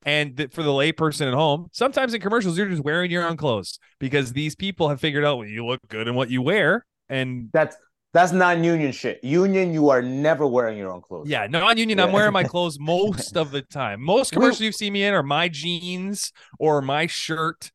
And 0.04 0.36
th- 0.36 0.52
for 0.52 0.64
the 0.64 0.72
layperson 0.72 1.28
at 1.28 1.34
home, 1.34 1.68
sometimes 1.72 2.14
in 2.14 2.22
commercials, 2.22 2.58
you're 2.58 2.70
just 2.70 2.84
wearing 2.84 3.12
your 3.12 3.28
own 3.28 3.38
clothes 3.38 3.78
because 4.00 4.34
these 4.34 4.56
people 4.56 4.90
have 4.90 5.00
figured 5.00 5.24
out 5.24 5.38
what 5.38 5.50
you 5.50 5.66
look 5.66 5.80
good 5.90 6.08
and 6.08 6.16
what 6.16 6.30
you 6.30 6.42
wear. 6.42 6.86
And 7.10 7.50
That's 7.54 7.76
that's 8.14 8.34
non-union 8.34 8.92
shit. 8.92 9.24
Union, 9.24 9.74
you 9.74 9.90
are 9.90 10.02
never 10.02 10.46
wearing 10.46 10.78
your 10.78 10.92
own 10.92 11.02
clothes. 11.02 11.30
Yeah, 11.30 11.48
non-union. 11.48 12.00
I'm 12.00 12.12
wearing 12.12 12.34
my 12.34 12.44
clothes 12.46 12.78
most 12.78 13.38
of 13.38 13.52
the 13.52 13.62
time. 13.62 14.02
Most 14.02 14.34
commercials 14.34 14.60
you've 14.60 14.76
seen 14.76 14.92
me 14.92 15.04
in 15.04 15.14
are 15.14 15.24
my 15.24 15.48
jeans 15.48 16.34
or 16.60 16.82
my 16.82 17.08
shirt. 17.08 17.72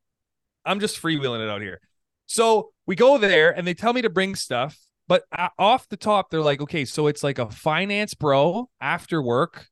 I'm 0.67 0.79
just 0.79 1.01
freewheeling 1.01 1.43
it 1.43 1.49
out 1.49 1.63
here. 1.63 1.81
So 2.27 2.71
we 2.87 2.97
go 2.97 3.17
there 3.17 3.57
and 3.57 3.67
they 3.67 3.73
tell 3.73 3.93
me 3.93 4.03
to 4.03 4.11
bring 4.11 4.35
stuff, 4.35 4.77
but 5.09 5.25
uh, 5.33 5.49
off 5.59 5.89
the 5.89 5.97
top 5.97 6.31
they're 6.31 6.43
like, 6.43 6.61
okay, 6.61 6.85
so 6.85 7.07
it's 7.07 7.23
like 7.23 7.39
a 7.39 7.49
finance 7.49 8.13
bro 8.13 8.69
after 8.81 9.23
work, 9.23 9.69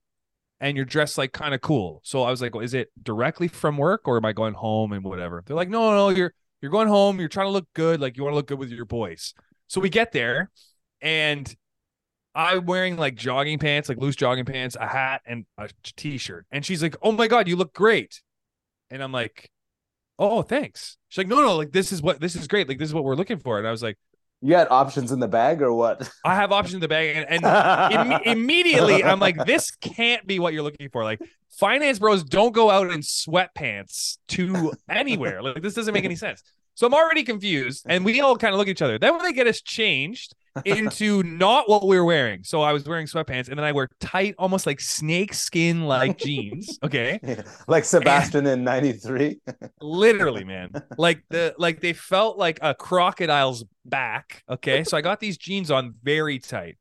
and 0.64 0.76
you're 0.76 0.86
dressed 0.86 1.18
like 1.18 1.34
kind 1.34 1.52
of 1.52 1.60
cool. 1.60 2.00
So 2.04 2.22
I 2.22 2.30
was 2.30 2.40
like, 2.40 2.54
well, 2.54 2.64
is 2.64 2.72
it 2.72 2.90
directly 3.02 3.48
from 3.48 3.76
work 3.76 4.08
or 4.08 4.16
am 4.16 4.24
I 4.24 4.32
going 4.32 4.54
home 4.54 4.94
and 4.94 5.04
whatever? 5.04 5.42
They're 5.44 5.54
like, 5.54 5.68
no, 5.68 5.90
no, 5.90 6.08
you're 6.08 6.32
you're 6.62 6.70
going 6.70 6.88
home. 6.88 7.20
You're 7.20 7.28
trying 7.28 7.48
to 7.48 7.50
look 7.50 7.66
good, 7.74 8.00
like 8.00 8.16
you 8.16 8.22
want 8.22 8.32
to 8.32 8.36
look 8.36 8.46
good 8.46 8.58
with 8.58 8.70
your 8.70 8.86
boys. 8.86 9.34
So 9.66 9.78
we 9.82 9.90
get 9.90 10.12
there, 10.12 10.50
and 11.02 11.54
I'm 12.34 12.64
wearing 12.64 12.96
like 12.96 13.14
jogging 13.14 13.58
pants, 13.58 13.90
like 13.90 13.98
loose 13.98 14.16
jogging 14.16 14.46
pants, 14.46 14.74
a 14.80 14.86
hat, 14.86 15.20
and 15.26 15.44
a 15.58 15.68
t-shirt. 15.96 16.46
And 16.50 16.64
she's 16.64 16.82
like, 16.82 16.96
"Oh 17.02 17.12
my 17.12 17.28
god, 17.28 17.46
you 17.46 17.56
look 17.56 17.74
great," 17.74 18.22
and 18.90 19.02
I'm 19.02 19.12
like, 19.12 19.50
"Oh, 20.18 20.40
thanks." 20.40 20.96
She's 21.10 21.18
like, 21.18 21.28
"No, 21.28 21.42
no, 21.42 21.56
like 21.56 21.72
this 21.72 21.92
is 21.92 22.00
what 22.00 22.22
this 22.22 22.36
is 22.36 22.48
great. 22.48 22.68
Like 22.70 22.78
this 22.78 22.88
is 22.88 22.94
what 22.94 23.04
we're 23.04 23.16
looking 23.16 23.38
for." 23.38 23.58
And 23.58 23.68
I 23.68 23.70
was 23.70 23.82
like, 23.82 23.98
You 24.44 24.54
had 24.56 24.68
options 24.70 25.10
in 25.10 25.20
the 25.20 25.26
bag 25.26 25.62
or 25.62 25.72
what? 25.72 26.06
"I 26.22 26.34
have 26.34 26.52
options 26.52 26.74
in 26.74 26.80
the 26.80 26.88
bag," 26.88 27.16
and, 27.16 27.26
and 27.30 27.42
imme- 27.42 28.26
immediately 28.26 29.02
I'm 29.02 29.18
like, 29.18 29.46
"This 29.46 29.70
can't 29.70 30.26
be 30.26 30.38
what 30.38 30.52
you're 30.52 30.62
looking 30.62 30.90
for." 30.90 31.02
Like 31.02 31.22
finance 31.48 31.98
bros 31.98 32.22
don't 32.22 32.52
go 32.52 32.70
out 32.70 32.90
in 32.90 33.00
sweatpants 33.00 34.18
to 34.28 34.74
anywhere. 34.86 35.42
Like 35.42 35.62
this 35.62 35.72
doesn't 35.72 35.94
make 35.94 36.04
any 36.04 36.14
sense. 36.16 36.42
So 36.74 36.86
I'm 36.86 36.92
already 36.92 37.22
confused, 37.22 37.86
and 37.88 38.04
we 38.04 38.20
all 38.20 38.36
kind 38.36 38.52
of 38.52 38.58
look 38.58 38.68
at 38.68 38.72
each 38.72 38.82
other. 38.82 38.98
Then 38.98 39.14
when 39.14 39.22
they 39.22 39.32
get 39.32 39.46
us 39.46 39.62
changed, 39.62 40.34
into 40.64 41.22
not 41.22 41.68
what 41.68 41.86
we 41.86 41.96
were 41.98 42.04
wearing. 42.04 42.44
So 42.44 42.62
I 42.62 42.72
was 42.72 42.84
wearing 42.84 43.06
sweatpants 43.06 43.48
and 43.48 43.58
then 43.58 43.64
I 43.64 43.72
wear 43.72 43.88
tight, 44.00 44.34
almost 44.38 44.66
like 44.66 44.80
snake 44.80 45.34
skin 45.34 45.82
like 45.84 46.18
jeans. 46.18 46.78
Okay. 46.84 47.18
Yeah. 47.24 47.42
Like 47.66 47.84
Sebastian 47.84 48.46
in 48.46 48.62
93. 48.62 49.40
Literally, 49.80 50.44
man. 50.44 50.70
Like 50.98 51.24
the 51.30 51.54
like 51.58 51.80
they 51.80 51.92
felt 51.92 52.38
like 52.38 52.58
a 52.62 52.74
crocodile's 52.74 53.64
back. 53.84 54.42
Okay. 54.48 54.84
So 54.84 54.96
I 54.96 55.00
got 55.00 55.18
these 55.18 55.36
jeans 55.38 55.70
on 55.70 55.94
very 56.02 56.38
tight. 56.38 56.76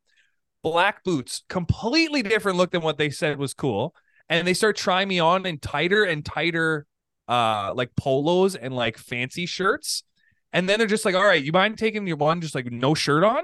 Black 0.62 1.04
boots, 1.04 1.44
completely 1.50 2.22
different 2.22 2.58
look 2.58 2.72
than 2.72 2.82
what 2.82 2.98
they 2.98 3.10
said 3.10 3.38
was 3.38 3.54
cool. 3.54 3.96
And 4.30 4.48
they 4.48 4.54
start 4.54 4.76
trying 4.78 5.08
me 5.08 5.20
on 5.20 5.46
in 5.46 5.58
tighter 5.60 6.04
and 6.04 6.24
tighter 6.24 6.86
uh 7.28 7.74
like 7.74 7.96
polos 7.96 8.56
and 8.56 8.76
like 8.76 8.98
fancy 8.98 9.46
shirts. 9.46 10.04
And 10.52 10.70
then 10.70 10.78
they're 10.78 10.88
just 10.88 11.06
like, 11.06 11.16
all 11.16 11.26
right, 11.26 11.44
you 11.44 11.52
mind 11.52 11.78
taking 11.78 12.06
your 12.06 12.18
one 12.18 12.42
just 12.42 12.54
like 12.54 12.72
no 12.72 12.94
shirt 12.94 13.24
on? 13.24 13.44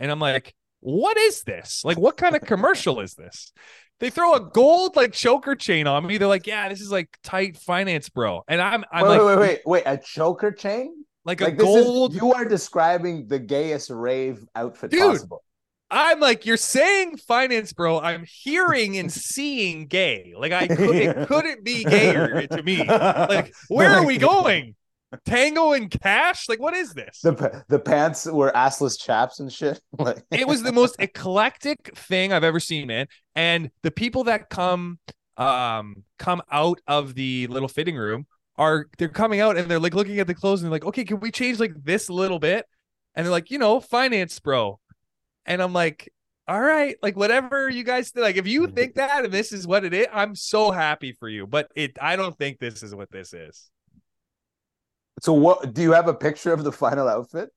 And 0.00 0.10
I'm 0.10 0.18
like, 0.18 0.54
what 0.80 1.16
is 1.16 1.42
this? 1.42 1.82
Like, 1.84 1.98
what 1.98 2.16
kind 2.16 2.34
of 2.34 2.42
commercial 2.42 3.00
is 3.00 3.14
this? 3.14 3.52
They 4.00 4.10
throw 4.10 4.34
a 4.34 4.40
gold 4.40 4.96
like 4.96 5.12
choker 5.12 5.54
chain 5.54 5.86
on 5.86 6.06
me. 6.06 6.16
They're 6.18 6.26
like, 6.26 6.46
yeah, 6.46 6.68
this 6.70 6.80
is 6.80 6.90
like 6.90 7.16
tight 7.22 7.56
finance, 7.58 8.08
bro. 8.08 8.42
And 8.48 8.60
I'm, 8.60 8.84
I'm 8.90 9.02
wait, 9.06 9.08
like, 9.08 9.20
wait, 9.20 9.26
wait, 9.26 9.38
wait, 9.38 9.60
wait, 9.66 9.82
a 9.86 9.98
choker 9.98 10.50
chain? 10.50 11.04
like 11.24 11.40
a 11.40 11.44
Like 11.44 11.58
this 11.58 11.64
gold. 11.64 12.12
is 12.12 12.16
you 12.16 12.32
are 12.32 12.44
describing 12.44 13.26
the 13.28 13.38
gayest 13.38 13.90
rave 13.90 14.44
outfit 14.54 14.90
Dude. 14.90 15.00
possible. 15.00 15.42
I'm 15.90 16.20
like, 16.20 16.46
you're 16.46 16.56
saying 16.56 17.16
finance, 17.16 17.72
bro. 17.72 18.00
I'm 18.00 18.24
hearing 18.24 18.96
and 18.96 19.12
seeing 19.12 19.86
gay. 19.86 20.34
Like, 20.38 20.52
I 20.52 20.68
could, 20.68 20.94
it 20.94 21.26
couldn't 21.28 21.64
be 21.64 21.82
gayer 21.84 22.46
to 22.46 22.62
me. 22.62 22.84
Like, 22.84 23.52
where 23.68 23.90
are 23.90 24.06
we 24.06 24.16
going? 24.16 24.76
Tango 25.24 25.72
and 25.72 25.90
cash? 25.90 26.48
Like, 26.48 26.60
what 26.60 26.74
is 26.74 26.94
this? 26.94 27.20
The 27.22 27.64
the 27.68 27.78
pants 27.78 28.26
were 28.26 28.52
assless 28.52 29.00
chaps 29.00 29.40
and 29.40 29.52
shit. 29.52 29.80
Like 29.98 30.22
it 30.30 30.46
was 30.46 30.62
the 30.62 30.72
most 30.72 30.96
eclectic 30.98 31.96
thing 31.96 32.32
I've 32.32 32.44
ever 32.44 32.60
seen, 32.60 32.86
man. 32.86 33.06
And 33.34 33.70
the 33.82 33.90
people 33.90 34.24
that 34.24 34.48
come 34.48 34.98
um 35.36 36.04
come 36.18 36.42
out 36.50 36.80
of 36.86 37.14
the 37.14 37.46
little 37.48 37.68
fitting 37.68 37.96
room 37.96 38.26
are 38.56 38.86
they're 38.98 39.08
coming 39.08 39.40
out 39.40 39.56
and 39.56 39.70
they're 39.70 39.78
like 39.80 39.94
looking 39.94 40.20
at 40.20 40.26
the 40.26 40.34
clothes 40.34 40.62
and 40.62 40.66
they're 40.66 40.76
like, 40.76 40.84
okay, 40.84 41.04
can 41.04 41.20
we 41.20 41.30
change 41.30 41.58
like 41.58 41.72
this 41.82 42.08
a 42.08 42.12
little 42.12 42.38
bit? 42.38 42.66
And 43.14 43.26
they're 43.26 43.32
like, 43.32 43.50
you 43.50 43.58
know, 43.58 43.80
finance, 43.80 44.38
bro. 44.38 44.78
And 45.46 45.62
I'm 45.62 45.72
like, 45.72 46.12
all 46.46 46.60
right, 46.60 46.96
like 47.02 47.16
whatever 47.16 47.68
you 47.68 47.84
guys 47.84 48.12
like, 48.14 48.36
if 48.36 48.46
you 48.46 48.68
think 48.68 48.94
that 48.96 49.24
and 49.24 49.32
this 49.32 49.52
is 49.52 49.66
what 49.66 49.84
it 49.84 49.94
is, 49.94 50.06
I'm 50.12 50.34
so 50.34 50.70
happy 50.70 51.12
for 51.12 51.28
you. 51.28 51.46
But 51.46 51.70
it 51.74 51.96
I 52.00 52.16
don't 52.16 52.36
think 52.38 52.58
this 52.58 52.82
is 52.82 52.94
what 52.94 53.10
this 53.10 53.32
is. 53.32 53.70
So 55.20 55.32
what 55.32 55.74
do 55.74 55.82
you 55.82 55.92
have 55.92 56.08
a 56.08 56.14
picture 56.14 56.52
of 56.52 56.64
the 56.64 56.72
final 56.72 57.08
outfit? 57.08 57.50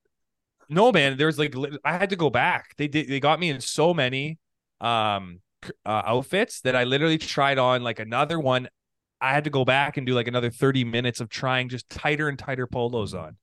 No, 0.69 0.91
man. 0.91 1.17
There's 1.17 1.37
like 1.37 1.55
I 1.83 1.97
had 1.97 2.09
to 2.11 2.15
go 2.15 2.29
back. 2.29 2.75
They 2.77 2.87
did. 2.87 3.07
They 3.07 3.19
got 3.19 3.39
me 3.39 3.49
in 3.49 3.61
so 3.61 3.93
many 3.93 4.39
um 4.81 5.39
uh, 5.85 6.01
outfits 6.05 6.61
that 6.61 6.75
I 6.75 6.83
literally 6.83 7.17
tried 7.17 7.57
on 7.57 7.83
like 7.83 7.99
another 7.99 8.39
one. 8.39 8.69
I 9.21 9.33
had 9.33 9.45
to 9.45 9.49
go 9.49 9.63
back 9.63 9.95
and 9.97 10.05
do 10.05 10.13
like 10.13 10.27
another 10.27 10.49
30 10.49 10.83
minutes 10.83 11.21
of 11.21 11.29
trying 11.29 11.69
just 11.69 11.89
tighter 11.89 12.27
and 12.27 12.37
tighter 12.37 12.67
polos 12.67 13.13
on. 13.13 13.37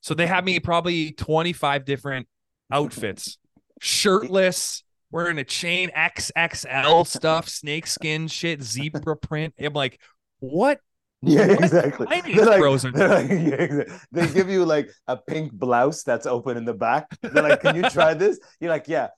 So 0.00 0.14
they 0.14 0.26
had 0.26 0.44
me 0.44 0.60
probably 0.60 1.10
25 1.10 1.84
different 1.84 2.28
outfits, 2.70 3.36
shirtless, 3.80 4.84
wearing 5.10 5.38
a 5.38 5.44
chain 5.44 5.90
XXL 5.96 7.06
stuff, 7.06 7.48
snakeskin 7.48 8.28
shit, 8.28 8.62
zebra 8.62 9.16
print. 9.16 9.54
I'm 9.58 9.72
like, 9.72 10.00
what? 10.38 10.80
Yeah, 11.22 11.48
What 11.48 11.64
exactly. 11.64 12.06
They're 12.06 12.44
like, 12.46 12.60
they're 12.92 13.08
like- 13.08 13.28
yeah, 13.30 13.36
exactly. 13.36 13.96
they 14.12 14.26
give 14.28 14.48
you 14.48 14.64
like 14.64 14.90
a 15.08 15.16
pink 15.16 15.52
blouse 15.52 16.02
that's 16.04 16.26
open 16.26 16.56
in 16.56 16.64
the 16.64 16.74
back. 16.74 17.06
They're 17.22 17.42
like, 17.42 17.60
"Can 17.60 17.74
you 17.76 17.82
try 17.90 18.14
this?" 18.14 18.38
You're 18.60 18.70
like, 18.70 18.86
"Yeah." 18.88 19.08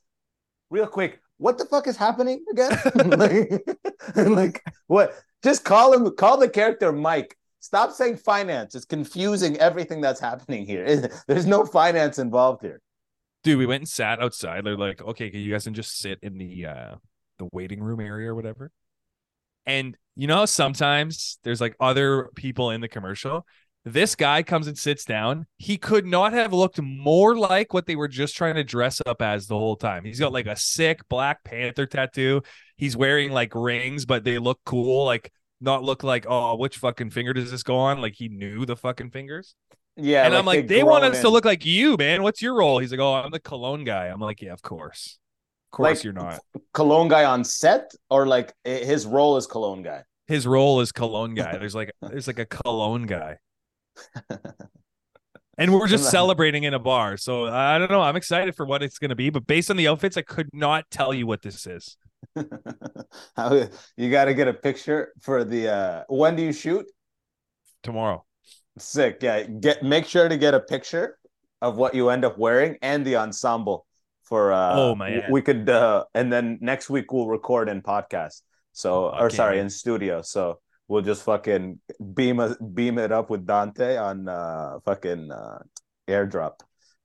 Real 0.70 0.86
quick, 0.86 1.20
what 1.38 1.58
the 1.58 1.64
fuck 1.66 1.86
is 1.88 1.96
happening 1.96 2.44
again? 2.52 2.78
like, 3.18 3.62
like 4.16 4.62
what? 4.86 5.14
Just 5.42 5.64
call 5.64 5.92
him. 5.92 6.08
Call 6.16 6.38
the 6.38 6.48
character 6.48 6.92
Mike. 6.92 7.36
Stop 7.58 7.92
saying 7.92 8.16
finance. 8.18 8.74
It's 8.74 8.84
confusing 8.86 9.56
everything 9.58 10.00
that's 10.00 10.20
happening 10.20 10.64
here. 10.66 11.10
There's 11.26 11.46
no 11.46 11.66
finance 11.66 12.18
involved 12.18 12.62
here. 12.62 12.80
dude 13.42 13.58
we 13.58 13.66
went 13.66 13.80
and 13.82 13.88
sat 13.88 14.20
outside 14.22 14.64
they're 14.64 14.76
like 14.76 15.02
okay 15.02 15.28
can 15.30 15.40
you 15.40 15.50
guys 15.52 15.64
can 15.64 15.74
just 15.74 15.98
sit 15.98 16.18
in 16.22 16.38
the 16.38 16.66
uh 16.66 16.94
the 17.38 17.48
waiting 17.52 17.82
room 17.82 18.00
area 18.00 18.30
or 18.30 18.34
whatever 18.34 18.70
and 19.70 19.96
you 20.16 20.26
know 20.26 20.44
sometimes 20.46 21.38
there's 21.44 21.60
like 21.60 21.76
other 21.80 22.28
people 22.34 22.70
in 22.70 22.80
the 22.80 22.88
commercial 22.88 23.46
this 23.84 24.14
guy 24.14 24.42
comes 24.42 24.66
and 24.66 24.76
sits 24.76 25.04
down 25.04 25.46
he 25.56 25.76
could 25.78 26.04
not 26.04 26.32
have 26.32 26.52
looked 26.52 26.80
more 26.82 27.36
like 27.36 27.72
what 27.72 27.86
they 27.86 27.96
were 27.96 28.08
just 28.08 28.36
trying 28.36 28.54
to 28.54 28.64
dress 28.64 29.00
up 29.06 29.22
as 29.22 29.46
the 29.46 29.56
whole 29.56 29.76
time 29.76 30.04
he's 30.04 30.20
got 30.20 30.32
like 30.32 30.46
a 30.46 30.56
sick 30.56 31.00
black 31.08 31.42
panther 31.44 31.86
tattoo 31.86 32.42
he's 32.76 32.96
wearing 32.96 33.30
like 33.30 33.52
rings 33.54 34.04
but 34.04 34.24
they 34.24 34.38
look 34.38 34.60
cool 34.64 35.04
like 35.04 35.32
not 35.60 35.82
look 35.82 36.02
like 36.02 36.26
oh 36.28 36.56
which 36.56 36.78
fucking 36.78 37.10
finger 37.10 37.32
does 37.32 37.50
this 37.50 37.62
go 37.62 37.76
on 37.76 38.00
like 38.00 38.14
he 38.16 38.28
knew 38.28 38.66
the 38.66 38.76
fucking 38.76 39.10
fingers 39.10 39.54
Yeah, 39.96 40.24
and 40.24 40.34
I'm 40.34 40.46
like, 40.46 40.66
they 40.66 40.82
want 40.82 41.04
us 41.04 41.20
to 41.20 41.28
look. 41.28 41.44
look 41.44 41.44
like 41.44 41.64
you, 41.66 41.96
man. 41.96 42.22
What's 42.22 42.40
your 42.40 42.54
role? 42.54 42.78
He's 42.78 42.90
like, 42.90 43.00
oh, 43.00 43.14
I'm 43.14 43.30
the 43.30 43.40
cologne 43.40 43.84
guy. 43.84 44.06
I'm 44.06 44.20
like, 44.20 44.40
yeah, 44.40 44.52
of 44.52 44.62
course. 44.62 45.18
Of 45.72 45.76
course 45.76 45.98
Like- 45.98 46.04
you're 46.04 46.12
not. 46.12 46.40
cologne 46.74 47.08
guy 47.08 47.24
on 47.24 47.44
set 47.44 47.92
or 48.10 48.26
like 48.26 48.52
his 48.64 49.06
role 49.06 49.36
is 49.36 49.46
cologne 49.46 49.82
guy 49.82 50.02
His 50.26 50.46
role 50.46 50.80
is 50.80 50.90
cologne 50.92 51.34
guy. 51.34 51.56
There's 51.58 51.74
like 51.74 51.92
there's 52.02 52.26
like 52.26 52.38
a 52.40 52.46
cologne 52.46 53.06
guy. 53.06 53.38
And 55.58 55.74
we're 55.74 55.88
just 55.88 56.10
celebrating 56.10 56.64
in 56.64 56.72
a 56.72 56.78
bar. 56.78 57.18
So 57.18 57.46
I 57.46 57.76
don't 57.76 57.90
know. 57.90 58.00
I'm 58.00 58.16
excited 58.16 58.56
for 58.56 58.64
what 58.64 58.82
it's 58.82 58.98
gonna 58.98 59.14
be, 59.14 59.28
but 59.28 59.46
based 59.46 59.70
on 59.70 59.76
the 59.76 59.88
outfits, 59.88 60.16
I 60.16 60.22
could 60.22 60.48
not 60.54 60.90
tell 60.90 61.12
you 61.12 61.26
what 61.26 61.42
this 61.42 61.66
is. 61.66 61.96
You 63.96 64.10
got 64.10 64.24
to 64.26 64.34
get 64.34 64.48
a 64.48 64.54
picture 64.54 65.12
for 65.20 65.44
the 65.44 65.68
uh 65.68 66.04
when 66.08 66.36
do 66.36 66.42
you 66.42 66.52
shoot 66.52 66.86
Tomorrow. 67.82 68.24
sick 68.78 69.18
yeah 69.22 69.42
get 69.44 69.82
make 69.82 70.06
sure 70.06 70.28
to 70.28 70.36
get 70.38 70.54
a 70.54 70.60
picture 70.60 71.18
of 71.60 71.76
what 71.76 71.94
you 71.94 72.08
end 72.10 72.24
up 72.24 72.38
wearing 72.38 72.76
and 72.82 73.04
the 73.06 73.16
ensemble 73.16 73.86
for 74.30 74.52
uh 74.52 74.74
Oh, 74.74 74.94
man. 74.94 75.24
we 75.30 75.42
could 75.42 75.68
uh 75.68 76.04
and 76.14 76.32
then 76.32 76.56
next 76.62 76.88
week 76.88 77.12
we'll 77.12 77.28
record 77.28 77.68
in 77.68 77.82
podcast 77.82 78.40
so 78.72 79.10
or 79.10 79.28
sorry 79.28 79.58
in 79.58 79.68
studio 79.68 80.22
so 80.22 80.60
we'll 80.88 81.02
just 81.02 81.22
fucking 81.24 81.78
beam 82.14 82.40
a, 82.40 82.56
beam 82.78 82.96
it 82.98 83.12
up 83.12 83.28
with 83.28 83.44
dante 83.46 83.96
on 83.98 84.26
uh 84.28 84.78
fucking 84.86 85.30
uh 85.30 85.58
airdrop 86.08 86.54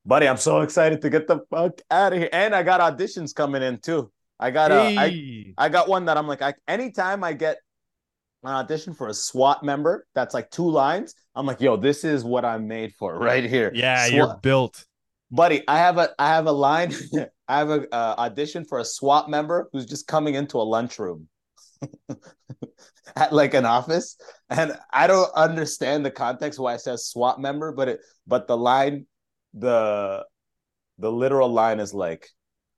buddy 0.05 0.27
i'm 0.27 0.37
so 0.37 0.61
excited 0.61 1.01
to 1.01 1.09
get 1.09 1.27
the 1.27 1.39
fuck 1.49 1.81
out 1.91 2.13
of 2.13 2.19
here 2.19 2.29
and 2.31 2.53
i 2.55 2.61
got 2.63 2.79
auditions 2.79 3.33
coming 3.33 3.61
in 3.63 3.77
too 3.79 4.11
i 4.39 4.51
got 4.51 4.71
uh, 4.71 4.83
I, 4.83 5.09
Hey. 5.09 5.53
I 5.57 5.69
got 5.69 5.87
one 5.87 6.05
that 6.05 6.17
I'm 6.17 6.27
like, 6.27 6.41
I, 6.41 6.53
anytime 6.67 7.23
I 7.23 7.33
get 7.33 7.57
an 8.43 8.51
audition 8.51 8.93
for 8.93 9.07
a 9.07 9.13
SWAT 9.13 9.63
member 9.63 10.05
that's 10.13 10.33
like 10.33 10.51
two 10.51 10.69
lines, 10.69 11.15
I'm 11.33 11.45
like, 11.47 11.61
yo, 11.61 11.77
this 11.77 12.03
is 12.03 12.23
what 12.25 12.43
I'm 12.45 12.67
made 12.67 12.91
for 12.99 13.17
right 13.17 13.45
here. 13.55 13.71
yeah, 13.73 14.05
SWAT- 14.05 14.13
you're 14.13 14.37
built. 14.41 14.85
Buddy. 15.31 15.63
I 15.67 15.77
have 15.77 15.97
a 15.97 16.09
I 16.19 16.27
have 16.29 16.47
a 16.47 16.51
line. 16.51 16.93
I 17.47 17.57
have 17.59 17.69
a 17.69 17.93
uh, 17.93 18.15
audition 18.17 18.65
for 18.65 18.79
a 18.79 18.85
SWAT 18.85 19.29
member 19.29 19.69
who's 19.71 19.85
just 19.85 20.07
coming 20.07 20.35
into 20.35 20.57
a 20.57 20.63
lunchroom 20.63 21.27
at 23.15 23.33
like 23.33 23.53
an 23.53 23.65
office, 23.65 24.17
and 24.49 24.77
I 24.91 25.07
don't 25.07 25.31
understand 25.35 26.05
the 26.05 26.11
context 26.11 26.59
why 26.59 26.73
it 26.73 26.81
says 26.81 27.05
SWAT 27.07 27.39
member, 27.39 27.71
but 27.71 27.87
it 27.87 27.99
but 28.25 28.47
the 28.47 28.57
line, 28.57 29.05
the 29.53 30.25
the 30.97 31.11
literal 31.11 31.49
line 31.49 31.79
is 31.79 31.93
like 31.93 32.29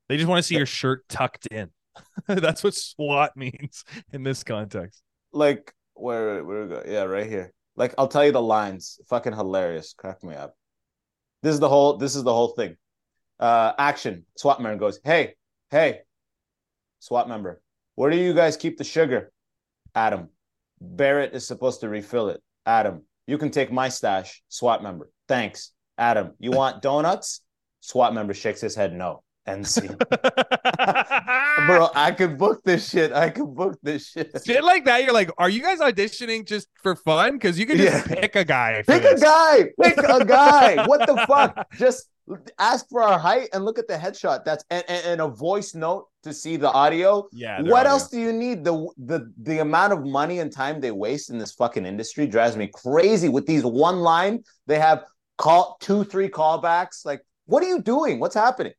They 0.10 0.18
just 0.18 0.28
want 0.28 0.40
to 0.40 0.44
see 0.44 0.56
your 0.56 0.66
shirt 0.66 1.08
tucked 1.08 1.48
in. 1.48 1.70
That's 2.28 2.64
what 2.64 2.74
SWAT 2.76 3.36
means 3.38 3.84
in 4.12 4.24
this 4.24 4.44
context. 4.44 5.02
like 5.32 5.74
where 5.94 6.44
where 6.44 6.64
we 6.64 6.70
go? 6.70 6.84
Yeah, 6.86 7.04
right 7.04 7.28
here. 7.28 7.54
Like 7.76 7.94
I'll 7.98 8.08
tell 8.08 8.26
you 8.26 8.32
the 8.32 8.42
lines. 8.42 9.00
Fucking 9.10 9.34
hilarious. 9.34 9.94
Crack 9.94 10.24
me 10.24 10.36
up. 10.36 10.56
This 11.44 11.54
is 11.54 11.60
the 11.60 11.70
whole 11.70 11.98
this 11.98 12.16
is 12.16 12.24
the 12.24 12.34
whole 12.34 12.50
thing. 12.50 12.78
Uh 13.40 13.74
action. 13.78 14.26
SWAT 14.38 14.62
member 14.62 14.80
goes, 14.80 15.00
Hey, 15.04 15.36
hey, 15.72 16.00
SWAT 17.00 17.28
member, 17.30 17.62
where 17.96 18.10
do 18.10 18.18
you 18.18 18.34
guys 18.34 18.58
keep 18.58 18.78
the 18.78 18.84
sugar? 18.84 19.32
Adam. 19.96 20.30
Barrett 20.80 21.34
is 21.34 21.48
supposed 21.48 21.82
to 21.82 21.90
refill 21.90 22.30
it. 22.30 22.42
Adam, 22.66 23.04
you 23.26 23.38
can 23.38 23.50
take 23.50 23.72
my 23.72 23.90
stash. 23.90 24.44
SWAT 24.48 24.84
member. 24.84 25.10
Thanks. 25.28 25.72
Adam, 25.98 26.34
you 26.40 26.52
want 26.62 26.82
donuts? 26.82 27.42
SWAT 27.82 28.14
member 28.14 28.34
shakes 28.34 28.62
his 28.62 28.76
head 28.76 28.94
no. 28.94 29.24
And 29.48 29.66
see. 29.66 29.88
Bro, 31.66 31.90
I 31.96 32.14
could 32.16 32.38
book 32.38 32.62
this 32.64 32.90
shit. 32.90 33.12
I 33.14 33.30
could 33.30 33.56
book 33.56 33.78
this 33.82 34.10
shit. 34.10 34.32
Shit 34.46 34.64
like 34.64 34.86
that, 34.86 35.04
you're 35.04 35.14
like, 35.14 35.32
are 35.38 35.50
you 35.50 35.62
guys 35.62 35.80
auditioning 35.80 36.46
just 36.46 36.68
for 36.84 36.96
fun? 36.96 37.34
Because 37.34 37.58
you 37.58 37.66
can 37.66 37.78
just 37.78 38.08
Yeah. 38.10 38.16
pick 38.16 38.36
a 38.36 38.44
guy. 38.46 38.84
Pick 38.88 39.04
a 39.04 39.18
guy. 39.20 39.70
Pick 39.82 39.98
a 39.98 40.26
guy. 40.26 40.86
What 40.88 41.08
the 41.08 41.18
fuck? 41.28 41.68
Just 41.78 42.10
ask 42.60 42.86
for 42.90 43.02
our 43.02 43.18
height 43.18 43.50
and 43.54 43.64
look 43.66 43.80
at 43.80 43.88
the 43.88 43.96
headshot. 43.96 44.44
That's 44.46 44.64
and, 44.70 44.84
and, 44.88 45.06
and 45.06 45.22
a 45.22 45.28
voice 45.28 45.74
note 45.74 46.08
to 46.24 46.34
see 46.34 46.58
the 46.58 46.70
audio. 46.72 47.28
Yeah. 47.32 47.62
What 47.62 47.82
audio. 47.82 47.92
else 47.92 48.10
do 48.10 48.20
you 48.20 48.34
need? 48.34 48.64
The 48.66 48.88
the 48.98 49.32
the 49.42 49.60
amount 49.60 49.94
of 49.94 50.06
money 50.06 50.40
and 50.40 50.52
time 50.52 50.82
they 50.82 50.92
waste 50.92 51.30
in 51.30 51.38
this 51.38 51.54
fucking 51.54 51.86
industry 51.86 52.28
drives 52.28 52.56
me 52.58 52.68
crazy. 52.68 53.30
With 53.30 53.46
these 53.46 53.64
one 53.66 54.00
line, 54.00 54.44
they 54.68 54.80
have 54.80 55.04
call 55.38 55.78
two, 55.80 56.04
three 56.04 56.30
callbacks. 56.30 57.06
Like, 57.06 57.22
what 57.46 57.64
are 57.64 57.68
you 57.68 57.82
doing? 57.82 58.20
What's 58.20 58.36
happening? 58.36 58.74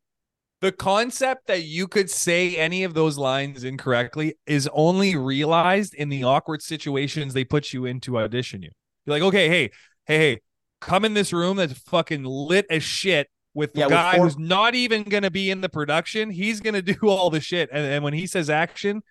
The 0.61 0.73
concept 0.73 1.47
that 1.47 1.63
you 1.65 1.87
could 1.87 2.11
say 2.11 2.57
any 2.57 2.83
of 2.85 2.95
those 2.95 3.17
lines 3.17 3.63
incorrectly 3.65 4.35
is 4.47 4.69
only 4.73 5.15
realized 5.17 5.95
in 5.95 6.09
the 6.09 6.25
awkward 6.25 6.63
situations 6.63 7.33
they 7.35 7.45
put 7.45 7.73
you 7.73 7.85
in 7.85 8.01
to 8.01 8.19
audition 8.19 8.63
you. 8.63 8.71
You're 9.07 9.15
like, 9.17 9.23
okay, 9.23 9.49
hey, 9.49 9.71
hey, 10.07 10.19
hey, 10.19 10.41
come 10.81 11.05
in 11.05 11.15
this 11.15 11.33
room 11.33 11.57
that's 11.57 11.75
fucking 11.75 12.25
lit 12.25 12.67
as 12.71 12.83
shit 12.83 13.29
with 13.55 13.73
the 13.73 13.81
Yeah, 13.81 13.87
with 13.87 13.93
guy 13.93 14.17
four- 14.17 14.25
who's 14.25 14.39
not 14.39 14.75
even 14.75 15.05
gonna 15.05 15.31
be 15.31 15.51
in 15.51 15.61
the 15.61 15.69
production. 15.69 16.31
He's 16.31 16.61
gonna 16.61 16.83
do 16.83 16.97
all 17.09 17.31
the 17.31 17.41
shit. 17.41 17.69
And, 17.73 17.85
and 17.87 18.03
when 18.05 18.15
he 18.15 18.27
says 18.27 18.51
action, 18.51 19.03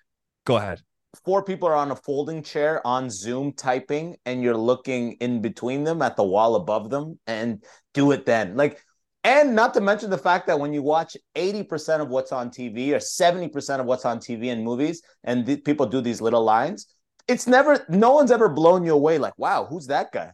go 0.45 0.57
ahead. 0.57 0.81
four 1.25 1.43
people 1.43 1.67
are 1.69 1.75
on 1.75 1.91
a 1.91 1.95
folding 1.95 2.43
chair 2.43 2.85
on 2.85 3.09
Zoom 3.09 3.53
typing, 3.53 4.17
and 4.25 4.43
you're 4.43 4.57
looking 4.57 5.13
in 5.13 5.41
between 5.41 5.83
them 5.85 6.01
at 6.01 6.15
the 6.17 6.23
wall 6.23 6.55
above 6.55 6.89
them, 6.89 7.17
and 7.25 7.63
do 7.93 8.11
it 8.11 8.25
then. 8.25 8.55
Like, 8.57 8.83
and 9.27 9.53
not 9.53 9.73
to 9.73 9.81
mention 9.81 10.09
the 10.09 10.17
fact 10.17 10.47
that 10.47 10.57
when 10.57 10.71
you 10.71 10.81
watch 10.81 11.17
80% 11.35 11.99
of 11.99 12.07
what's 12.07 12.31
on 12.31 12.49
TV 12.49 12.93
or 12.93 12.99
70% 12.99 13.81
of 13.81 13.85
what's 13.85 14.05
on 14.05 14.19
TV 14.19 14.45
in 14.45 14.63
movies, 14.63 15.01
and 15.25 15.45
people 15.65 15.85
do 15.85 15.99
these 15.99 16.21
little 16.21 16.45
lines, 16.45 16.87
it's 17.27 17.45
never, 17.45 17.85
no 17.89 18.13
one's 18.13 18.31
ever 18.31 18.47
blown 18.47 18.85
you 18.85 18.93
away 18.93 19.17
like, 19.17 19.37
wow, 19.37 19.67
who's 19.69 19.87
that 19.87 20.13
guy? 20.13 20.31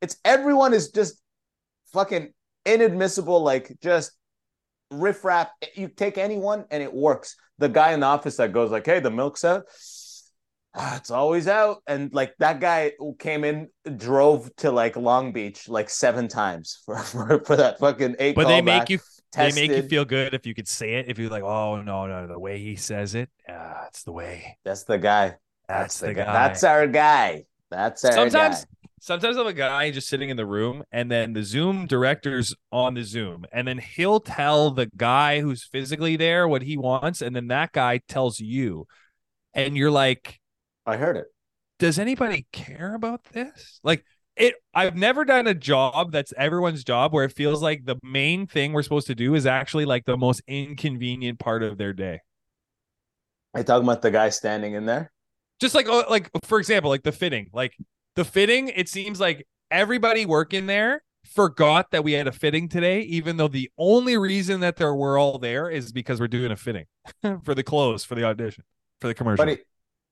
It's 0.00 0.16
everyone 0.24 0.74
is 0.74 0.92
just 0.92 1.20
fucking 1.92 2.32
inadmissible, 2.64 3.42
like 3.42 3.76
just 3.82 4.12
riffraff. 4.92 5.48
You 5.74 5.88
take 5.88 6.16
anyone 6.16 6.66
and 6.70 6.84
it 6.84 6.94
works. 6.94 7.34
The 7.58 7.68
guy 7.68 7.94
in 7.94 8.00
the 8.00 8.06
office 8.06 8.36
that 8.36 8.52
goes 8.52 8.70
like, 8.70 8.86
"Hey, 8.86 9.00
the 9.00 9.10
milk's 9.10 9.44
out." 9.44 9.64
"Ah, 10.76 10.96
It's 10.96 11.10
always 11.10 11.48
out, 11.48 11.82
and 11.86 12.12
like 12.12 12.34
that 12.38 12.60
guy 12.60 12.92
who 12.98 13.14
came 13.18 13.44
in, 13.44 13.68
drove 13.96 14.54
to 14.56 14.70
like 14.70 14.96
Long 14.96 15.32
Beach 15.32 15.68
like 15.68 15.90
seven 15.90 16.28
times 16.28 16.80
for 16.86 16.98
for, 16.98 17.44
for 17.44 17.56
that 17.56 17.78
fucking 17.78 18.16
eight. 18.18 18.36
But 18.36 18.48
they 18.48 18.60
callback, 18.60 18.64
make 18.64 18.90
you 18.90 18.98
they 19.34 19.52
make 19.52 19.70
you 19.70 19.82
feel 19.82 20.04
good 20.04 20.34
if 20.34 20.46
you 20.46 20.54
could 20.54 20.68
say 20.68 20.94
it. 20.94 21.06
If 21.08 21.18
you're 21.18 21.30
like, 21.30 21.42
oh 21.42 21.82
no, 21.82 22.06
no, 22.06 22.26
the 22.26 22.38
way 22.38 22.58
he 22.58 22.76
says 22.76 23.14
it, 23.14 23.30
yeah, 23.48 23.86
it's 23.88 24.02
the 24.02 24.12
way. 24.12 24.58
That's 24.64 24.84
the 24.84 24.98
guy. 24.98 25.36
That's, 25.68 25.98
the, 25.98 26.14
guy. 26.14 26.24
That's 26.24 26.62
our 26.62 26.86
guy. 26.86 27.44
That's 27.70 28.04
our 28.04 28.12
sometimes 28.12 28.64
guy. 28.64 28.70
sometimes 29.00 29.36
I'm 29.36 29.46
a 29.46 29.52
guy 29.52 29.90
just 29.90 30.08
sitting 30.08 30.30
in 30.30 30.36
the 30.36 30.46
room 30.46 30.84
and 30.92 31.10
then 31.10 31.32
the 31.32 31.42
Zoom 31.42 31.86
director's 31.86 32.54
on 32.70 32.94
the 32.94 33.02
Zoom 33.02 33.44
and 33.52 33.66
then 33.66 33.78
he'll 33.78 34.20
tell 34.20 34.70
the 34.70 34.86
guy 34.96 35.40
who's 35.40 35.64
physically 35.64 36.16
there 36.16 36.46
what 36.46 36.62
he 36.62 36.76
wants 36.76 37.20
and 37.20 37.34
then 37.34 37.48
that 37.48 37.72
guy 37.72 38.00
tells 38.08 38.38
you 38.38 38.86
and 39.54 39.76
you're 39.76 39.90
like 39.90 40.40
I 40.86 40.96
heard 40.96 41.16
it. 41.16 41.26
does 41.78 41.98
anybody 41.98 42.46
care 42.52 42.94
about 42.94 43.24
this 43.32 43.80
like 43.82 44.04
it 44.36 44.54
I've 44.74 44.96
never 44.96 45.24
done 45.24 45.46
a 45.46 45.54
job 45.54 46.12
that's 46.12 46.32
everyone's 46.36 46.84
job 46.84 47.12
where 47.12 47.24
it 47.24 47.32
feels 47.32 47.62
like 47.62 47.84
the 47.84 47.96
main 48.02 48.46
thing 48.46 48.72
we're 48.72 48.82
supposed 48.82 49.06
to 49.08 49.14
do 49.14 49.34
is 49.34 49.46
actually 49.46 49.84
like 49.84 50.04
the 50.04 50.16
most 50.16 50.42
inconvenient 50.46 51.38
part 51.38 51.62
of 51.62 51.76
their 51.78 51.92
day 51.92 52.20
I 53.54 53.62
talking 53.62 53.84
about 53.84 54.02
the 54.02 54.10
guy 54.10 54.28
standing 54.28 54.74
in 54.74 54.84
there. 54.86 55.10
just 55.60 55.74
like 55.74 55.86
oh, 55.88 56.04
like 56.10 56.30
for 56.44 56.58
example 56.58 56.90
like 56.90 57.02
the 57.02 57.12
fitting 57.12 57.48
like 57.52 57.76
the 58.14 58.24
fitting 58.24 58.68
it 58.68 58.88
seems 58.88 59.18
like 59.20 59.46
everybody 59.70 60.26
working 60.26 60.66
there 60.66 61.02
forgot 61.24 61.90
that 61.90 62.04
we 62.04 62.12
had 62.12 62.28
a 62.28 62.32
fitting 62.32 62.68
today 62.68 63.00
even 63.00 63.36
though 63.36 63.48
the 63.48 63.70
only 63.78 64.16
reason 64.16 64.60
that 64.60 64.76
there 64.76 64.94
we're 64.94 65.18
all 65.18 65.38
there 65.38 65.68
is 65.68 65.90
because 65.92 66.20
we're 66.20 66.28
doing 66.28 66.52
a 66.52 66.56
fitting 66.56 66.84
for 67.42 67.54
the 67.54 67.64
clothes 67.64 68.04
for 68.04 68.14
the 68.14 68.22
audition 68.22 68.62
for 69.00 69.08
the 69.08 69.14
commercial 69.14 69.44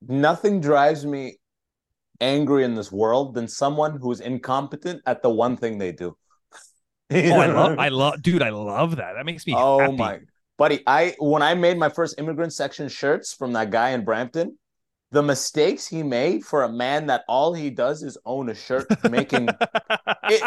nothing 0.02 0.60
drives 0.60 1.04
me 1.06 1.38
angry 2.20 2.64
in 2.64 2.74
this 2.74 2.92
world 2.92 3.34
than 3.34 3.48
someone 3.48 3.98
who's 3.98 4.20
incompetent 4.20 5.02
at 5.06 5.22
the 5.22 5.30
one 5.30 5.56
thing 5.56 5.78
they 5.78 5.92
do. 5.92 6.16
oh 7.12 7.38
i 7.38 7.46
love 7.46 7.78
i 7.78 7.88
love 7.88 8.22
dude 8.22 8.42
i 8.42 8.48
love 8.48 8.96
that 8.96 9.12
that 9.14 9.26
makes 9.26 9.46
me 9.46 9.54
Oh 9.54 9.78
happy. 9.78 9.96
my 9.96 10.18
buddy, 10.56 10.82
I 10.86 11.14
when 11.18 11.42
I 11.42 11.54
made 11.54 11.78
my 11.78 11.88
first 11.88 12.18
immigrant 12.18 12.52
section 12.52 12.88
shirts 12.88 13.34
from 13.34 13.52
that 13.54 13.70
guy 13.70 13.90
in 13.90 14.04
Brampton, 14.04 14.58
the 15.10 15.22
mistakes 15.22 15.86
he 15.86 16.02
made 16.02 16.44
for 16.44 16.62
a 16.62 16.68
man 16.72 17.06
that 17.06 17.24
all 17.28 17.52
he 17.52 17.70
does 17.70 18.02
is 18.02 18.16
own 18.24 18.48
a 18.48 18.54
shirt 18.54 18.86
making 19.10 19.48
it, 20.28 20.42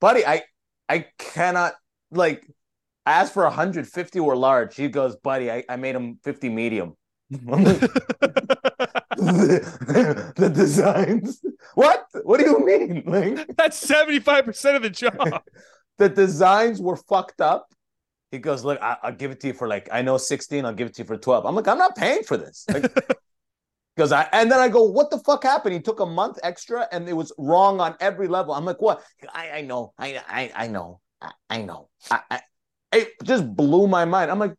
buddy, 0.00 0.24
I 0.26 0.42
I 0.88 1.06
cannot 1.18 1.74
like 2.10 2.46
I 3.06 3.12
asked 3.12 3.34
for 3.34 3.44
150 3.44 4.20
were 4.20 4.36
large. 4.36 4.76
He 4.76 4.88
goes, 4.88 5.16
buddy, 5.16 5.50
I, 5.50 5.64
I 5.68 5.76
made 5.76 5.94
him 5.94 6.18
50 6.24 6.48
medium. 6.50 6.94
Like, 7.30 7.80
the, 9.18 10.32
the 10.36 10.48
designs. 10.48 11.42
What? 11.74 12.06
What 12.22 12.40
do 12.40 12.46
you 12.46 12.64
mean? 12.64 13.02
Like 13.06 13.56
that's 13.56 13.84
75% 13.84 14.76
of 14.76 14.82
the 14.82 14.90
job 14.90 15.42
the 15.98 16.08
designs 16.08 16.80
were 16.80 16.96
fucked 16.96 17.40
up. 17.40 17.72
He 18.30 18.38
goes, 18.38 18.64
look, 18.64 18.80
I, 18.80 18.96
will 19.04 19.12
give 19.12 19.30
it 19.30 19.40
to 19.40 19.48
you 19.48 19.52
for 19.52 19.68
like 19.68 19.88
I 19.92 20.02
know 20.02 20.16
16. 20.16 20.64
I'll 20.64 20.72
give 20.72 20.88
it 20.88 20.94
to 20.94 21.02
you 21.02 21.06
for 21.06 21.16
12. 21.16 21.46
I'm 21.46 21.54
like, 21.54 21.68
I'm 21.68 21.78
not 21.78 21.96
paying 21.96 22.22
for 22.22 22.36
this. 22.36 22.64
Like, 22.72 22.92
because 23.96 24.12
I 24.12 24.28
and 24.32 24.50
then 24.50 24.60
I 24.60 24.68
go, 24.68 24.84
what 24.84 25.10
the 25.10 25.18
fuck 25.18 25.42
happened? 25.42 25.74
He 25.74 25.80
took 25.80 26.00
a 26.00 26.06
month 26.06 26.38
extra 26.42 26.86
and 26.92 27.08
it 27.08 27.14
was 27.14 27.32
wrong 27.38 27.80
on 27.80 27.96
every 28.00 28.28
level. 28.28 28.54
I'm 28.54 28.64
like, 28.64 28.80
what? 28.80 29.02
I, 29.34 29.50
I 29.50 29.60
know, 29.62 29.92
I 29.98 30.22
I, 30.28 30.52
I 30.54 30.66
know, 30.68 31.00
I, 31.20 31.32
I 31.50 31.62
know. 31.62 31.88
I, 32.10 32.20
I, 32.30 32.40
it 32.92 33.12
just 33.24 33.54
blew 33.54 33.86
my 33.86 34.04
mind. 34.04 34.30
I'm 34.30 34.38
like, 34.38 34.54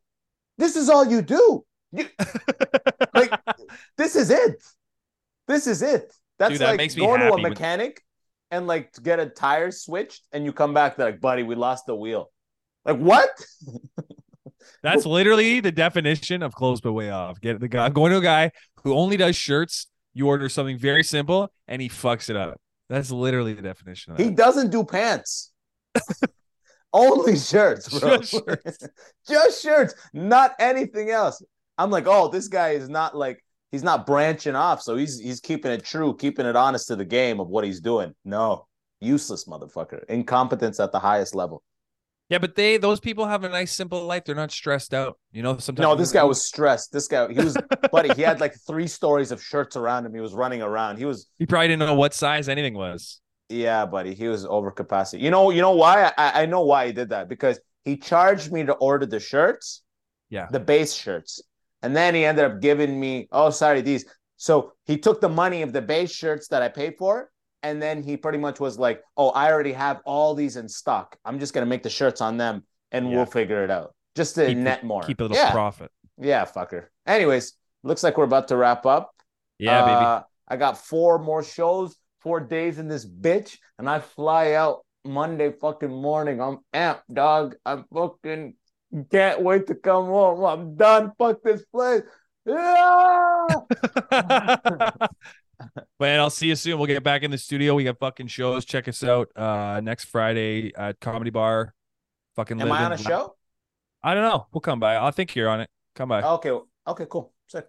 this 0.57 0.75
is 0.75 0.89
all 0.89 1.05
you 1.05 1.21
do. 1.21 1.63
You, 1.91 2.05
like, 3.13 3.31
this 3.97 4.15
is 4.15 4.29
it. 4.29 4.63
This 5.47 5.67
is 5.67 5.81
it. 5.81 6.13
That's 6.37 6.53
Dude, 6.53 6.61
that 6.61 6.67
like 6.69 6.77
makes 6.77 6.95
me 6.95 7.01
going 7.05 7.19
to 7.19 7.27
a 7.27 7.29
happy 7.29 7.43
when- 7.43 7.51
mechanic 7.51 8.01
and 8.51 8.67
like 8.67 8.91
to 8.93 9.01
get 9.01 9.19
a 9.19 9.27
tire 9.27 9.71
switched, 9.71 10.23
and 10.31 10.43
you 10.45 10.53
come 10.53 10.73
back, 10.73 10.97
like, 10.97 11.19
buddy, 11.21 11.43
we 11.43 11.55
lost 11.55 11.85
the 11.85 11.95
wheel. 11.95 12.31
Like 12.85 12.97
what? 12.97 13.29
That's 14.83 15.05
literally 15.05 15.59
the 15.59 15.71
definition 15.71 16.41
of 16.41 16.53
close 16.53 16.79
but 16.81 16.93
way 16.93 17.09
off. 17.09 17.41
Get 17.41 17.59
the 17.59 17.67
guy. 17.67 17.85
I'm 17.85 17.93
going 17.93 18.11
to 18.11 18.17
a 18.17 18.21
guy 18.21 18.51
who 18.83 18.93
only 18.93 19.17
does 19.17 19.35
shirts. 19.35 19.87
You 20.13 20.27
order 20.27 20.49
something 20.49 20.77
very 20.77 21.03
simple 21.03 21.51
and 21.67 21.81
he 21.81 21.89
fucks 21.89 22.29
it 22.29 22.35
up. 22.35 22.59
That's 22.89 23.11
literally 23.11 23.53
the 23.53 23.61
definition. 23.61 24.15
He 24.15 24.31
doesn't 24.31 24.71
do 24.71 24.83
pants. 24.83 25.51
Only 26.93 27.37
shirts, 27.37 27.99
bro. 27.99 28.17
Just 28.17 28.31
shirts. 28.31 28.87
Just 29.29 29.61
shirts, 29.61 29.93
not 30.11 30.53
anything 30.59 31.11
else. 31.11 31.43
I'm 31.79 31.89
like, 31.89 32.05
oh, 32.07 32.27
this 32.27 32.47
guy 32.47 32.69
is 32.71 32.89
not 32.89 33.15
like 33.17 33.43
he's 33.71 33.83
not 33.83 34.05
branching 34.05 34.55
off, 34.55 34.81
so 34.83 34.95
he's 34.95 35.19
he's 35.19 35.39
keeping 35.39 35.71
it 35.71 35.83
true, 35.83 36.15
keeping 36.15 36.45
it 36.45 36.55
honest 36.55 36.87
to 36.89 36.95
the 36.95 37.05
game 37.05 37.39
of 37.39 37.47
what 37.47 37.63
he's 37.63 37.81
doing. 37.81 38.13
No, 38.23 38.67
useless 38.99 39.45
motherfucker, 39.45 40.03
incompetence 40.09 40.79
at 40.79 40.91
the 40.91 40.99
highest 40.99 41.33
level. 41.33 41.63
Yeah, 42.29 42.37
but 42.37 42.53
they 42.55 42.77
those 42.77 42.99
people 42.99 43.25
have 43.25 43.43
a 43.43 43.49
nice 43.49 43.71
simple 43.71 44.05
life. 44.05 44.23
They're 44.25 44.35
not 44.35 44.51
stressed 44.51 44.93
out. 44.93 45.17
You 45.31 45.41
know, 45.41 45.57
sometimes 45.57 45.83
No, 45.83 45.95
this 45.95 46.11
guy 46.11 46.23
was 46.23 46.45
stressed. 46.45 46.91
This 46.91 47.07
guy, 47.07 47.27
he 47.33 47.39
was, 47.41 47.57
buddy. 47.91 48.13
He 48.13 48.21
had 48.21 48.39
like 48.39 48.53
three 48.67 48.85
stories 48.85 49.31
of 49.31 49.41
shirts 49.41 49.75
around 49.75 50.05
him. 50.05 50.13
He 50.13 50.21
was 50.21 50.33
running 50.33 50.61
around. 50.61 50.97
He 50.97 51.05
was 51.05 51.27
he 51.39 51.47
probably 51.47 51.69
didn't 51.69 51.79
know 51.87 51.95
what 51.95 52.13
size 52.13 52.47
anything 52.47 52.75
was. 52.75 53.19
Yeah, 53.49 53.87
buddy, 53.87 54.13
he 54.13 54.27
was 54.27 54.45
over 54.45 54.69
capacity. 54.69 55.23
You 55.23 55.31
know, 55.31 55.49
you 55.49 55.61
know 55.61 55.71
why? 55.73 56.11
I, 56.19 56.43
I 56.43 56.45
know 56.45 56.61
why 56.61 56.85
he 56.85 56.91
did 56.93 57.09
that 57.09 57.29
because 57.29 57.59
he 57.83 57.97
charged 57.97 58.51
me 58.51 58.63
to 58.65 58.73
order 58.73 59.07
the 59.07 59.19
shirts, 59.19 59.81
Yeah. 60.29 60.47
the 60.51 60.59
base 60.59 60.93
shirts, 60.93 61.41
and 61.81 61.95
then 61.95 62.15
he 62.15 62.25
ended 62.25 62.45
up 62.45 62.61
giving 62.61 62.99
me. 62.99 63.27
Oh, 63.31 63.49
sorry, 63.49 63.81
these. 63.81 64.05
So 64.37 64.73
he 64.85 64.97
took 64.97 65.19
the 65.21 65.29
money 65.29 65.61
of 65.61 65.73
the 65.73 65.81
base 65.81 66.11
shirts 66.11 66.47
that 66.49 66.61
I 66.61 66.69
paid 66.69 66.95
for, 66.97 67.29
and 67.63 67.81
then 67.81 68.01
he 68.03 68.15
pretty 68.17 68.37
much 68.37 68.59
was 68.59 68.79
like, 68.79 69.03
"Oh, 69.17 69.29
I 69.31 69.51
already 69.51 69.73
have 69.73 70.01
all 70.05 70.33
these 70.33 70.55
in 70.55 70.69
stock. 70.69 71.17
I'm 71.25 71.39
just 71.39 71.53
gonna 71.53 71.65
make 71.65 71.83
the 71.83 71.89
shirts 71.89 72.21
on 72.21 72.37
them, 72.37 72.63
and 72.91 73.09
Yeah. 73.09 73.17
we'll 73.17 73.25
figure 73.25 73.63
it 73.63 73.71
out, 73.71 73.93
just 74.15 74.35
to 74.35 74.45
Keep 74.47 74.57
net 74.59 74.83
more. 74.83 75.03
Keep 75.03 75.19
a 75.19 75.23
little 75.23 75.37
yeah, 75.37 75.51
profit. 75.51 75.91
yeah, 76.17 76.45
fucker. 76.45 76.85
Anyways, 77.05 77.53
looks 77.83 78.03
like 78.03 78.17
we're 78.17 78.23
about 78.25 78.47
to 78.49 78.55
wrap 78.57 78.85
up. 78.85 79.13
Yeah, 79.57 79.81
baby. 79.81 79.91
Uh, 80.05 80.21
I 80.47 80.55
got 80.57 80.77
four 80.77 81.19
more 81.19 81.43
shows, 81.43 81.97
four 82.21 82.39
days 82.39 82.79
in 82.79 82.87
this 82.87 83.05
bitch, 83.05 83.57
and 83.77 83.89
I 83.89 83.99
fly 83.99 84.53
out 84.53 84.85
Monday 85.05 85.51
fucking 85.51 85.91
morning. 85.91 86.41
I'm 86.41 86.59
amped, 86.73 87.01
dog. 87.11 87.55
I'm 87.65 87.83
fucking 87.93 88.55
can't 89.11 89.41
wait 89.41 89.67
to 89.67 89.75
come 89.75 90.05
home. 90.05 90.43
I'm 90.43 90.75
done. 90.75 91.13
Fuck 91.17 91.43
this 91.43 91.63
place. 91.65 92.01
Yeah! 92.45 93.47
Man, 95.99 96.19
I'll 96.19 96.29
see 96.29 96.47
you 96.47 96.55
soon. 96.55 96.77
We'll 96.77 96.87
get 96.87 97.03
back 97.03 97.23
in 97.23 97.31
the 97.31 97.37
studio. 97.37 97.75
We 97.75 97.83
got 97.83 97.99
fucking 97.99 98.27
shows. 98.27 98.65
Check 98.65 98.87
us 98.87 99.03
out 99.03 99.29
uh 99.35 99.81
next 99.83 100.05
Friday 100.05 100.71
at 100.75 100.99
Comedy 100.99 101.31
Bar. 101.31 101.73
Fucking 102.35 102.61
Am 102.61 102.71
I 102.71 102.85
on 102.85 102.93
a 102.93 102.97
show? 102.97 103.35
I 104.01 104.13
don't 104.13 104.23
know. 104.23 104.47
We'll 104.53 104.61
come 104.61 104.79
by. 104.79 104.97
I 104.97 105.11
think 105.11 105.35
you're 105.35 105.49
on 105.49 105.61
it. 105.61 105.69
Come 105.95 106.09
by. 106.09 106.21
Okay. 106.21 106.57
Okay. 106.87 107.05
Cool. 107.09 107.33
Sick. 107.47 107.67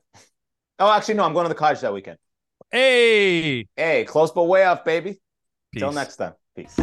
Oh, 0.78 0.90
actually, 0.90 1.14
no. 1.14 1.24
I'm 1.24 1.32
going 1.32 1.44
to 1.44 1.48
the 1.48 1.54
college 1.54 1.80
that 1.80 1.92
weekend. 1.92 2.18
Hey. 2.70 3.66
Hey, 3.76 4.04
close 4.04 4.30
but 4.30 4.44
way 4.44 4.64
off, 4.64 4.84
baby. 4.84 5.20
Till 5.76 5.92
next 5.92 6.16
time. 6.16 6.34
Peace. 6.54 6.76